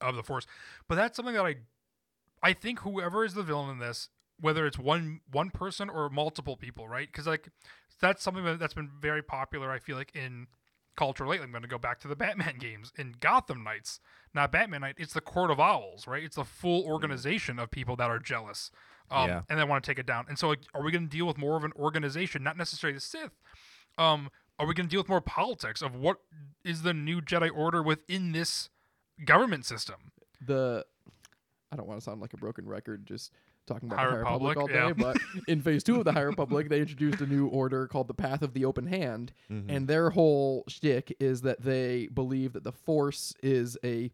of 0.01 0.15
the 0.17 0.23
Force, 0.23 0.47
but 0.89 0.95
that's 0.97 1.17
something 1.17 1.35
that 1.35 1.45
I 1.47 1.57
I 2.43 2.53
think 2.53 2.81
whoever 2.81 3.25
is 3.25 3.35
the 3.35 3.43
villain 3.43 3.71
in 3.71 3.79
this, 3.79 4.11
whether 4.41 4.67
it's 4.67 4.79
one 4.79 5.21
one 5.31 5.51
person 5.51 5.89
or 5.89 6.09
multiple 6.11 6.57
people, 6.57 6.87
right? 6.89 7.09
Because 7.11 7.27
like 7.27 7.49
that's 8.01 8.23
something 8.23 8.45
that, 8.45 8.59
that's 8.59 8.75
been 8.75 8.91
very 9.01 9.23
popular. 9.23 9.71
I 9.71 9.79
feel 9.79 9.97
like 9.97 10.15
in 10.15 10.47
culture 10.97 11.27
lately. 11.29 11.45
I'm 11.45 11.53
going 11.53 11.63
to 11.63 11.69
go 11.69 11.79
back 11.79 12.01
to 12.01 12.09
the 12.09 12.17
Batman 12.17 12.57
games 12.61 12.93
in 12.99 13.15
Gotham 13.21 13.63
Knights, 13.63 14.01
not 14.35 14.51
Batman 14.51 14.81
Knight. 14.81 14.97
It's 14.99 15.13
the 15.15 15.21
Court 15.21 15.51
of 15.51 15.61
Owls, 15.61 16.07
right? 16.09 16.25
It's 16.25 16.35
the 16.37 16.45
full 16.45 16.85
organization 16.85 17.59
of 17.61 17.71
people 17.71 17.95
that 17.97 18.11
are 18.11 18.19
jealous, 18.19 18.73
um, 19.11 19.29
Yeah. 19.29 19.43
and 19.49 19.59
they 19.59 19.65
want 19.65 19.85
to 19.85 19.89
take 19.91 19.99
it 20.01 20.07
down. 20.07 20.27
And 20.29 20.37
so, 20.39 20.49
like, 20.49 20.63
are 20.75 20.83
we 20.83 20.91
going 20.91 21.05
to 21.05 21.17
deal 21.17 21.27
with 21.27 21.39
more 21.39 21.57
of 21.57 21.63
an 21.65 21.73
organization, 21.77 22.43
not 22.43 22.57
necessarily 22.57 22.95
the 22.97 23.01
Sith? 23.01 23.31
Um, 23.97 24.31
are 24.59 24.67
we 24.67 24.75
going 24.75 24.87
to 24.87 24.91
deal 24.91 25.01
with 25.01 25.09
more 25.09 25.21
politics 25.21 25.83
of 25.83 25.95
what 25.95 26.19
is 26.65 26.83
the 26.83 26.93
new 26.93 27.21
Jedi 27.21 27.49
Order 27.55 27.81
within 27.81 28.33
this 28.33 28.69
government 29.25 29.65
system? 29.65 30.13
the 30.45 30.85
I 31.73 31.77
don't 31.77 31.87
want 31.89 32.01
to 32.01 32.05
sound 32.05 32.21
like 32.21 32.33
a 32.33 32.37
broken 32.37 32.67
record 32.69 33.07
just 33.07 33.33
talking 33.69 33.89
about 33.89 33.99
High 34.01 34.07
the 34.07 34.11
High 34.13 34.19
Republic, 34.21 34.57
all 34.57 34.67
day, 34.67 34.75
yeah. 34.75 34.93
but 34.93 35.17
in 35.49 35.61
phase 35.63 35.85
two 35.85 35.97
of 35.99 36.05
the 36.05 36.13
High 36.13 36.23
Republic, 36.23 36.69
they 36.69 36.81
introduced 36.81 37.21
a 37.21 37.27
new 37.27 37.47
order 37.47 37.87
called 37.87 38.09
the 38.09 38.15
Path 38.15 38.43
of 38.43 38.55
the 38.55 38.65
Open 38.65 38.87
Hand, 38.87 39.33
Mhm. 39.51 39.65
and 39.69 39.87
their 39.89 40.11
whole 40.11 40.65
shtick 40.69 41.15
is 41.21 41.43
that 41.43 41.63
they 41.63 42.09
believe 42.13 42.53
that 42.55 42.65
the 42.65 42.73
Force 42.73 43.35
is 43.43 43.79
a 43.85 44.11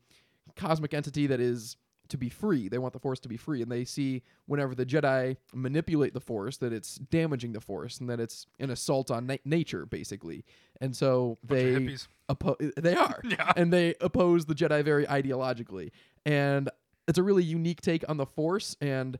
cosmic 0.56 0.92
entity 0.92 1.26
that 1.26 1.40
is 1.40 1.76
to 2.06 2.18
be 2.18 2.28
free. 2.28 2.68
They 2.68 2.76
want 2.76 2.92
the 2.92 2.98
Force 2.98 3.18
to 3.20 3.28
be 3.30 3.38
free, 3.38 3.62
and 3.62 3.72
they 3.72 3.84
see 3.86 4.22
whenever 4.46 4.74
the 4.74 4.84
Jedi 4.84 5.38
manipulate 5.54 6.12
the 6.12 6.20
Force 6.20 6.58
that 6.58 6.70
it's 6.70 6.96
damaging 6.96 7.52
the 7.54 7.62
Force 7.62 7.98
and 7.98 8.10
that 8.10 8.20
it's 8.20 8.46
an 8.60 8.68
assault 8.68 9.10
on 9.10 9.26
na- 9.26 9.36
nature, 9.46 9.86
basically. 9.86 10.44
And 10.82 10.94
so 10.94 11.38
Bunch 11.42 11.60
they 11.62 11.72
hippies. 11.72 12.08
oppo- 12.28 12.74
they 12.74 12.94
are 12.94 13.20
Yeah. 13.24 13.52
and 13.56 13.72
they 13.72 13.94
oppose 14.02 14.44
the 14.44 14.54
Jedi 14.54 14.84
very 14.84 15.06
ideologically. 15.06 15.92
And 16.26 16.68
it's 17.08 17.18
a 17.18 17.22
really 17.22 17.42
unique 17.42 17.80
take 17.80 18.06
on 18.06 18.18
the 18.18 18.26
Force. 18.26 18.76
And 18.82 19.18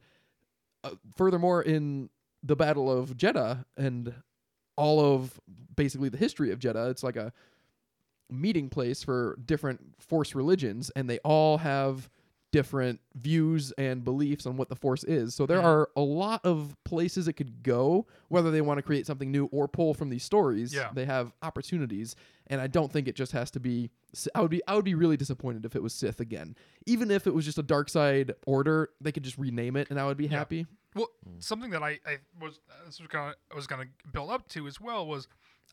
uh, 0.85 0.91
furthermore, 1.17 1.63
in 1.63 2.11
the 2.43 2.55
Battle 2.55 2.91
of 2.91 3.17
Jedha 3.17 3.65
and 3.77 4.15
all 4.77 5.01
of 5.01 5.41
basically 5.75 6.09
the 6.09 6.19
history 6.19 6.53
of 6.53 6.59
Jedha, 6.59 6.91
it's 6.91 7.03
like 7.03 7.17
a 7.17 7.33
meeting 8.31 8.69
place 8.69 9.03
for 9.03 9.39
different 9.45 9.81
Force 9.99 10.35
religions, 10.35 10.91
and 10.95 11.09
they 11.09 11.19
all 11.19 11.59
have 11.59 12.09
different 12.55 13.01
views 13.17 13.73
and 13.79 14.05
beliefs 14.05 14.47
on 14.47 14.57
what 14.57 14.69
the 14.69 14.77
Force 14.77 15.03
is. 15.03 15.35
So 15.35 15.45
there 15.45 15.59
Mhm. 15.61 15.65
are 15.65 15.91
a 15.97 16.01
lot 16.01 16.41
of 16.45 16.77
places 16.85 17.27
it 17.27 17.33
could 17.33 17.65
go, 17.65 18.07
whether 18.29 18.53
they 18.53 18.61
want 18.61 18.79
to 18.79 18.83
create 18.83 19.07
something 19.07 19.33
new 19.33 19.47
or 19.47 19.67
pull 19.67 19.93
from 19.93 20.09
these 20.09 20.23
stories. 20.23 20.73
Yeah. 20.73 20.93
They 20.95 21.05
have 21.05 21.33
opportunities, 21.43 22.15
and 22.47 22.61
I 22.61 22.69
don't 22.69 22.93
think 22.93 23.09
it 23.09 23.17
just 23.17 23.33
has 23.33 23.51
to 23.51 23.61
be. 23.61 23.91
I 24.37 24.41
would 24.41 24.53
be 24.53 24.63
I 24.69 24.77
would 24.77 24.85
be 24.85 24.95
really 24.95 25.17
disappointed 25.17 25.65
if 25.65 25.75
it 25.75 25.83
was 25.83 25.93
Sith 25.93 26.21
again. 26.21 26.55
Even 26.87 27.11
if 27.11 27.27
it 27.27 27.35
was 27.35 27.45
just 27.45 27.59
a 27.59 27.63
dark 27.65 27.89
side 27.89 28.33
order, 28.47 28.91
they 29.01 29.11
could 29.11 29.25
just 29.25 29.37
rename 29.37 29.75
it, 29.75 29.91
and 29.91 29.99
I 29.99 30.07
would 30.07 30.17
be 30.17 30.27
Yeah. 30.27 30.39
happy. 30.39 30.67
Well, 30.95 31.09
something 31.41 31.71
that 31.73 31.83
I, 31.83 31.99
I 32.07 32.19
was 32.41 32.61
this 32.87 33.01
was 33.01 33.09
kind 33.09 33.31
of 33.31 33.37
I 33.51 33.57
was 33.57 33.67
going 33.67 33.83
to 33.89 34.09
build 34.13 34.31
up 34.31 34.47
to 34.51 34.69
as 34.69 34.81
well 34.81 35.05
was 35.09 35.27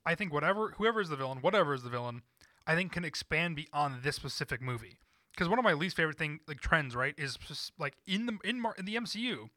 I 0.03 0.15
think 0.15 0.33
whatever 0.33 0.71
whoever 0.77 0.99
is 0.99 1.09
the 1.09 1.15
villain, 1.15 1.41
whatever 1.41 1.75
is 1.75 1.83
the 1.83 1.91
villain, 1.91 2.23
I 2.65 2.73
think 2.73 2.91
can 2.91 3.05
expand 3.05 3.55
beyond 3.55 4.01
this 4.01 4.15
specific 4.15 4.63
movie. 4.63 4.97
Because 5.31 5.47
one 5.47 5.59
of 5.59 5.65
my 5.65 5.73
least 5.73 5.95
favorite 5.95 6.17
thing 6.17 6.39
like 6.47 6.59
trends 6.59 6.95
right 6.95 7.15
is 7.17 7.37
just 7.37 7.71
like 7.79 7.95
in 8.05 8.25
the 8.25 8.37
in 8.43 8.59
Mar- 8.59 8.75
in 8.77 8.85
the 8.85 8.95
MCU, 8.95 9.49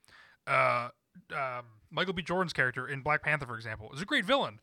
uh, 0.47 0.89
um, 1.33 1.65
Michael 1.91 2.13
B. 2.13 2.23
Jordan's 2.23 2.53
character 2.53 2.87
in 2.87 3.01
Black 3.01 3.23
Panther, 3.23 3.47
for 3.47 3.57
example, 3.57 3.91
is 3.93 4.01
a 4.01 4.05
great 4.05 4.25
villain. 4.25 4.61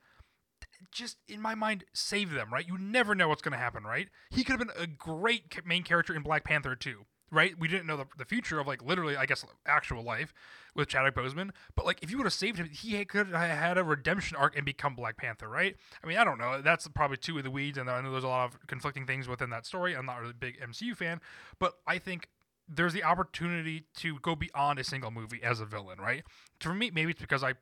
Just 0.91 1.17
in 1.27 1.41
my 1.41 1.53
mind, 1.53 1.83
save 1.93 2.31
them, 2.31 2.51
right? 2.51 2.67
You 2.67 2.77
never 2.77 3.13
know 3.13 3.27
what's 3.27 3.41
going 3.41 3.51
to 3.51 3.57
happen, 3.57 3.83
right? 3.83 4.07
He 4.31 4.43
could 4.43 4.57
have 4.57 4.67
been 4.67 4.83
a 4.83 4.87
great 4.87 5.65
main 5.65 5.83
character 5.83 6.13
in 6.15 6.23
Black 6.23 6.43
Panther 6.43 6.75
too, 6.75 7.05
right? 7.31 7.57
We 7.57 7.67
didn't 7.67 7.87
know 7.87 7.97
the, 7.97 8.05
the 8.17 8.25
future 8.25 8.59
of 8.59 8.67
like 8.67 8.83
literally, 8.83 9.15
I 9.15 9.25
guess, 9.25 9.45
actual 9.65 10.03
life 10.03 10.33
with 10.75 10.87
Chadwick 10.89 11.15
Boseman. 11.15 11.51
But 11.75 11.85
like, 11.85 11.99
if 12.03 12.11
you 12.11 12.17
would 12.17 12.25
have 12.25 12.33
saved 12.33 12.57
him, 12.57 12.67
he 12.69 13.03
could 13.05 13.27
have 13.27 13.35
had 13.57 13.77
a 13.77 13.83
redemption 13.83 14.37
arc 14.37 14.55
and 14.55 14.65
become 14.65 14.95
Black 14.95 15.17
Panther, 15.17 15.47
right? 15.49 15.75
I 16.03 16.07
mean, 16.07 16.17
I 16.17 16.23
don't 16.23 16.37
know. 16.37 16.61
That's 16.61 16.87
probably 16.89 17.17
two 17.17 17.37
of 17.37 17.43
the 17.43 17.51
weeds, 17.51 17.77
and 17.77 17.89
I 17.89 18.01
know 18.01 18.11
there's 18.11 18.23
a 18.23 18.27
lot 18.27 18.53
of 18.53 18.67
conflicting 18.67 19.05
things 19.05 19.27
within 19.27 19.49
that 19.51 19.65
story. 19.65 19.95
I'm 19.95 20.05
not 20.05 20.19
really 20.19 20.31
a 20.31 20.35
big 20.35 20.59
MCU 20.59 20.95
fan, 20.95 21.19
but 21.59 21.75
I 21.87 21.97
think 21.97 22.27
there's 22.67 22.93
the 22.93 23.03
opportunity 23.03 23.83
to 23.97 24.19
go 24.19 24.35
beyond 24.35 24.79
a 24.79 24.83
single 24.83 25.11
movie 25.11 25.41
as 25.43 25.59
a 25.59 25.65
villain, 25.65 25.99
right? 25.99 26.23
For 26.59 26.73
me, 26.73 26.91
maybe 26.93 27.11
it's 27.11 27.21
because 27.21 27.43
I, 27.43 27.55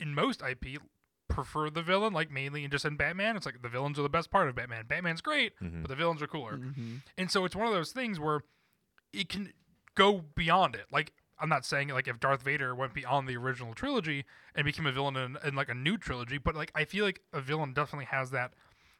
in 0.00 0.14
most 0.14 0.42
IP, 0.42 0.80
prefer 1.28 1.70
the 1.70 1.82
villain, 1.82 2.12
like 2.12 2.30
mainly 2.30 2.64
in 2.64 2.70
just 2.70 2.84
in 2.84 2.96
Batman. 2.96 3.36
It's 3.36 3.46
like 3.46 3.62
the 3.62 3.68
villains 3.70 3.98
are 3.98 4.02
the 4.02 4.08
best 4.10 4.30
part 4.30 4.48
of 4.48 4.54
Batman. 4.54 4.84
Batman's 4.86 5.22
great, 5.22 5.58
Mhm. 5.60 5.82
but 5.82 5.88
the 5.88 5.96
villains 5.96 6.20
are 6.20 6.26
cooler. 6.26 6.58
Mhm. 6.58 7.00
And 7.16 7.30
so 7.30 7.44
it's 7.46 7.56
one 7.56 7.66
of 7.66 7.72
those 7.72 7.92
things 7.92 8.20
where 8.20 8.42
it 9.14 9.28
can 9.28 9.52
go 9.94 10.24
beyond 10.34 10.74
it. 10.74 10.86
Like 10.92 11.12
I'm 11.38 11.48
not 11.48 11.64
saying 11.64 11.88
like 11.88 12.08
if 12.08 12.20
Darth 12.20 12.42
Vader 12.42 12.74
went 12.74 12.94
beyond 12.94 13.28
the 13.28 13.36
original 13.36 13.74
trilogy 13.74 14.24
and 14.54 14.64
became 14.64 14.86
a 14.86 14.92
villain 14.92 15.16
in, 15.16 15.36
in 15.44 15.54
like 15.54 15.68
a 15.68 15.74
new 15.74 15.96
trilogy, 15.96 16.38
but 16.38 16.54
like 16.54 16.72
I 16.74 16.84
feel 16.84 17.04
like 17.04 17.20
a 17.32 17.40
villain 17.40 17.72
definitely 17.72 18.06
has 18.06 18.30
that 18.30 18.52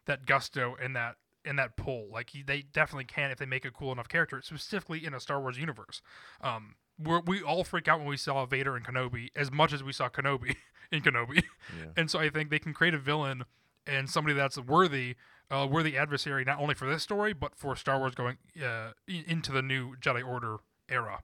that 0.06 0.26
gusto 0.26 0.76
and 0.82 0.94
that 0.96 1.16
and 1.44 1.58
that 1.58 1.76
pull. 1.76 2.08
Like 2.10 2.30
he, 2.30 2.42
they 2.42 2.62
definitely 2.62 3.04
can 3.04 3.30
if 3.30 3.38
they 3.38 3.46
make 3.46 3.64
a 3.64 3.70
cool 3.70 3.92
enough 3.92 4.08
character, 4.08 4.40
specifically 4.42 5.04
in 5.04 5.14
a 5.14 5.20
Star 5.20 5.40
Wars 5.40 5.58
universe. 5.58 6.00
Um, 6.40 6.76
we're, 6.98 7.20
we 7.20 7.42
all 7.42 7.64
freak 7.64 7.88
out 7.88 7.98
when 7.98 8.08
we 8.08 8.16
saw 8.16 8.46
Vader 8.46 8.76
and 8.76 8.84
Kenobi 8.84 9.28
as 9.34 9.50
much 9.50 9.72
as 9.72 9.82
we 9.82 9.92
saw 9.92 10.08
Kenobi 10.08 10.56
in 10.92 11.02
Kenobi. 11.02 11.42
Yeah. 11.76 11.86
And 11.96 12.10
so 12.10 12.18
I 12.18 12.30
think 12.30 12.50
they 12.50 12.58
can 12.58 12.72
create 12.72 12.94
a 12.94 12.98
villain 12.98 13.44
and 13.86 14.08
somebody 14.08 14.34
that's 14.34 14.58
worthy, 14.58 15.16
uh, 15.50 15.66
worthy 15.70 15.96
adversary 15.96 16.44
not 16.44 16.58
only 16.60 16.74
for 16.74 16.88
this 16.88 17.02
story 17.02 17.32
but 17.32 17.54
for 17.56 17.76
Star 17.76 17.98
Wars 17.98 18.14
going 18.14 18.36
uh, 18.64 18.92
into 19.06 19.52
the 19.52 19.62
new 19.62 19.94
Jedi 19.96 20.26
Order 20.26 20.56
era. 20.88 21.20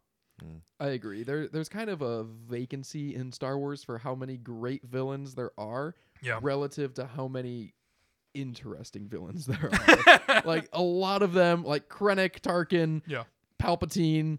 I 0.78 0.86
agree. 0.88 1.22
There, 1.22 1.48
there's 1.48 1.68
kind 1.68 1.90
of 1.90 2.00
a 2.00 2.24
vacancy 2.24 3.14
in 3.14 3.30
Star 3.32 3.58
Wars 3.58 3.84
for 3.84 3.98
how 3.98 4.14
many 4.14 4.38
great 4.38 4.82
villains 4.84 5.34
there 5.34 5.50
are 5.58 5.94
Yeah. 6.22 6.38
relative 6.40 6.94
to 6.94 7.04
how 7.04 7.28
many 7.28 7.74
interesting 8.32 9.06
villains 9.08 9.44
there 9.46 9.70
are. 9.70 10.42
like 10.46 10.68
a 10.72 10.80
lot 10.80 11.22
of 11.22 11.32
them, 11.34 11.62
like 11.64 11.88
Krennic, 11.88 12.40
Tarkin, 12.40 13.02
Yeah. 13.06 13.24
Palpatine, 13.60 14.38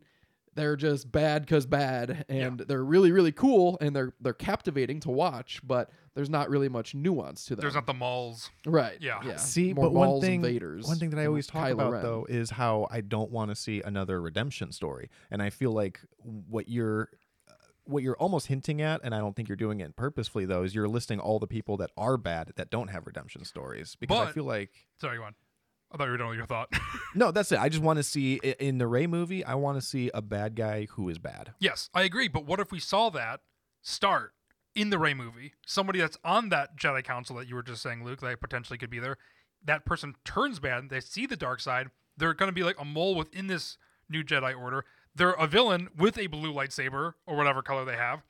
they're 0.55 0.75
just 0.75 1.11
bad 1.11 1.43
because 1.43 1.65
bad, 1.65 2.25
and 2.27 2.59
they're 2.59 2.83
really, 2.83 3.11
really 3.11 3.31
cool, 3.31 3.77
and 3.81 3.95
they're 3.95 4.13
they're 4.19 4.33
captivating 4.33 4.99
to 5.01 5.09
watch. 5.09 5.61
But 5.63 5.89
there's 6.13 6.29
not 6.29 6.49
really 6.49 6.69
much 6.69 6.93
nuance 6.93 7.45
to 7.45 7.55
them. 7.55 7.61
There's 7.61 7.75
not 7.75 7.85
the 7.85 7.93
malls. 7.93 8.49
right. 8.65 8.97
Yeah. 8.99 9.19
Yeah. 9.25 9.37
See, 9.37 9.73
more 9.73 9.85
but 9.85 9.93
one 9.93 10.21
thing, 10.21 10.45
and 10.45 10.83
one 10.83 10.97
thing 10.97 11.09
that 11.11 11.19
I 11.19 11.25
always 11.25 11.47
talk 11.47 11.67
Kylo 11.67 11.71
about 11.73 11.91
Ren. 11.93 12.03
though 12.03 12.25
is 12.29 12.49
how 12.51 12.87
I 12.91 13.01
don't 13.01 13.31
want 13.31 13.51
to 13.51 13.55
see 13.55 13.81
another 13.81 14.21
redemption 14.21 14.71
story, 14.71 15.09
and 15.29 15.41
I 15.41 15.49
feel 15.49 15.71
like 15.71 16.01
what 16.19 16.67
you're 16.67 17.09
what 17.85 18.03
you're 18.03 18.17
almost 18.17 18.47
hinting 18.47 18.81
at, 18.81 19.01
and 19.03 19.13
I 19.15 19.19
don't 19.19 19.35
think 19.35 19.49
you're 19.49 19.55
doing 19.55 19.79
it 19.79 19.95
purposefully 19.95 20.45
though, 20.45 20.63
is 20.63 20.75
you're 20.75 20.87
listing 20.87 21.19
all 21.19 21.39
the 21.39 21.47
people 21.47 21.77
that 21.77 21.91
are 21.97 22.17
bad 22.17 22.53
that 22.55 22.69
don't 22.69 22.89
have 22.89 23.07
redemption 23.07 23.45
stories 23.45 23.95
because 23.99 24.27
I 24.27 24.31
feel 24.31 24.43
like 24.43 24.71
Sorry, 24.99 25.17
go 25.17 25.23
on. 25.23 25.35
I 25.93 25.97
thought 25.97 26.05
you 26.05 26.11
were 26.11 26.17
done 26.17 26.29
with 26.29 26.37
your 26.37 26.45
thought. 26.45 26.69
no, 27.15 27.31
that's 27.31 27.51
it. 27.51 27.59
I 27.59 27.67
just 27.69 27.83
want 27.83 27.97
to 27.97 28.03
see 28.03 28.35
in 28.35 28.77
the 28.77 28.87
Rey 28.87 29.07
movie, 29.07 29.43
I 29.43 29.55
want 29.55 29.77
to 29.79 29.85
see 29.85 30.09
a 30.13 30.21
bad 30.21 30.55
guy 30.55 30.87
who 30.91 31.09
is 31.09 31.17
bad. 31.17 31.53
yes, 31.59 31.89
I 31.93 32.03
agree. 32.03 32.27
But 32.27 32.45
what 32.45 32.59
if 32.59 32.71
we 32.71 32.79
saw 32.79 33.09
that 33.09 33.41
start 33.81 34.33
in 34.73 34.89
the 34.89 34.97
Rey 34.97 35.13
movie? 35.13 35.53
Somebody 35.65 35.99
that's 35.99 36.17
on 36.23 36.49
that 36.49 36.77
Jedi 36.77 37.03
Council 37.03 37.35
that 37.37 37.47
you 37.47 37.55
were 37.55 37.63
just 37.63 37.81
saying, 37.81 38.03
Luke, 38.05 38.21
that 38.21 38.39
potentially 38.39 38.77
could 38.77 38.89
be 38.89 38.99
there. 38.99 39.17
That 39.63 39.85
person 39.85 40.15
turns 40.23 40.59
bad. 40.59 40.89
They 40.89 41.01
see 41.01 41.25
the 41.25 41.35
dark 41.35 41.59
side. 41.59 41.89
They're 42.17 42.33
going 42.33 42.49
to 42.49 42.53
be 42.53 42.63
like 42.63 42.79
a 42.79 42.85
mole 42.85 43.15
within 43.15 43.47
this 43.47 43.77
new 44.09 44.23
Jedi 44.23 44.57
Order. 44.57 44.85
They're 45.13 45.31
a 45.31 45.47
villain 45.47 45.89
with 45.97 46.17
a 46.17 46.27
blue 46.27 46.53
lightsaber 46.53 47.13
or 47.25 47.35
whatever 47.35 47.61
color 47.61 47.83
they 47.83 47.97
have. 47.97 48.21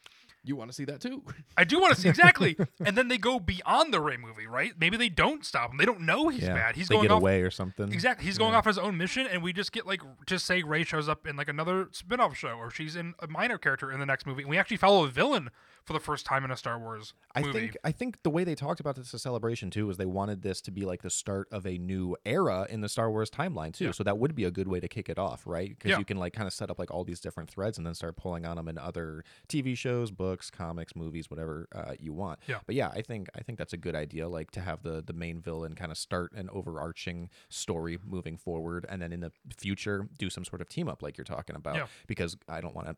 You 0.44 0.56
want 0.56 0.72
to 0.72 0.76
see 0.76 0.86
that 0.86 1.02
too? 1.02 1.24
I 1.58 1.64
do 1.64 1.80
want 1.80 1.94
to 1.96 2.02
see 2.02 2.10
exactly. 2.10 2.58
and 2.84 2.98
then 2.98 3.08
they 3.10 3.18
go 3.18 3.40
beyond 3.40 3.94
the 3.94 4.02
Rey 4.02 4.18
movie, 4.18 4.48
right? 4.48 4.72
Maybe 4.80 4.98
they 4.98 5.10
don't 5.10 5.46
stop 5.46 5.72
him. 5.72 5.78
They 5.78 5.86
don't 5.86 6.02
know 6.02 6.30
he's 6.30 6.44
yeah, 6.44 6.56
bad. 6.56 6.76
He's 6.76 6.88
they 6.88 6.96
going 6.96 7.08
get 7.08 7.14
off 7.14 7.22
away 7.22 7.42
or 7.42 7.52
something. 7.52 7.92
Exactly. 7.94 8.26
He's 8.26 8.38
going 8.38 8.56
off 8.56 8.66
his 8.66 8.80
own 8.80 8.98
mission, 8.98 9.28
and 9.28 9.44
we 9.44 9.54
just 9.54 9.72
get 9.72 9.86
like 9.86 10.02
just 10.26 10.46
say 10.46 10.64
Rey 10.64 10.84
shows 10.84 11.08
up 11.08 11.28
in 11.28 11.36
like 11.36 11.48
another 11.48 11.90
spin-off 11.92 12.36
show, 12.36 12.54
or 12.54 12.72
she's 12.72 12.96
in 12.96 13.14
a 13.20 13.28
minor 13.28 13.58
character 13.58 13.92
in 13.92 14.00
the 14.00 14.06
next 14.06 14.26
movie, 14.26 14.42
and 14.42 14.50
we 14.50 14.58
actually 14.58 14.78
follow 14.78 15.06
a 15.06 15.10
villain 15.10 15.52
for 15.86 15.94
the 15.94 16.00
first 16.00 16.26
time 16.26 16.44
in 16.46 16.52
a 16.52 16.58
Star 16.58 16.80
Wars 16.80 17.14
I 17.34 17.42
think 17.44 17.78
I 17.84 17.92
think 17.92 18.24
the 18.24 18.30
way 18.30 18.44
they 18.44 18.56
talked 18.56 18.80
about 18.80 18.96
this 18.96 19.08
as 19.08 19.14
a 19.16 19.20
celebration 19.20 19.70
too 19.70 19.88
was 19.88 19.98
they 19.98 20.06
wanted 20.06 20.42
this 20.42 20.62
to 20.62 20.72
be 20.72 20.82
like 20.86 21.02
the 21.02 21.10
start 21.10 21.48
of 21.52 21.66
a 21.66 21.78
new 21.78 22.16
era 22.26 22.68
in 22.70 22.82
the 22.82 22.90
Star 22.90 23.10
Wars 23.10 23.30
timeline 23.30 23.74
too. 23.74 23.86
Yeah. 23.86 23.92
So 23.92 24.04
that 24.04 24.18
would 24.18 24.36
be 24.36 24.44
a 24.44 24.52
good 24.52 24.68
way 24.68 24.80
to 24.80 24.88
kick 24.88 25.08
it 25.10 25.18
off, 25.18 25.48
right? 25.48 25.70
Because 25.70 25.92
Yeah. 25.92 26.00
you 26.00 26.06
can 26.06 26.18
like 26.18 26.34
kind 26.34 26.48
of 26.48 26.54
set 26.54 26.70
up 26.70 26.78
like 26.78 26.92
all 26.92 27.04
these 27.04 27.20
different 27.20 27.50
threads 27.50 27.78
and 27.78 27.88
then 27.88 27.94
start 27.94 28.18
pulling 28.18 28.46
on 28.46 28.58
them 28.58 28.68
in 28.68 28.78
other 28.78 29.24
TV 29.48 29.76
shows, 29.78 30.12
books, 30.12 30.52
comics, 30.52 30.96
movies, 30.96 31.30
whatever 31.30 31.68
uh, 31.74 31.94
you 32.00 32.14
want. 32.14 32.40
Yeah. 32.48 32.60
But 32.66 32.76
yeah, 32.76 32.90
I 32.90 33.02
think 33.02 33.30
I 33.36 33.42
think 33.42 33.58
that's 33.58 33.74
a 33.74 33.78
good 33.78 33.96
idea. 33.96 34.28
Like 34.28 34.52
to 34.52 34.62
have 34.62 34.84
the 34.84 35.02
the 35.02 35.14
main 35.14 35.40
villain 35.42 35.76
kind 35.76 35.92
of 35.92 35.98
start 35.98 36.34
an 36.34 36.50
overarching 36.52 37.30
story 37.50 37.98
moving 38.06 38.38
forward, 38.38 38.86
and 38.90 39.02
then 39.02 39.12
in 39.14 39.22
the 39.22 39.32
future 39.58 40.08
do 40.18 40.30
some 40.30 40.44
sort 40.46 40.62
of 40.62 40.70
team 40.70 40.88
up 40.90 41.02
like 41.02 41.18
you're 41.18 41.26
talking 41.26 41.56
about. 41.56 41.76
Yeah. 41.76 41.88
Because 42.08 42.36
I 42.48 42.62
don't 42.62 42.76
want 42.76 42.88
to 42.88 42.96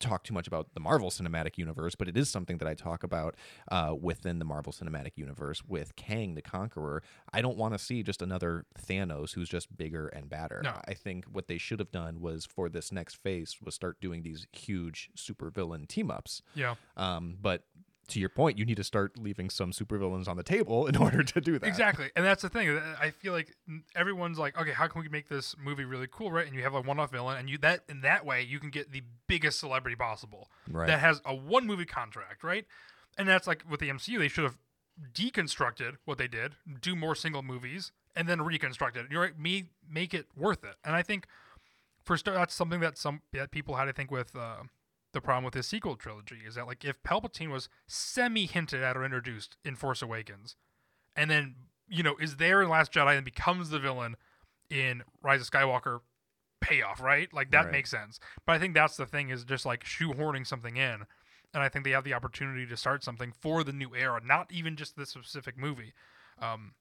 talk 0.00 0.24
too 0.24 0.34
much 0.34 0.46
about 0.48 0.74
the 0.74 0.80
Marvel 0.80 1.10
Cinematic 1.10 1.58
Universe, 1.58 1.94
but 1.94 2.08
it 2.08 2.16
is 2.16 2.28
something 2.28 2.58
that 2.58 2.66
I 2.66 2.74
talk 2.74 3.02
about 3.02 3.36
uh, 3.70 3.94
within 4.00 4.38
the 4.38 4.44
Marvel 4.44 4.72
Cinematic 4.72 5.12
Universe 5.16 5.62
with 5.66 5.94
Kang 5.96 6.34
the 6.34 6.42
Conqueror. 6.42 7.02
I 7.32 7.42
don't 7.42 7.56
want 7.56 7.74
to 7.74 7.78
see 7.78 8.02
just 8.02 8.22
another 8.22 8.64
Thanos 8.88 9.34
who's 9.34 9.48
just 9.48 9.76
bigger 9.76 10.08
and 10.08 10.28
badder. 10.28 10.60
No. 10.64 10.74
I 10.88 10.94
think 10.94 11.26
what 11.26 11.46
they 11.46 11.58
should 11.58 11.78
have 11.78 11.92
done 11.92 12.20
was 12.20 12.46
for 12.46 12.68
this 12.68 12.90
next 12.90 13.14
phase 13.16 13.56
was 13.62 13.74
start 13.74 14.00
doing 14.00 14.22
these 14.22 14.46
huge 14.52 15.10
supervillain 15.16 15.86
team 15.86 16.10
ups. 16.10 16.42
yeah, 16.54 16.74
Um, 16.96 17.36
but 17.40 17.64
to 18.10 18.20
your 18.20 18.28
point, 18.28 18.58
you 18.58 18.64
need 18.64 18.76
to 18.76 18.84
start 18.84 19.18
leaving 19.18 19.50
some 19.50 19.72
supervillains 19.72 20.28
on 20.28 20.36
the 20.36 20.42
table 20.42 20.86
in 20.86 20.96
order 21.04 21.22
to 21.22 21.40
do 21.40 21.58
that. 21.58 21.66
Exactly, 21.66 22.10
and 22.16 22.24
that's 22.24 22.42
the 22.42 22.48
thing. 22.48 22.68
uh, 22.70 22.96
I 23.00 23.10
feel 23.10 23.32
like 23.32 23.54
everyone's 23.94 24.38
like, 24.38 24.60
okay, 24.60 24.72
how 24.72 24.86
can 24.88 25.00
we 25.02 25.08
make 25.08 25.28
this 25.28 25.54
movie 25.62 25.84
really 25.84 26.08
cool, 26.10 26.30
right? 26.32 26.46
And 26.46 26.54
you 26.54 26.62
have 26.62 26.74
a 26.74 26.80
one-off 26.80 27.10
villain, 27.12 27.38
and 27.38 27.48
you 27.48 27.58
that 27.58 27.80
in 27.88 28.00
that 28.02 28.24
way 28.26 28.42
you 28.42 28.58
can 28.60 28.70
get 28.70 28.92
the 28.92 29.02
biggest 29.26 29.58
celebrity 29.60 29.96
possible 29.96 30.48
Right. 30.70 30.86
that 30.86 31.00
has 31.00 31.20
a 31.24 31.34
one-movie 31.34 31.86
contract, 31.86 32.44
right? 32.44 32.66
And 33.18 33.28
that's 33.28 33.46
like 33.46 33.64
with 33.68 33.80
the 33.80 33.88
MCU, 33.88 34.18
they 34.18 34.28
should 34.28 34.44
have 34.44 34.58
deconstructed 35.14 35.96
what 36.04 36.18
they 36.18 36.28
did, 36.28 36.52
do 36.80 36.94
more 36.94 37.14
single 37.14 37.42
movies, 37.42 37.92
and 38.16 38.28
then 38.28 38.42
reconstruct 38.42 38.96
it. 38.96 39.06
You're 39.10 39.22
right, 39.22 39.38
me 39.38 39.70
make 39.88 40.14
it 40.14 40.26
worth 40.36 40.64
it. 40.64 40.74
And 40.84 40.94
I 40.94 41.02
think 41.02 41.26
for 42.04 42.16
start, 42.16 42.36
that's 42.36 42.54
something 42.54 42.80
that 42.80 42.98
some 42.98 43.22
that 43.32 43.50
people 43.50 43.76
had 43.76 43.84
to 43.86 43.92
think 43.92 44.10
with. 44.10 44.34
Uh, 44.34 44.64
the 45.12 45.20
problem 45.20 45.44
with 45.44 45.54
his 45.54 45.66
sequel 45.66 45.96
trilogy 45.96 46.38
is 46.46 46.54
that 46.54 46.66
like 46.66 46.84
if 46.84 47.02
Palpatine 47.02 47.50
was 47.50 47.68
semi 47.86 48.46
hinted 48.46 48.82
at 48.82 48.96
or 48.96 49.04
introduced 49.04 49.56
in 49.64 49.76
Force 49.76 50.02
Awakens, 50.02 50.56
and 51.16 51.30
then 51.30 51.54
you 51.88 52.02
know 52.02 52.16
is 52.20 52.36
there 52.36 52.62
in 52.62 52.68
Last 52.68 52.92
Jedi 52.92 53.16
and 53.16 53.24
becomes 53.24 53.70
the 53.70 53.78
villain 53.78 54.16
in 54.68 55.02
Rise 55.22 55.40
of 55.40 55.50
Skywalker, 55.50 56.00
payoff 56.60 57.00
right? 57.00 57.32
Like 57.32 57.50
that 57.50 57.64
Right. 57.64 57.72
makes 57.72 57.90
sense. 57.90 58.20
But 58.46 58.52
I 58.54 58.58
think 58.58 58.74
that's 58.74 58.96
the 58.96 59.06
thing 59.06 59.30
is 59.30 59.44
just 59.44 59.66
like 59.66 59.84
shoehorning 59.84 60.46
something 60.46 60.76
in, 60.76 61.06
and 61.52 61.62
I 61.62 61.68
think 61.68 61.84
they 61.84 61.90
have 61.90 62.04
the 62.04 62.14
opportunity 62.14 62.66
to 62.66 62.76
start 62.76 63.02
something 63.02 63.32
for 63.32 63.64
the 63.64 63.72
new 63.72 63.94
era, 63.94 64.20
not 64.24 64.52
even 64.52 64.76
just 64.76 64.96
this 64.96 65.10
specific 65.10 65.58
movie. 65.58 65.92
Um, 66.38 66.72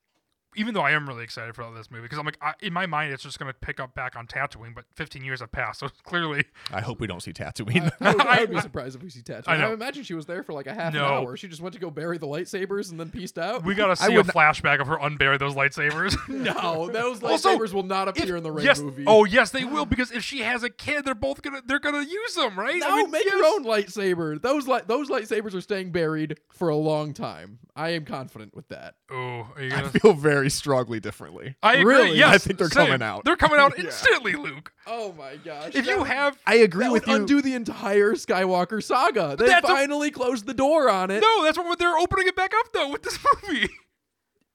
even 0.55 0.73
though 0.73 0.81
I 0.81 0.91
am 0.91 1.07
really 1.07 1.23
excited 1.23 1.55
for 1.55 1.63
this 1.75 1.91
movie 1.91 2.03
because 2.03 2.17
I'm 2.17 2.25
like 2.25 2.37
I, 2.41 2.53
in 2.61 2.73
my 2.73 2.85
mind 2.85 3.13
it's 3.13 3.23
just 3.23 3.37
going 3.39 3.51
to 3.51 3.57
pick 3.59 3.79
up 3.79 3.93
back 3.95 4.15
on 4.15 4.27
Tatooine, 4.27 4.73
but 4.73 4.85
15 4.95 5.23
years 5.23 5.39
have 5.41 5.51
passed, 5.51 5.79
so 5.79 5.87
clearly 6.03 6.45
I 6.71 6.81
hope 6.81 6.99
we 6.99 7.07
don't 7.07 7.21
see 7.21 7.33
Tatooine. 7.33 7.91
I, 8.01 8.09
I 8.09 8.13
would, 8.13 8.21
I 8.27 8.39
would 8.41 8.49
be 8.51 8.61
surprised 8.61 8.95
if 8.95 9.03
we 9.03 9.09
see 9.09 9.21
Tatooine. 9.21 9.43
I 9.47 9.55
I, 9.55 9.57
know. 9.57 9.73
imagine 9.73 10.03
she 10.03 10.13
was 10.13 10.25
there 10.25 10.43
for 10.43 10.53
like 10.53 10.67
a 10.67 10.73
half 10.73 10.93
No. 10.93 11.05
an 11.05 11.11
hour. 11.25 11.37
She 11.37 11.47
just 11.47 11.61
went 11.61 11.73
to 11.73 11.79
go 11.79 11.91
bury 11.91 12.17
the 12.17 12.27
lightsabers 12.27 12.91
and 12.91 12.99
then 12.99 13.09
pieced 13.11 13.37
out. 13.37 13.63
we 13.63 13.75
got 13.75 13.87
to 13.87 13.95
see 13.95 14.13
a 14.13 14.17
would- 14.17 14.27
flashback 14.27 14.79
of 14.81 14.87
her 14.87 14.97
unbury 14.97 15.37
those 15.39 15.55
lightsabers. 15.55 16.15
no, 16.29 16.89
those 16.89 17.21
Also, 17.23 17.55
lightsabers 17.57 17.73
will 17.73 17.83
not 17.83 18.07
appear 18.07 18.35
in 18.37 18.43
the 18.43 18.51
Rey 18.51 18.63
yes, 18.63 18.79
movie. 18.79 19.03
Oh 19.07 19.25
yes, 19.25 19.51
they 19.51 19.65
will 19.65 19.85
because 19.85 20.11
if 20.11 20.23
she 20.23 20.39
has 20.41 20.63
a 20.63 20.69
kid, 20.69 21.05
they're 21.05 21.13
both 21.15 21.41
gonna 21.41 21.61
they're 21.65 21.79
gonna 21.79 22.01
use 22.03 22.35
them, 22.35 22.57
right? 22.57 22.79
no, 22.79 22.87
I 22.89 22.95
mean, 22.97 23.11
make 23.11 23.25
yes. 23.25 23.33
your 23.33 23.45
own 23.45 23.63
lightsaber. 23.65 24.41
Those 24.41 24.67
light 24.67 24.87
those 24.87 25.09
lightsabers 25.09 25.53
are 25.53 25.61
staying 25.61 25.91
buried 25.91 26.39
for 26.51 26.69
a 26.69 26.75
long 26.75 27.13
time. 27.13 27.59
I 27.75 27.89
am 27.89 28.05
confident 28.05 28.55
with 28.55 28.67
that. 28.69 28.95
Oh, 29.11 29.47
are 29.55 29.61
you 29.61 29.67
I 29.73 29.81
gonna? 29.81 29.89
feel 29.89 30.13
very 30.13 30.38
strongly 30.47 31.01
differently. 31.01 31.55
I 31.61 31.73
agree. 31.75 31.93
Really? 31.95 32.17
Yes, 32.17 32.35
I 32.35 32.37
think 32.37 32.57
they're 32.59 32.69
same. 32.69 32.85
coming 32.85 33.01
out. 33.01 33.25
They're 33.25 33.35
coming 33.35 33.59
out 33.59 33.73
Yeah. 33.77 33.83
instantly, 33.85 34.33
Luke. 34.33 34.71
Oh 34.87 35.11
my 35.17 35.35
gosh! 35.35 35.67
If 35.73 35.73
that 35.73 35.85
you 35.87 35.97
would- 35.97 36.07
have 36.07 36.37
I 36.47 36.55
agree 36.55 36.85
that 36.85 36.91
with 36.93 37.05
would 37.07 37.11
you. 37.11 37.15
undo 37.21 37.41
the 37.41 37.53
entire 37.55 38.13
Skywalker 38.13 38.81
saga. 38.81 39.35
They 39.37 39.47
that's 39.47 39.65
a- 39.65 39.67
finally 39.67 40.11
closed 40.11 40.45
the 40.45 40.53
door 40.53 40.89
on 40.89 41.11
it. 41.11 41.19
no, 41.19 41.43
that's 41.43 41.57
what 41.57 41.77
they're 41.77 41.97
opening 41.97 42.27
it 42.27 42.35
back 42.37 42.53
up 42.57 42.71
though 42.73 42.89
with 42.91 43.03
this 43.03 43.19
movie. 43.49 43.67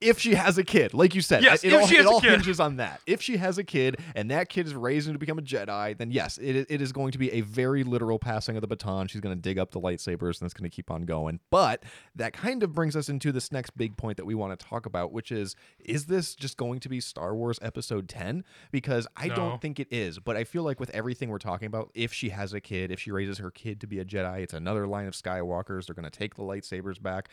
If 0.01 0.19
she 0.19 0.35
has 0.35 0.59
a 0.59 0.65
kid, 0.65 0.93
like 0.93 1.15
you 1.15 1.21
said, 1.23 1.43
Yes, 1.43 1.65
it, 1.65 1.73
if 1.73 1.81
all, 1.81 1.87
she 1.87 1.97
has 1.97 2.05
it 2.05 2.09
all 2.09 2.21
hinges 2.21 2.61
on 2.61 2.77
that. 2.77 3.01
If 3.07 3.23
she 3.23 3.37
has 3.39 3.57
a 3.59 3.65
kid 3.65 3.99
and 4.15 4.31
that 4.31 4.49
kid 4.49 4.67
is 4.67 4.75
raised 4.75 5.11
to 5.11 5.19
become 5.19 5.39
a 5.39 5.43
Jedi, 5.43 5.97
then 5.97 6.11
yes, 6.11 6.37
it, 6.39 6.67
it 6.69 6.83
is 6.83 6.93
going 6.93 7.13
to 7.13 7.19
be 7.19 7.31
a 7.33 7.41
very 7.43 7.85
literal 7.85 8.19
passing 8.19 8.57
of 8.57 8.61
the 8.61 8.67
baton. 8.67 9.07
She's 9.09 9.21
going 9.21 9.35
to 9.35 9.41
dig 9.41 9.59
up 9.59 9.71
the 9.71 9.81
lightsabers 9.81 10.41
and 10.41 10.47
it's 10.47 10.55
going 10.55 10.69
to 10.69 10.75
keep 10.75 10.91
on 10.91 11.03
going. 11.03 11.41
But 11.51 11.85
that 12.17 12.33
kind 12.33 12.63
of 12.63 12.73
brings 12.75 12.97
us 12.97 13.09
into 13.09 13.33
this 13.33 13.51
next 13.53 13.71
big 13.77 13.97
point 13.97 14.17
that 14.19 14.27
we 14.27 14.35
want 14.35 14.59
to 14.59 14.67
talk 14.67 14.85
about, 14.85 15.13
which 15.13 15.33
is 15.33 15.57
is 15.79 16.07
this 16.07 16.35
just 16.35 16.57
going 16.57 16.81
to 16.81 16.89
be 16.89 17.01
Star 17.01 17.35
Wars 17.35 17.59
Episode 17.63 18.09
10? 18.09 18.45
Because 18.73 19.07
I 19.17 19.29
No. 19.29 19.35
don't 19.37 19.61
think 19.63 19.81
it 19.81 19.89
is. 19.91 20.19
But 20.19 20.37
I 20.37 20.45
feel 20.45 20.65
like 20.65 20.81
with 20.81 20.91
everything 20.91 21.29
we're 21.31 21.39
talking 21.39 21.67
about, 21.67 21.91
if 21.95 22.13
she 22.13 22.29
has 22.31 22.53
a 22.53 22.61
kid, 22.61 22.91
if 22.91 23.01
she 23.01 23.11
raises 23.11 23.39
her 23.39 23.51
kid 23.51 23.81
to 23.81 23.87
be 23.87 23.99
a 24.01 24.05
Jedi, 24.05 24.41
it's 24.41 24.55
another 24.55 24.87
line 24.87 25.07
of 25.07 25.15
Skywalkers. 25.15 25.87
They're 25.87 25.95
going 25.95 26.05
to 26.05 26.11
take 26.11 26.35
the 26.35 26.43
lightsabers 26.43 27.01
back. 27.01 27.29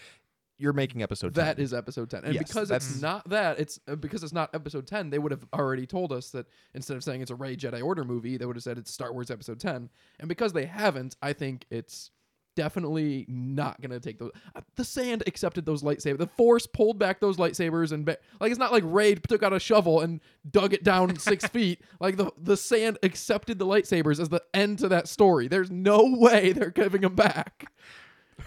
You're 0.62 0.74
making 0.74 1.02
Episode 1.02 1.34
10. 1.34 1.44
That 1.46 1.60
is 1.60 1.74
episode 1.74 2.10
10. 2.12 2.24
And 2.26 2.34
Yes, 2.36 2.48
because 2.48 2.70
that's- 2.70 2.90
it's 2.92 3.02
not 3.02 3.28
that, 3.30 3.60
it's 3.60 3.80
uh, 3.88 3.96
because 3.96 4.24
it's 4.24 4.32
not 4.34 4.54
episode 4.54 4.86
10, 4.86 5.10
they 5.10 5.18
would 5.20 5.32
have 5.32 5.46
already 5.54 5.88
told 5.88 6.12
us 6.12 6.30
that 6.30 6.46
instead 6.76 6.96
of 6.98 7.04
saying 7.04 7.22
it's 7.22 7.32
a 7.32 7.36
Rey 7.36 7.56
Jedi 7.56 7.84
Order 7.84 8.04
movie, 8.04 8.38
they 8.38 8.46
would 8.46 8.56
have 8.56 8.64
said 8.64 8.78
it's 8.78 8.92
Star 8.92 9.12
Wars 9.12 9.32
episode 9.32 9.60
10. 9.60 9.90
And 10.20 10.30
because 10.30 10.54
they 10.54 10.66
haven't, 10.66 11.16
I 11.22 11.34
think 11.34 11.66
it's 11.72 12.12
definitely 12.58 13.26
not 13.30 13.80
going 13.80 13.92
to 13.92 14.00
take 14.00 14.20
those. 14.20 14.30
Uh, 14.54 14.60
the 14.76 14.84
sand 14.84 15.24
accepted 15.26 15.66
those 15.66 15.84
lightsabers. 15.84 16.18
The 16.18 16.28
Force 16.28 16.68
pulled 16.68 17.00
back 17.00 17.22
those 17.22 17.38
lightsabers 17.38 17.94
and 17.94 18.06
ba- 18.06 18.18
like 18.42 18.52
it's 18.52 18.60
not 18.60 18.74
like 18.74 18.84
Rey 18.86 19.16
took 19.16 19.42
out 19.42 19.54
a 19.54 19.60
shovel 19.60 20.02
and 20.02 20.20
dug 20.52 20.74
it 20.74 20.84
down 20.84 21.16
6 21.18 21.46
feet. 21.48 21.80
Like 22.02 22.18
the 22.18 22.30
the 22.38 22.58
sand 22.58 22.98
accepted 23.04 23.58
the 23.58 23.66
lightsabers 23.66 24.20
as 24.20 24.28
the 24.30 24.44
end 24.54 24.80
to 24.80 24.90
that 24.90 25.08
story. 25.08 25.48
There's 25.48 25.72
no 25.72 26.04
way 26.18 26.52
they're 26.52 26.70
giving 26.72 27.02
them 27.02 27.16
back. 27.16 27.72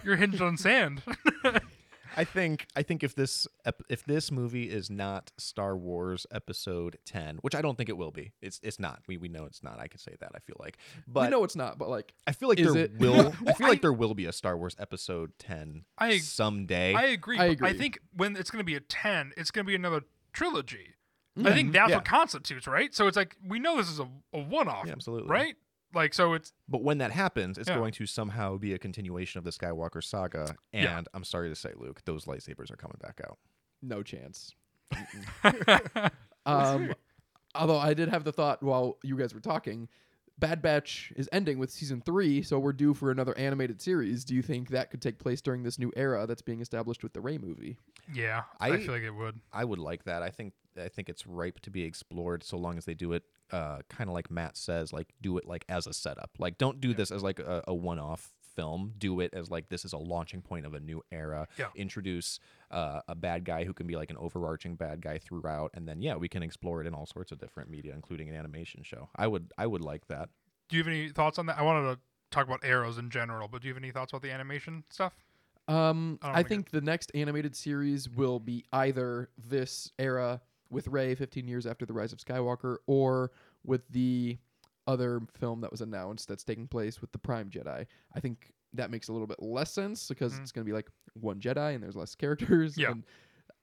You're 0.05 0.17
hinged 0.17 0.43
on 0.43 0.59
sand. 0.59 1.03
I 2.17 2.25
think 2.25 2.67
I 2.77 2.83
think 2.83 3.03
if 3.03 3.15
this 3.15 3.47
if 3.89 4.05
this 4.05 4.31
movie 4.31 4.71
is 4.71 4.91
not 4.91 5.33
Star 5.39 5.77
Wars 5.77 6.27
Episode 6.33 6.99
Ten, 7.05 7.39
which 7.43 7.55
I 7.55 7.63
don't 7.63 7.77
think 7.77 7.89
it 7.89 7.97
will 7.97 8.11
be, 8.11 8.33
it's 8.41 8.61
it's 8.63 8.79
not. 8.79 9.03
We 9.07 9.17
we 9.17 9.29
know 9.29 9.45
it's 9.45 9.63
not. 9.63 9.79
I 9.81 9.89
could 9.89 10.01
say 10.01 10.15
that. 10.21 10.33
I 10.35 10.39
feel 10.41 10.57
like, 10.59 10.79
but 11.07 11.25
we 11.25 11.29
know 11.31 11.45
it's 11.45 11.57
not, 11.57 11.79
but 11.79 11.89
like 11.89 12.15
I 12.27 12.33
feel 12.33 12.49
like 12.49 12.59
is 12.61 12.73
there 12.73 12.85
it? 12.85 12.99
will. 12.99 13.15
I 13.41 13.43
Well, 13.45 13.55
feel 13.55 13.69
like 13.69 13.83
there 13.83 13.93
will 13.93 14.15
be 14.15 14.27
a 14.27 14.33
Star 14.33 14.57
Wars 14.57 14.77
Episode 14.79 15.33
Ten 15.39 15.85
I- 15.99 16.19
someday. 16.19 16.95
I 16.95 17.05
agree. 17.05 17.39
I 17.39 17.55
but 17.55 17.69
I 17.69 17.73
think 17.75 17.99
when 18.15 18.37
it's 18.37 18.51
going 18.51 18.61
to 18.61 18.65
be 18.65 18.75
a 18.77 18.81
10, 18.81 19.33
it's 19.37 19.51
going 19.51 19.65
to 19.65 19.69
be 19.69 19.75
another 19.75 20.03
trilogy. 20.33 20.95
I 21.37 21.41
Mhm. 21.41 21.53
think 21.55 21.73
that's 21.73 21.91
Yeah. 21.91 21.97
what 21.97 22.05
constitutes, 22.05 22.67
right? 22.69 22.95
So 22.95 23.09
it's 23.09 23.17
like 23.17 23.37
we 23.45 23.59
know 23.59 23.77
this 23.77 23.91
is 23.91 23.99
a, 23.99 24.09
a 24.33 24.39
one 24.41 24.69
off, 24.69 24.87
Yeah, 24.87 24.93
absolutely. 24.93 25.29
right? 25.31 25.57
Like 25.95 26.13
so 26.15 26.33
it's 26.35 26.53
but 26.69 26.83
when 26.83 26.99
that 26.99 27.11
happens, 27.13 27.57
it's 27.59 27.69
Yeah. 27.69 27.77
going 27.77 27.93
to 27.93 28.07
somehow 28.07 28.57
be 28.59 28.73
a 28.75 28.79
continuation 28.79 29.39
of 29.39 29.45
the 29.45 29.51
Skywalker 29.51 30.03
saga. 30.03 30.57
And 30.73 30.85
Yeah. 30.85 31.03
I'm 31.15 31.25
sorry 31.25 31.49
to 31.49 31.55
say, 31.55 31.71
Luke, 31.77 32.03
those 32.05 32.25
lightsabers 32.25 32.71
are 32.73 32.77
coming 32.77 32.99
back 33.01 33.21
out. 33.25 33.39
no 33.83 34.03
chance. 34.03 34.55
Um, 36.47 36.93
although 37.55 37.79
I 37.79 37.95
did 37.95 38.09
have 38.11 38.25
the 38.25 38.33
thought 38.33 38.63
while 38.63 38.99
you 39.03 39.17
guys 39.17 39.33
were 39.33 39.41
talking, 39.41 39.89
Bad 40.39 40.61
Batch 40.61 41.13
is 41.17 41.29
ending 41.33 41.59
with 41.59 41.71
season 41.71 42.03
three, 42.05 42.43
so 42.43 42.59
we're 42.59 42.73
due 42.75 42.93
for 42.93 43.11
another 43.11 43.37
animated 43.39 43.81
series. 43.81 44.25
Do 44.27 44.35
you 44.35 44.43
think 44.43 44.69
that 44.71 44.91
could 44.91 45.01
take 45.01 45.19
place 45.19 45.41
during 45.41 45.63
this 45.63 45.79
new 45.79 45.91
era 45.97 46.27
that's 46.27 46.43
being 46.43 46.61
established 46.61 47.03
with 47.03 47.13
the 47.15 47.21
Rey 47.21 47.39
movie? 47.39 47.79
yeah, 48.13 48.43
I, 48.61 48.73
I- 48.73 48.79
feel 48.79 48.93
like 48.93 49.05
it 49.05 49.13
would. 49.15 49.41
I 49.53 49.65
would 49.65 49.79
like 49.79 50.05
that. 50.05 50.23
I 50.23 50.29
think 50.31 50.53
I 50.79 50.89
think 50.89 51.09
it's 51.09 51.27
ripe 51.27 51.61
to 51.61 51.71
be 51.71 51.85
explored 51.85 52.43
so 52.45 52.59
long 52.59 52.77
as 52.77 52.85
they 52.85 52.95
do 52.95 53.13
it 53.13 53.23
uh, 53.55 53.79
kind 53.89 54.11
of 54.11 54.15
like 54.15 54.31
Matt 54.31 54.57
says, 54.57 54.93
like 54.93 55.13
do 55.23 55.39
it 55.39 55.47
like 55.47 55.65
as 55.69 55.87
a 55.87 55.95
setup. 55.95 56.31
Like 56.39 56.59
don't 56.59 56.81
do 56.81 56.93
this 56.93 57.13
as 57.13 57.23
like 57.23 57.39
a, 57.39 57.63
a 57.69 57.75
one-off 57.75 58.33
film. 58.57 58.93
Do 58.99 59.21
it 59.21 59.33
as 59.33 59.49
like 59.51 59.69
this 59.69 59.85
is 59.85 59.93
a 59.93 59.99
launching 59.99 60.43
point 60.43 60.67
of 60.67 60.75
a 60.75 60.81
new 60.81 61.03
era. 61.13 61.47
Yeah. 61.57 61.69
Introduce 61.77 62.41
uh, 62.73 63.01
a 63.07 63.15
bad 63.15 63.45
guy 63.45 63.63
who 63.65 63.73
can 63.73 63.87
be 63.87 63.95
like 63.95 64.11
an 64.11 64.17
overarching 64.19 64.75
bad 64.75 65.01
guy 65.01 65.19
throughout, 65.19 65.71
and 65.75 65.87
then 65.87 66.03
yeah, 66.03 66.17
we 66.17 66.29
can 66.29 66.43
explore 66.43 66.81
it 66.81 66.87
in 66.89 66.95
all 66.95 67.07
sorts 67.07 67.31
of 67.31 67.39
different 67.39 67.71
media, 67.71 67.93
including 67.95 68.29
an 68.29 68.35
animation 68.35 68.83
show. 68.83 69.09
I 69.15 69.29
would 69.29 69.53
I 69.57 69.67
would 69.69 69.83
like 69.83 70.09
that. 70.09 70.31
Do 70.69 70.77
you 70.77 70.83
have 70.83 70.89
any 70.93 71.09
thoughts 71.11 71.39
on 71.39 71.47
that? 71.47 71.57
I 71.59 71.63
wanted 71.63 71.95
to 71.95 72.01
talk 72.33 72.47
about 72.47 72.61
arrows 72.65 72.99
in 72.99 73.09
general, 73.09 73.47
but 73.47 73.63
do 73.63 73.69
you 73.69 73.75
have 73.75 73.83
any 73.83 73.93
thoughts 73.93 74.13
about 74.13 74.23
the 74.23 74.33
animation 74.33 74.83
stuff? 74.91 75.13
Um, 75.69 76.19
I 76.21 76.27
I, 76.27 76.31
wanna 76.31 76.43
get- 76.43 76.49
think 76.49 76.71
the 76.71 76.81
next 76.81 77.13
animated 77.15 77.55
series 77.55 78.09
will 78.09 78.41
be 78.41 78.65
either 78.73 79.31
this 79.39 79.93
era 79.99 80.41
with 80.71 80.89
Rey 80.89 81.15
15 81.15 81.47
years 81.47 81.67
after 81.67 81.87
the 81.87 81.93
rise 81.93 82.13
of 82.13 82.19
Skywalker 82.19 82.79
or 82.87 83.31
with 83.65 83.83
the 83.91 84.39
other 84.87 85.21
film 85.39 85.61
that 85.63 85.71
was 85.71 85.81
announced 85.81 86.29
that's 86.29 86.45
taking 86.45 86.69
place 86.69 87.01
with 87.01 87.11
the 87.13 87.19
Prime 87.19 87.49
Jedi. 87.51 87.87
I 88.15 88.21
think 88.21 88.53
that 88.75 88.91
makes 88.91 89.09
a 89.09 89.13
little 89.13 89.27
bit 89.27 89.41
less 89.43 89.73
sense 89.73 90.09
because 90.09 90.35
Mhm. 90.35 90.43
it's 90.43 90.53
going 90.53 90.65
to 90.65 90.69
be 90.69 90.75
like 90.75 90.91
one 91.15 91.41
Jedi 91.41 91.75
and 91.75 91.83
there's 91.83 91.97
less 91.97 92.15
characters. 92.15 92.77
Yeah. 92.77 92.91
And 92.91 93.05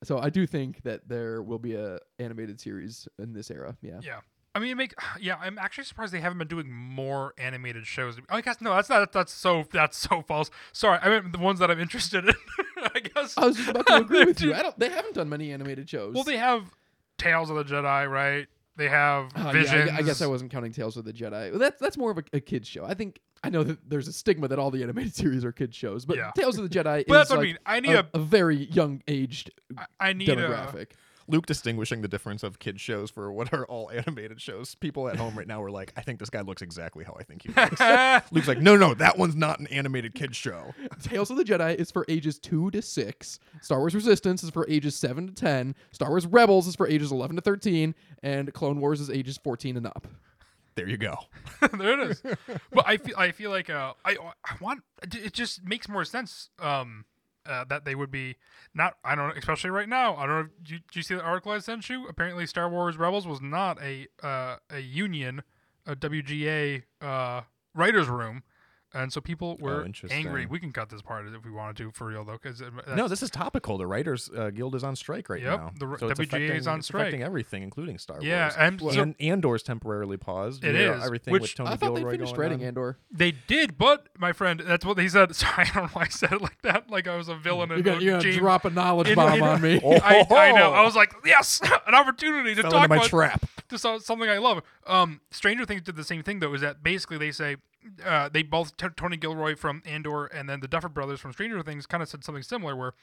so 0.03 0.17
I 0.19 0.29
do 0.31 0.47
think 0.47 0.81
that 0.83 1.07
there 1.07 1.43
will 1.43 1.59
be 1.59 1.75
a 1.75 1.99
animated 2.17 2.59
series 2.59 3.07
in 3.19 3.33
this 3.33 3.51
era. 3.51 3.77
Yeah. 3.81 3.99
Yeah. 4.01 4.21
I 4.55 4.59
mean, 4.59 4.75
make 4.77 4.93
yeah. 5.19 5.37
I'm 5.39 5.59
actually 5.59 5.83
surprised 5.83 6.11
they 6.11 6.21
haven't 6.21 6.39
been 6.39 6.47
doing 6.47 6.71
more 6.71 7.33
animated 7.37 7.85
shows. 7.85 8.17
Oh, 8.29 8.37
I 8.37 8.41
guess 8.41 8.59
no, 8.61 8.73
that's 8.73 8.89
not. 8.89 9.11
That's 9.11 9.31
so. 9.31 9.65
That's 9.71 9.97
so 9.97 10.23
false. 10.23 10.49
Sorry, 10.73 10.97
I 11.01 11.07
meant 11.09 11.31
the 11.33 11.39
ones 11.39 11.59
that 11.59 11.69
I'm 11.69 11.79
interested 11.79 12.27
in. 12.27 12.33
I 12.95 12.99
guess. 12.99 13.37
I 13.37 13.45
was 13.45 13.57
just 13.57 13.69
about 13.69 13.85
to 13.87 13.95
agree 13.97 14.25
with 14.25 14.41
you. 14.41 14.53
I 14.55 14.63
don't. 14.63 14.77
They 14.79 14.89
haven't 14.89 15.13
done 15.13 15.29
many 15.29 15.51
animated 15.51 15.87
shows. 15.89 16.15
Well, 16.15 16.23
they 16.23 16.37
have 16.37 16.63
Tales 17.17 17.49
of 17.51 17.55
the 17.57 17.63
Jedi, 17.63 18.09
right? 18.09 18.47
They 18.77 18.87
have 18.87 19.31
Oh, 19.35 19.51
yeah, 19.51 19.89
I 19.91 19.97
I, 19.97 20.01
guess 20.01 20.21
I 20.21 20.27
wasn't 20.27 20.51
counting 20.51 20.71
Tales 20.71 20.95
of 20.97 21.03
the 21.05 21.13
Jedi. 21.13 21.57
That's 21.57 21.79
that's 21.79 21.97
more 21.97 22.11
of 22.11 22.17
a, 22.17 22.23
a 22.33 22.39
kids 22.39 22.67
show. 22.67 22.85
I 22.85 22.93
think 22.93 23.19
I 23.43 23.49
know 23.49 23.63
that 23.63 23.89
there's 23.89 24.07
a 24.07 24.13
stigma 24.13 24.47
that 24.47 24.59
all 24.59 24.71
the 24.71 24.81
animated 24.83 25.13
series 25.23 25.43
are 25.43 25.51
kids 25.51 25.75
shows, 25.75 26.05
but 26.05 26.17
Yeah. 26.17 26.31
Tales 26.35 26.57
of 26.57 26.69
the 26.69 26.79
Jedi 26.79 27.05
But 27.07 27.13
is 27.13 27.19
that's 27.19 27.29
what 27.31 27.39
I 27.39 27.43
mean. 27.43 27.57
I 27.65 27.79
need 27.79 27.93
a, 27.93 28.07
a. 28.13 28.19
a 28.19 28.19
very 28.19 28.65
young 28.65 29.01
aged 29.07 29.51
I 29.77 29.85
I 29.99 30.13
need 30.13 30.29
a. 30.29 30.87
demographic. 31.27 31.33
Luke 31.33 31.45
distinguishing 31.45 32.01
the 32.01 32.07
difference 32.07 32.43
of 32.43 32.59
kids 32.59 32.81
shows 32.81 33.09
for 33.09 33.31
what 33.31 33.53
are 33.53 33.65
all 33.65 33.89
animated 33.91 34.41
shows. 34.41 34.75
People 34.75 35.07
at 35.09 35.17
home 35.17 35.37
right 35.37 35.47
now 35.47 35.61
are 35.61 35.71
like, 35.71 35.93
I 35.95 36.01
think 36.01 36.19
this 36.19 36.29
guy 36.29 36.41
looks 36.41 36.61
exactly 36.61 37.03
how 37.03 37.15
I 37.19 37.23
think 37.23 37.43
he 37.43 37.49
looks. 37.55 38.31
Luke's 38.31 38.47
like, 38.47 38.59
no, 38.61 38.75
no, 38.75 38.93
that 38.95 39.17
one's 39.17 39.35
not 39.35 39.59
an 39.59 39.67
animated 39.67 40.13
kid 40.15 40.35
show. 40.35 40.73
Tales 41.01 41.29
of 41.29 41.37
the 41.37 41.43
Jedi 41.43 41.75
is 41.75 41.91
for 41.91 42.05
ages 42.07 42.39
two 42.39 42.71
to 42.71 42.81
six. 42.81 43.39
Star 43.61 43.79
Wars 43.79 43.95
Resistance 43.95 44.43
is 44.43 44.49
for 44.49 44.67
ages 44.69 44.95
seven 44.95 45.27
to 45.27 45.33
ten. 45.33 45.75
Star 45.91 46.09
Wars 46.09 46.25
Rebels 46.25 46.67
is 46.67 46.75
for 46.75 46.87
ages 46.87 47.11
eleven 47.11 47.35
to 47.35 47.41
thirteen, 47.41 47.95
and 48.23 48.53
Clone 48.53 48.79
Wars 48.79 49.01
is 49.01 49.09
ages 49.09 49.37
fourteen 49.37 49.77
and 49.77 49.85
up. 49.87 50.07
There 50.75 50.87
you 50.87 50.97
go. 50.97 51.17
there 51.77 51.99
it 51.99 52.11
is. 52.11 52.23
But 52.71 52.87
I 52.87 52.97
feel 52.97 53.15
I 53.17 53.31
feel 53.31 53.51
like 53.51 53.69
uh 53.69 53.93
I 54.05 54.15
I 54.45 54.55
want 54.61 54.83
it 55.03 55.33
just 55.33 55.63
makes 55.65 55.89
more 55.89 56.05
sense 56.05 56.49
um 56.59 57.05
uh, 57.45 57.63
that 57.65 57.85
they 57.85 57.95
would 57.95 58.11
be 58.11 58.35
not. 58.73 58.95
I 59.03 59.15
don't 59.15 59.29
know, 59.29 59.33
especially 59.37 59.69
right 59.69 59.89
now. 59.89 60.15
I 60.15 60.25
don't 60.25 60.41
know. 60.43 60.49
Do, 60.63 60.73
you, 60.75 60.79
you 60.93 61.01
see 61.01 61.15
the 61.15 61.23
article 61.23 61.51
I 61.51 61.59
sent 61.59 61.89
you? 61.89 62.07
Apparently, 62.07 62.45
Star 62.45 62.69
Wars 62.69 62.97
Rebels 62.97 63.27
was 63.27 63.41
not 63.41 63.81
a 63.81 64.07
uh, 64.23 64.57
a 64.69 64.79
union, 64.79 65.43
a 65.85 65.95
WGA 65.95 66.83
uh, 67.01 67.41
writers 67.73 68.07
room. 68.07 68.43
And 68.93 69.11
so 69.13 69.21
people 69.21 69.57
were 69.61 69.87
angry. 70.09 70.45
We 70.45 70.59
can 70.59 70.73
cut 70.73 70.89
this 70.89 71.01
part 71.01 71.25
if 71.25 71.45
we 71.45 71.51
wanted 71.51 71.77
to 71.77 71.91
for 71.91 72.07
real 72.07 72.25
though, 72.25 72.33
because 72.41 72.61
No, 72.93 73.07
this 73.07 73.23
is 73.23 73.29
topical. 73.29 73.77
The 73.77 73.87
Writers 73.87 74.29
uh, 74.35 74.49
Guild 74.49 74.75
is 74.75 74.83
on 74.83 74.95
strike 74.97 75.29
right 75.29 75.41
Yep, 75.41 75.59
now. 75.59 75.71
the 75.79 75.97
so 75.97 76.09
it's 76.09 76.19
WGA 76.19 76.55
is 76.57 76.67
on 76.67 76.81
strike. 76.81 77.03
affecting 77.03 77.23
everything, 77.23 77.63
including 77.63 77.97
Star 77.97 78.17
yeah, 78.21 78.43
Wars. 78.43 78.55
and 78.57 78.81
so 78.81 79.01
and 79.01 79.15
Andor's 79.21 79.63
temporarily 79.63 80.17
paused. 80.17 80.65
It 80.65 80.75
you 80.75 80.91
is, 80.91 81.05
everything 81.05 81.31
which 81.31 81.41
with 81.43 81.55
Tony 81.55 81.69
I 81.69 81.75
thought 81.77 81.95
they 81.95 82.03
finished 82.03 82.35
writing 82.35 82.61
on. 82.61 82.67
Andor. 82.67 82.97
They 83.09 83.31
did, 83.31 83.77
but 83.77 84.07
my 84.17 84.33
friend, 84.33 84.61
that's 84.65 84.85
what 84.85 84.97
he 84.99 85.07
said. 85.07 85.33
Sorry, 85.37 85.67
I 85.69 85.73
don't 85.73 85.83
know 85.83 85.89
why 85.93 86.03
I 86.03 86.07
said 86.09 86.33
it 86.33 86.41
like 86.41 86.61
that. 86.63 86.89
Like 86.89 87.07
I 87.07 87.15
was 87.15 87.29
a 87.29 87.35
villain. 87.35 87.69
You're 87.69 87.81
gonna, 87.81 88.01
you're 88.01 88.19
gonna 88.19 88.33
drop 88.33 88.65
a 88.65 88.69
knowledge 88.71 89.07
in- 89.07 89.15
bomb 89.15 89.35
in- 89.35 89.41
on 89.43 89.61
me. 89.61 89.79
I, 90.03 90.25
I 90.29 90.51
know. 90.51 90.73
I 90.73 90.83
was 90.83 90.95
like, 90.97 91.13
yes, 91.25 91.61
an 91.87 91.95
opportunity 91.95 92.55
to 92.55 92.61
Fell 92.63 92.71
talk 92.71 92.83
into 92.83 92.89
my 92.89 92.95
about 92.97 93.07
trap. 93.07 93.45
just 93.69 93.83
something 94.05 94.27
I 94.29 94.37
love. 94.39 94.61
Um, 94.85 95.21
Stranger 95.31 95.65
Things 95.65 95.81
did 95.81 95.95
the 95.95 96.03
same 96.03 96.23
thing 96.23 96.39
though. 96.41 96.53
Is 96.53 96.59
that 96.61 96.83
basically 96.83 97.17
they 97.17 97.31
say 97.31 97.55
uh, 98.05 98.29
they 98.29 98.43
both 98.43 98.77
t- 98.77 98.87
Tony 98.95 99.17
Gilroy 99.17 99.55
from 99.55 99.81
Andor 99.85 100.25
and 100.25 100.49
then 100.49 100.59
the 100.59 100.67
Duffer 100.67 100.89
Brothers 100.89 101.19
from 101.19 101.33
Stranger 101.33 101.61
Things 101.63 101.85
kind 101.85 102.03
of 102.03 102.09
said 102.09 102.23
something 102.23 102.43
similar. 102.43 102.75
Where 102.75 102.93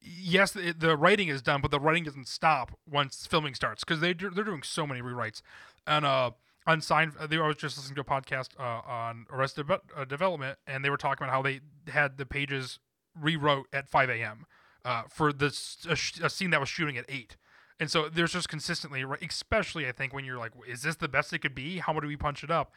yes, 0.00 0.52
the, 0.52 0.96
writing 0.96 1.28
is 1.28 1.42
done, 1.42 1.60
but 1.60 1.70
the 1.70 1.80
writing 1.80 2.04
doesn't 2.04 2.28
stop 2.28 2.78
once 2.88 3.26
filming 3.26 3.54
starts 3.54 3.84
because 3.84 4.00
they 4.00 4.14
do, 4.14 4.30
they're 4.30 4.44
doing 4.44 4.62
so 4.62 4.86
many 4.86 5.00
rewrites. 5.00 5.42
And 5.86 6.04
uh, 6.04 6.32
on 6.66 6.80
Seinfeld, 6.80 7.28
they 7.30 7.36
I 7.36 7.46
was 7.46 7.56
just 7.56 7.76
listening 7.76 7.94
to 7.96 8.00
a 8.00 8.04
podcast 8.04 8.48
uh, 8.58 8.88
on 8.88 9.26
Arrested 9.30 9.70
uh, 9.70 10.04
Development, 10.04 10.58
and 10.66 10.84
they 10.84 10.90
were 10.90 10.96
talking 10.96 11.24
about 11.24 11.32
how 11.32 11.42
they 11.42 11.60
had 11.88 12.18
the 12.18 12.26
pages 12.26 12.78
rewrote 13.18 13.66
at 13.72 13.88
5 13.88 14.10
a.m. 14.10 14.46
Uh, 14.84 15.02
for 15.08 15.32
this 15.32 15.86
a, 15.88 15.96
sh- 15.96 16.20
a 16.22 16.28
scene 16.28 16.50
that 16.50 16.60
was 16.60 16.68
shooting 16.68 16.96
at 16.96 17.04
eight. 17.08 17.36
And 17.78 17.90
so 17.90 18.08
there's 18.08 18.32
just 18.32 18.48
consistently, 18.48 19.04
especially 19.28 19.86
I 19.86 19.92
think 19.92 20.14
when 20.14 20.24
you're 20.24 20.38
like, 20.38 20.52
is 20.66 20.82
this 20.82 20.96
the 20.96 21.08
best 21.08 21.32
it 21.32 21.40
could 21.40 21.54
be? 21.54 21.78
How 21.78 21.92
do 21.92 22.06
we 22.06 22.16
punch 22.16 22.42
it 22.42 22.50
up? 22.50 22.72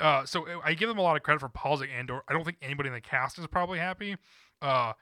Uh, 0.00 0.24
so 0.24 0.46
I 0.64 0.74
give 0.74 0.88
them 0.88 0.98
a 0.98 1.02
lot 1.02 1.16
of 1.16 1.22
credit 1.22 1.40
for 1.40 1.48
pausing 1.48 1.90
Andor. 1.90 2.22
I 2.28 2.32
don't 2.32 2.44
think 2.44 2.58
anybody 2.62 2.88
in 2.88 2.94
the 2.94 3.00
cast 3.00 3.38
is 3.38 3.46
probably 3.46 3.78
happy. 3.78 4.16
Uh, 4.60 4.92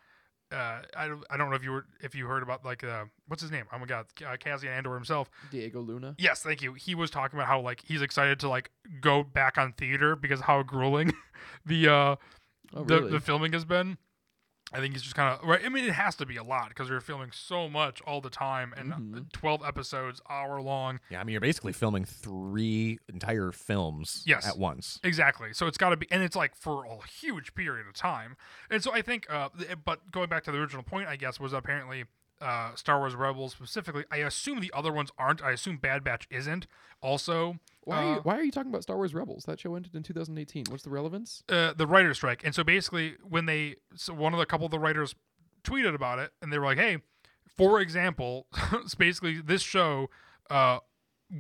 uh, 0.52 0.82
I 0.96 1.06
don't, 1.06 1.24
I 1.30 1.36
don't 1.36 1.48
know 1.48 1.56
if 1.56 1.62
you 1.62 1.70
were 1.70 1.86
if 2.00 2.14
you 2.14 2.26
heard 2.26 2.42
about 2.42 2.64
like 2.64 2.82
uh, 2.82 3.04
what's 3.28 3.40
his 3.40 3.50
name? 3.52 3.66
Oh 3.72 3.78
my 3.78 3.86
god, 3.86 4.06
uh, 4.26 4.36
Cassian 4.36 4.72
Andor 4.72 4.94
himself. 4.94 5.30
Diego 5.50 5.80
Luna. 5.80 6.16
Yes, 6.18 6.42
thank 6.42 6.60
you. 6.60 6.74
He 6.74 6.94
was 6.94 7.10
talking 7.10 7.38
about 7.38 7.46
how 7.46 7.60
like 7.60 7.82
he's 7.86 8.02
excited 8.02 8.40
to 8.40 8.48
like 8.48 8.70
go 9.00 9.22
back 9.22 9.58
on 9.58 9.72
theater 9.72 10.16
because 10.16 10.40
how 10.40 10.62
grueling 10.62 11.12
the 11.64 11.88
uh 11.88 12.16
Oh, 12.74 12.84
the, 12.84 13.00
the 13.00 13.20
filming 13.20 13.52
has 13.52 13.64
been. 13.64 13.98
I 14.72 14.78
think 14.78 14.94
it's 14.94 15.02
just 15.02 15.16
kind 15.16 15.34
of 15.34 15.46
right. 15.48 15.60
I 15.64 15.68
mean, 15.68 15.84
it 15.84 15.92
has 15.92 16.14
to 16.16 16.26
be 16.26 16.36
a 16.36 16.44
lot 16.44 16.68
because 16.68 16.88
they're 16.88 17.00
filming 17.00 17.30
so 17.32 17.68
much 17.68 18.00
all 18.02 18.20
the 18.20 18.30
time 18.30 18.72
and 18.76 18.92
Mhm. 18.92 19.32
12 19.32 19.62
episodes, 19.64 20.20
hour 20.30 20.60
long. 20.60 21.00
Yeah, 21.10 21.20
I 21.20 21.24
mean, 21.24 21.32
you're 21.32 21.40
basically 21.40 21.72
filming 21.72 22.04
three 22.04 22.98
entire 23.12 23.50
films 23.52 24.22
Yes. 24.26 24.46
at 24.46 24.58
once. 24.58 25.00
Exactly. 25.02 25.52
So 25.52 25.66
it's 25.66 25.78
got 25.78 25.90
to 25.90 25.96
be, 25.96 26.06
and 26.10 26.22
it's 26.22 26.36
like 26.36 26.54
for 26.54 26.84
a 26.84 27.04
huge 27.06 27.54
period 27.54 27.86
of 27.88 27.94
time. 27.94 28.36
And 28.70 28.82
so 28.82 28.92
I 28.92 29.02
think, 29.02 29.26
uh, 29.30 29.48
but 29.84 30.10
going 30.12 30.28
back 30.28 30.44
to 30.44 30.52
the 30.52 30.58
original 30.58 30.82
point, 30.84 31.08
I 31.08 31.16
guess, 31.16 31.40
was 31.40 31.52
apparently 31.52 32.04
uh, 32.40 32.74
Star 32.74 32.98
Wars 32.98 33.14
Rebels 33.14 33.52
specifically. 33.52 34.04
I 34.10 34.18
assume 34.18 34.60
the 34.60 34.72
other 34.74 34.92
ones 34.92 35.10
aren't. 35.18 35.42
I 35.42 35.50
assume 35.52 35.76
Bad 35.76 36.02
Batch 36.04 36.26
isn't. 36.30 36.66
Also, 37.02 37.58
Why, 37.84 37.96
are 37.96 38.04
you, 38.04 38.18
uh, 38.18 38.22
why 38.22 38.38
are 38.38 38.42
you 38.42 38.50
talking 38.50 38.70
about 38.70 38.82
Star 38.82 38.96
Wars 38.96 39.14
Rebels? 39.14 39.44
That 39.44 39.60
show 39.60 39.74
ended 39.74 39.94
in 39.94 40.02
2018. 40.02 40.66
What's 40.70 40.82
the 40.82 40.90
relevance? 40.90 41.42
uh, 41.48 41.72
the 41.74 41.86
writer's 41.86 42.16
strike. 42.18 42.42
And 42.44 42.54
so 42.54 42.62
basically, 42.64 43.14
when 43.28 43.46
they, 43.46 43.76
so 43.94 44.14
one 44.14 44.32
of 44.32 44.38
the 44.38 44.46
couple 44.46 44.66
of 44.66 44.70
the 44.70 44.78
writers 44.78 45.14
tweeted 45.64 45.94
about 45.94 46.18
it, 46.18 46.32
and 46.40 46.52
they 46.52 46.58
were 46.58 46.66
like, 46.66 46.78
"Hey, 46.78 46.98
for 47.56 47.80
example, 47.80 48.46
basically 48.98 49.40
this 49.40 49.62
show 49.62 50.08
uh, 50.48 50.78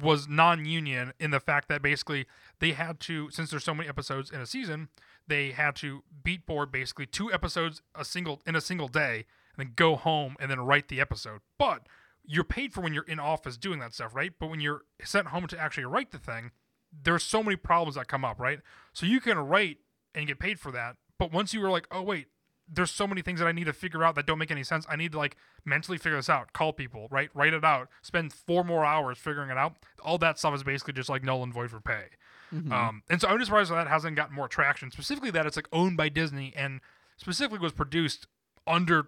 was 0.02 0.28
non-union 0.28 1.12
in 1.18 1.30
the 1.30 1.40
fact 1.40 1.68
that 1.68 1.82
basically 1.82 2.26
they 2.60 2.72
had 2.72 3.00
to, 3.00 3.30
since 3.30 3.50
there's 3.50 3.64
so 3.64 3.74
many 3.74 3.88
episodes 3.88 4.30
in 4.30 4.40
a 4.40 4.46
season, 4.46 4.88
they 5.26 5.50
had 5.50 5.74
to 5.76 6.02
beat 6.22 6.46
board 6.46 6.70
basically 6.70 7.06
two 7.06 7.32
episodes 7.32 7.82
a 7.94 8.04
single 8.04 8.40
in 8.46 8.54
a 8.54 8.60
single 8.60 8.88
day, 8.88 9.24
then 9.60 9.72
go 9.76 9.96
home 9.96 10.36
and 10.40 10.50
then 10.50 10.60
write 10.60 10.88
the 10.88 11.00
episode. 11.00 11.40
But 11.58 11.86
you're 12.24 12.44
paid 12.44 12.72
for 12.72 12.80
when 12.80 12.94
you're 12.94 13.04
in 13.04 13.18
office 13.18 13.56
doing 13.56 13.78
that 13.80 13.92
stuff, 13.94 14.14
right? 14.14 14.32
But 14.38 14.50
when 14.50 14.60
you're 14.60 14.82
sent 15.04 15.28
home 15.28 15.46
to 15.48 15.58
actually 15.58 15.84
write 15.86 16.10
the 16.12 16.18
thing, 16.18 16.52
there's 16.92 17.22
so 17.22 17.42
many 17.42 17.56
problems 17.56 17.94
that 17.96 18.08
come 18.08 18.24
up, 18.24 18.38
right? 18.40 18.60
So 18.92 19.06
you 19.06 19.20
can 19.20 19.38
write 19.38 19.78
and 20.14 20.26
get 20.26 20.38
paid 20.38 20.58
for 20.58 20.72
that, 20.72 20.96
but 21.18 21.32
once 21.32 21.54
you 21.54 21.60
were 21.60 21.70
like, 21.70 21.86
oh 21.90 22.02
wait, 22.02 22.26
there's 22.72 22.90
so 22.90 23.06
many 23.06 23.20
things 23.20 23.40
that 23.40 23.46
I 23.46 23.52
need 23.52 23.64
to 23.64 23.72
figure 23.72 24.04
out 24.04 24.14
that 24.14 24.26
don't 24.26 24.38
make 24.38 24.50
any 24.50 24.62
sense. 24.62 24.86
I 24.88 24.94
need 24.96 25.12
to 25.12 25.18
like 25.18 25.36
mentally 25.64 25.98
figure 25.98 26.16
this 26.16 26.28
out, 26.28 26.52
call 26.52 26.72
people, 26.72 27.08
right? 27.10 27.28
Write 27.34 27.52
it 27.52 27.64
out, 27.64 27.88
spend 28.02 28.32
four 28.32 28.64
more 28.64 28.84
hours 28.84 29.18
figuring 29.18 29.50
it 29.50 29.56
out. 29.56 29.74
All 30.04 30.18
that 30.18 30.38
stuff 30.38 30.54
is 30.54 30.62
basically 30.62 30.94
just 30.94 31.08
like 31.08 31.24
null 31.24 31.42
and 31.42 31.52
void 31.52 31.70
for 31.70 31.80
pay. 31.80 32.06
Mhm. 32.54 32.72
Um, 32.72 33.02
and 33.08 33.20
so 33.20 33.28
I'm 33.28 33.38
just 33.38 33.46
surprised 33.48 33.70
that 33.72 33.88
hasn't 33.88 34.16
gotten 34.16 34.34
more 34.36 34.48
traction, 34.48 34.90
specifically 34.90 35.30
that 35.32 35.46
it's 35.46 35.56
like 35.56 35.68
owned 35.72 35.96
by 35.96 36.08
Disney 36.08 36.52
and 36.56 36.80
specifically 37.16 37.58
was 37.58 37.72
produced 37.72 38.26
under 38.66 39.06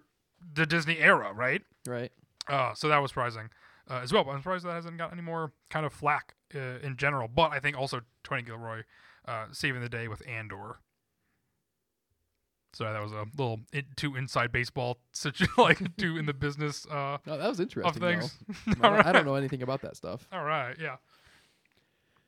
the 0.55 0.67
Disney 0.67 0.99
era, 0.99 1.33
right? 1.33 1.63
right. 1.87 2.13
Uh, 2.49 2.75
so 2.75 2.89
that 2.89 2.99
was 2.99 3.11
surprising 3.11 3.51
uh, 3.91 4.01
as 4.03 4.13
well. 4.13 4.25
But 4.25 4.33
I'm 4.33 4.39
surprised 4.41 4.65
that 4.65 4.73
hasn't 4.73 4.99
got 4.99 5.13
any 5.13 5.23
more 5.23 5.53
kind 5.71 5.87
of 5.87 5.93
flack 5.93 6.35
uh, 6.55 6.79
in 6.83 6.97
general. 6.97 7.29
But 7.29 7.53
I 7.53 7.61
think 7.61 7.79
also 7.79 8.01
Tony 8.25 8.43
Gilroy 8.43 8.83
uh, 9.27 9.47
saving 9.53 9.81
the 9.81 9.89
day 9.89 10.09
with 10.09 10.23
Andor. 10.29 10.79
So 12.75 12.85
that 12.85 13.03
was 13.03 13.13
a 13.13 13.27
little 13.37 13.61
in, 13.73 13.85
too 13.97 14.17
inside 14.17 14.51
baseball, 14.51 14.99
such 15.13 15.43
like 15.59 15.97
too 15.97 16.17
in 16.17 16.27
the 16.27 16.33
business 16.33 16.87
uh, 16.91 17.19
Oh, 17.27 17.39
that 17.39 17.49
was 17.49 17.61
interesting. 17.61 18.03
of 18.03 18.09
things. 18.09 18.39
I, 18.67 18.73
don't, 18.89 19.07
I 19.07 19.13
don't 19.13 19.27
know 19.27 19.35
anything 19.35 19.63
about 19.63 19.83
that 19.83 19.97
stuff. 19.97 20.27
All 20.33 20.45
right, 20.45 20.75
yeah. 20.81 20.97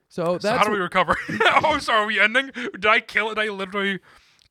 So 0.08 0.38
So 0.38 0.56
how 0.56 0.64
do 0.64 0.70
we 0.70 0.78
recover? 0.78 1.16
oh, 1.64 1.78
sorry. 1.78 2.02
Are 2.02 2.06
we 2.06 2.20
ending? 2.20 2.50
Did 2.54 2.86
I 2.86 3.00
kill 3.00 3.30
it? 3.30 3.38
I 3.38 3.48
literally 3.48 4.00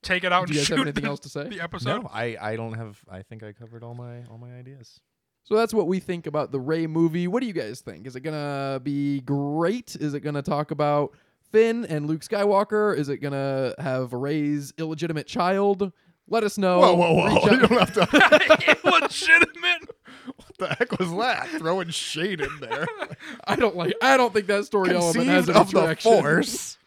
take 0.03 0.23
it 0.23 0.31
out 0.33 0.47
do 0.47 0.51
and 0.51 0.53
you 0.53 0.59
guys 0.59 0.67
shoot 0.67 0.77
have 0.77 0.85
anything 0.87 1.03
the, 1.03 1.09
else 1.09 1.19
to 1.21 1.29
say? 1.29 1.47
the 1.47 1.61
episode? 1.61 2.03
No, 2.03 2.09
I, 2.11 2.37
I 2.39 2.55
don't 2.55 2.73
have. 2.73 2.99
I 3.09 3.21
think 3.21 3.43
I 3.43 3.51
covered 3.53 3.83
all 3.83 3.95
my 3.95 4.23
all 4.29 4.37
my 4.37 4.53
ideas. 4.55 4.99
So 5.45 5.55
that's 5.55 5.73
what 5.73 5.87
we 5.87 5.99
think 5.99 6.25
about 6.27 6.51
the 6.51 6.59
Rey 6.59 6.87
movie. 6.87 7.27
What 7.27 7.41
do 7.41 7.47
you 7.47 7.53
guys 7.53 7.81
think? 7.81 8.07
Is 8.07 8.15
it 8.15 8.21
gonna 8.21 8.79
be 8.81 9.21
great? 9.21 9.95
Is 9.99 10.13
it 10.13 10.21
gonna 10.21 10.41
talk 10.41 10.71
about 10.71 11.11
Finn 11.51 11.85
and 11.85 12.07
Luke 12.07 12.21
Skywalker? 12.21 12.97
Is 12.97 13.09
it 13.09 13.17
gonna 13.17 13.73
have 13.77 14.13
Rey's 14.13 14.73
illegitimate 14.77 15.27
child? 15.27 15.91
Let 16.29 16.45
us 16.45 16.57
know. 16.57 16.79
Whoa, 16.79 16.93
whoa, 16.95 17.13
whoa! 17.13 17.45
Reach 17.49 17.63
out- 17.71 17.71
have 17.71 17.93
to. 17.93 18.79
Illegitimate. 18.87 19.89
what 20.37 20.57
the 20.57 20.67
heck 20.79 20.97
was 20.97 21.11
that? 21.11 21.49
Throwing 21.59 21.89
shade 21.89 22.39
in 22.39 22.59
there. 22.61 22.85
I 23.47 23.57
don't 23.57 23.75
like. 23.75 23.93
I 24.01 24.15
don't 24.15 24.33
think 24.33 24.47
that 24.47 24.63
story 24.65 24.91
element 24.95 25.27
has 25.27 25.45
Conceived 25.45 25.49
any 25.49 25.59
of 25.59 25.71
the 25.71 25.81
traction. 25.81 26.21
force. 26.21 26.77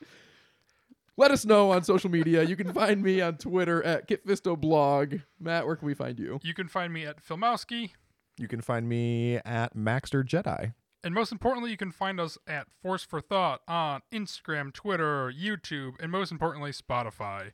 Let 1.19 1.31
us 1.31 1.47
know 1.47 1.73
on 1.73 1.83
social 1.83 2.11
media. 2.11 2.43
You 2.43 2.57
can 2.57 2.73
find 2.73 3.03
me 3.03 3.21
on 3.23 3.37
Twitter 3.39 3.83
at 3.83 4.07
KitFistoBlog. 4.07 5.23
Matt, 5.41 5.67
where 5.67 5.77
can 5.77 5.87
we 5.87 5.95
find 5.95 6.19
you? 6.19 6.39
You 6.43 6.53
can 6.53 6.69
find 6.69 6.93
me 6.93 7.07
at 7.07 7.25
Filmowski. 7.25 7.93
You 8.39 8.49
can 8.49 8.61
find 8.61 8.87
me 8.89 9.37
at 9.37 9.75
Maxter 9.75 10.23
Jedi. 10.23 10.75
And 11.03 11.15
most 11.15 11.33
importantly, 11.33 11.71
you 11.71 11.77
can 11.79 11.91
find 11.91 12.21
us 12.21 12.37
at 12.47 12.67
Force 12.83 13.05
for 13.05 13.21
Thought 13.21 13.63
on 13.67 14.03
Instagram, 14.13 14.73
Twitter, 14.75 15.33
YouTube, 15.33 15.93
and 16.01 16.13
most 16.13 16.31
importantly, 16.33 16.73
Spotify. 16.73 17.53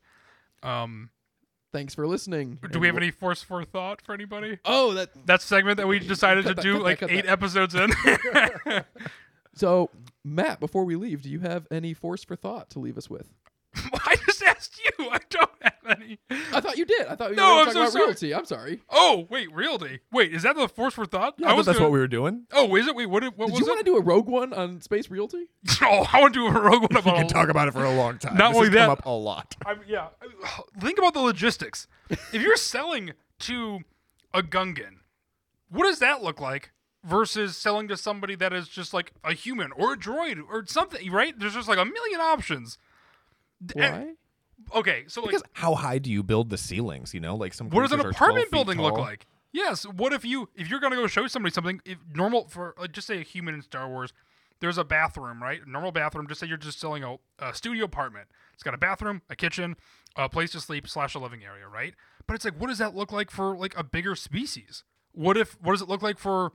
Um, 0.63 1.11
Thanks 1.73 1.95
for 1.95 2.07
listening. 2.07 2.59
do 2.73 2.81
we 2.81 2.87
have 2.89 2.97
any 2.97 3.11
Force 3.11 3.43
for 3.43 3.65
Thought 3.65 4.03
for 4.03 4.13
anybody? 4.13 4.59
Oh, 4.65 4.95
that. 4.95 5.11
That 5.27 5.41
segment 5.41 5.77
that 5.77 5.87
we 5.87 5.99
decided 6.01 6.47
to 6.47 6.55
that, 6.55 6.63
do 6.63 6.73
cut 6.73 6.79
that, 6.79 6.85
like 6.85 7.03
eight 7.13 7.27
that. 7.27 7.33
episodes 7.33 7.75
in. 7.75 7.93
So, 9.55 9.91
Matt, 10.25 10.61
before 10.61 10.85
we 10.85 10.97
leave, 10.97 11.23
do 11.23 11.29
you 11.29 11.41
have 11.41 11.67
any 11.71 11.93
force 11.95 12.25
for 12.25 12.37
thought 12.37 12.71
to 12.71 12.79
leave 12.79 12.97
us 12.97 13.11
with? 13.11 13.35
I 13.75 14.17
just 14.27 14.43
asked 14.43 14.81
you. 14.83 15.11
I 15.11 15.19
don't 15.33 15.51
have 15.63 15.99
any. 16.01 16.19
I 16.31 16.61
thought 16.61 16.77
you 16.79 16.85
did. 16.85 17.07
I 17.07 17.15
thought 17.17 17.31
you 17.31 17.37
No, 17.37 17.43
were 17.43 17.61
I'm 17.63 17.67
talking 17.67 17.73
so 17.75 17.81
about 17.81 17.93
sorry. 17.93 18.05
realty. 18.07 18.35
I'm 18.35 18.45
sorry. 18.47 18.81
Oh 18.91 19.27
wait, 19.31 19.53
realty. 19.53 20.01
Wait, 20.13 20.33
is 20.33 20.43
that 20.45 20.57
the 20.57 20.69
Force 20.69 20.95
for 20.95 21.05
Thought? 21.07 21.35
I, 21.45 21.51
thought 21.51 21.65
that's 21.65 21.79
gonna- 21.79 21.89
what 21.89 21.93
we 21.93 21.99
were 21.99 22.07
doing. 22.09 22.45
Oh, 22.53 22.75
is 22.77 22.87
it? 22.87 22.95
Wait, 22.95 23.07
what? 23.07 23.23
What 23.25 23.47
Did 23.47 23.53
was 23.53 23.61
you 23.61 23.67
want 23.67 23.79
to 23.81 23.85
do 23.85 23.97
a 23.97 24.01
Rogue 24.03 24.29
One 24.29 24.53
on 24.53 24.81
Space 24.81 25.11
Realty? 25.11 25.47
Oh, 25.83 26.07
I 26.13 26.21
want 26.21 26.33
to 26.35 26.41
do 26.41 26.47
a 26.47 26.61
rogue 26.61 26.83
one 26.83 26.89
We 26.93 26.99
about. 27.01 27.17
can 27.17 27.27
talk 27.29 27.49
about 27.49 27.67
it 27.69 27.73
for 27.73 27.85
a 27.85 27.93
long 27.95 28.19
time. 28.19 28.37
Not 28.37 28.51
this 28.51 28.57
only 28.59 28.69
has 28.69 28.75
that- 28.75 28.83
come 28.85 28.91
up 28.93 29.05
a 29.07 29.11
lot. 29.11 29.57
I 29.67 29.75
mean, 29.75 29.85
yeah. 29.89 30.09
Think 30.81 30.99
about 30.99 31.13
the 31.15 31.21
logistics. 31.21 31.87
if 32.09 32.35
you're 32.35 32.57
selling 32.57 33.13
to 33.41 33.81
a 34.33 34.43
Gungan, 34.43 34.99
what 35.69 35.85
does 35.85 35.99
that 35.99 36.23
look 36.23 36.41
like 36.41 36.71
versus 37.05 37.57
selling 37.57 37.89
to 37.89 37.97
somebody 37.97 38.37
that 38.37 38.53
is 38.53 38.69
just 38.69 38.95
like 38.95 39.13
a 39.25 39.35
human 39.35 39.73
or 39.73 39.95
a 39.95 39.97
droid 39.97 40.41
or 40.49 40.65
something, 40.67 41.11
right? 41.11 41.37
There's 41.37 41.55
just 41.55 41.69
like 41.69 41.79
a 41.79 41.85
million 41.85 42.21
options. 42.21 42.79
D- 43.65 43.75
and- 43.81 44.05
Why? 44.05 44.13
Okay, 44.75 45.05
so 45.09 45.21
like, 45.21 45.31
Because 45.31 45.43
how 45.53 45.75
high 45.75 45.99
do 45.99 46.11
you 46.11 46.23
build 46.23 46.51
the 46.51 46.59
ceilings? 46.59 47.15
You 47.15 47.21
know, 47.21 47.37
like 47.37 47.55
some. 47.55 47.71
what 47.71 47.83
does 47.83 47.93
an 47.93 48.01
creatures 48.01 48.17
are 48.17 48.19
12 48.19 48.31
apartment 48.31 48.51
building 48.51 48.81
look 48.81 48.99
like? 48.99 49.27
Yes. 49.53 49.85
What 49.85 50.13
if 50.13 50.25
you 50.25 50.49
if 50.55 50.69
you're 50.71 50.81
gonna 50.81 50.97
go 50.97 51.07
show 51.07 51.27
somebody 51.27 51.53
something? 51.53 51.81
If 51.85 51.99
normal 52.15 52.49
for 52.49 52.75
like, 52.79 52.93
just 52.93 53.07
say 53.07 53.21
a 53.21 53.23
human 53.23 53.55
in 53.55 53.63
Star 53.63 53.89
Wars, 53.89 54.13
there's 54.61 54.79
a 54.79 54.85
bathroom, 54.85 55.43
right? 55.43 55.61
A 55.65 55.71
normal 55.71 55.93
bathroom. 55.93 56.27
Just 56.27 56.41
say 56.41 56.47
you're 56.47 56.57
just 56.57 56.81
selling 56.81 57.05
a, 57.05 57.17
a 57.39 57.55
studio 57.55 57.85
apartment. 57.85 58.29
It's 58.55 58.63
got 58.63 58.75
a 58.75 58.79
bathroom, 58.79 59.23
a 59.29 59.37
kitchen, 59.37 59.77
a 60.17 60.29
place 60.29 60.53
to 60.53 60.61
sleep 60.61 60.89
slash 60.89 61.15
a 61.15 61.19
living 61.19 61.45
area, 61.45 61.67
right? 61.69 61.95
but 62.27 62.35
it's 62.35 62.45
like, 62.45 62.59
what 62.61 62.69
does 62.69 62.79
that 62.79 62.95
look 62.95 63.13
like 63.13 63.31
for 63.31 63.57
like 63.57 63.77
a 63.77 63.85
bigger 63.85 64.15
species? 64.15 64.85
What 65.13 65.37
if? 65.37 65.61
What 65.61 65.73
does 65.73 65.83
it 65.83 65.89
look 65.89 66.03
like 66.03 66.19
for? 66.19 66.53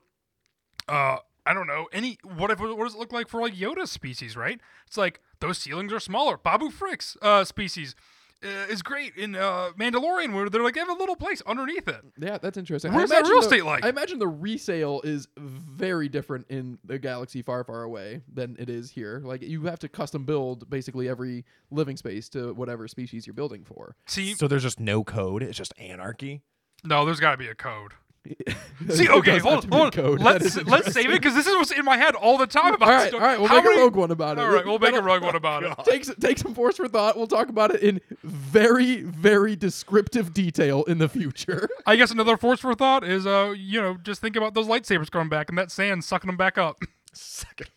Uh, 0.88 1.18
I 1.46 1.54
don't 1.54 1.68
know. 1.68 1.88
Any 1.92 2.18
what 2.24 2.52
if? 2.52 2.60
What 2.60 2.84
does 2.84 2.96
it 2.96 3.00
look 3.00 3.14
like 3.14 3.28
for 3.28 3.42
like 3.42 3.54
Yoda 3.54 3.88
species? 3.88 4.36
Right? 4.36 4.60
It's 4.88 4.98
like 4.98 5.22
those 5.40 5.58
ceilings 5.58 5.92
are 5.94 6.00
smaller. 6.00 6.38
Babu 6.38 6.70
Frick's 6.70 7.16
uh, 7.22 7.44
species 7.46 7.96
uh, 8.44 8.48
is 8.70 8.84
great 8.84 9.16
in 9.16 9.36
uh, 9.36 9.70
Mandalorian, 9.80 10.34
where 10.34 10.48
they're 10.50 10.62
like 10.64 10.76
they 10.76 10.80
have 10.80 10.90
a 10.90 10.94
little 10.94 11.16
place 11.16 11.42
underneath 11.48 11.88
it. 11.88 12.02
Yeah, 12.20 12.38
that's 12.38 12.56
interesting. 12.58 12.94
What 12.94 13.04
I 13.04 13.06
that 13.08 13.14
imagine 13.16 13.32
real 13.32 13.40
the- 13.42 13.46
estate 13.48 13.66
like? 13.66 13.84
I 13.86 13.90
imagine 13.90 14.20
the 14.20 14.28
resale 14.28 15.02
is 15.04 15.28
very 15.38 16.08
different 16.08 16.46
in 16.50 16.78
the 16.84 17.00
galaxy 17.00 17.42
far, 17.42 17.64
far 17.64 17.82
away 17.82 18.22
than 18.32 18.56
it 18.60 18.70
is 18.70 18.92
here. 18.92 19.22
Like 19.24 19.42
you 19.42 19.64
have 19.64 19.80
to 19.80 19.90
custom 19.90 20.24
build 20.26 20.70
basically 20.70 21.10
every 21.10 21.46
living 21.72 21.98
space 21.98 22.30
to 22.30 22.54
whatever 22.54 22.88
species 22.88 23.26
you're 23.26 23.34
building 23.34 23.64
for. 23.64 23.96
See, 24.06 24.36
So 24.36 24.48
there's 24.48 24.64
just 24.64 24.80
no 24.80 25.04
code. 25.04 25.42
It's 25.42 25.58
just 25.58 25.74
anarchy. 25.80 26.42
no, 26.84 27.06
there's 27.06 27.20
got 27.20 27.32
to 27.32 27.38
be 27.38 27.48
a 27.48 27.56
code. 27.56 27.94
See, 28.90 29.10
okay, 29.10 29.40
hold, 29.40 29.64
to 29.64 29.68
be 29.68 29.76
a 29.76 29.80
hold 29.80 30.00
on. 30.00 30.18
Let's 30.18 30.56
let's 30.66 30.94
save 30.94 31.06
it 31.10 31.22
because 31.22 31.34
this 31.34 31.48
is 31.48 31.54
what's 31.56 31.72
in 31.72 31.84
my 31.86 31.98
head 31.98 32.16
all 32.16 32.38
the 32.38 32.48
time 32.48 32.74
about. 32.74 32.90
All 32.90 32.96
right, 32.96 33.14
all 33.14 33.20
right, 33.20 33.40
we'll 33.40 33.48
How 33.48 33.56
make 33.58 33.66
many- 33.66 33.78
a 33.78 33.82
rogue 33.82 33.96
one 33.96 34.12
about 34.12 34.38
it. 34.38 34.42
All 34.42 34.52
right, 34.52 34.66
we'll 34.66 34.80
make 34.80 34.96
a 34.96 35.02
rogue 35.04 35.24
one 35.24 35.36
about 35.36 35.64
it. 35.64 35.74
Take 35.86 36.06
take 36.20 36.38
some 36.38 36.54
force 36.54 36.78
for 36.78 36.88
thought. 36.88 37.18
We'll 37.18 37.28
talk 37.28 37.50
about 37.50 37.74
it 37.76 37.82
in 37.82 38.02
very 38.24 39.02
very 39.02 39.56
descriptive 39.56 40.34
detail 40.34 40.84
in 40.84 40.98
the 40.98 41.10
future. 41.10 41.70
I 41.86 41.96
guess 41.96 42.12
another 42.12 42.38
force 42.38 42.60
for 42.60 42.74
thought 42.76 43.04
is, 43.04 43.26
uh, 43.26 43.54
you 43.58 43.82
know, 43.82 43.98
just 44.04 44.22
think 44.22 44.36
about 44.36 44.54
those 44.54 44.68
lightsabers 44.68 45.10
coming 45.12 45.30
back 45.30 45.50
and 45.50 45.58
that 45.58 45.72
sand 45.72 46.04
sucking 46.04 46.28
them 46.28 46.38
back 46.38 46.58
up, 46.58 46.80
sucking. 47.14 47.68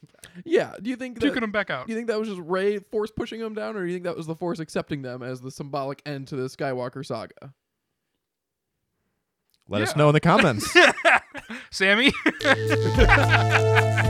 yeah. 0.45 0.75
Do 0.81 0.91
you 0.91 0.97
think 0.97 1.19
that, 1.21 1.35
them 1.35 1.51
back 1.53 1.71
out. 1.71 1.87
do 1.87 1.93
you 1.93 1.97
think 1.99 2.09
that 2.09 2.19
was 2.19 2.29
just 2.29 2.41
Rey 2.41 2.79
force 2.79 3.11
pushing 3.11 3.41
them 3.41 3.55
down, 3.55 3.77
or 3.77 3.81
do 3.81 3.87
you 3.87 3.95
think 3.95 4.05
that 4.05 4.17
was 4.17 4.27
the 4.27 4.35
force 4.37 4.59
accepting 4.59 5.03
them 5.03 5.23
as 5.23 5.41
the 5.41 5.51
symbolic 5.51 6.03
end 6.07 6.29
to 6.29 6.37
the 6.37 6.45
Skywalker 6.49 7.05
saga? 7.05 7.53
Let 9.71 9.83
us 9.83 9.95
know 9.95 10.09
in 10.09 10.15
the 10.15 10.21
comments. 10.21 10.77
Sammy. 11.71 12.13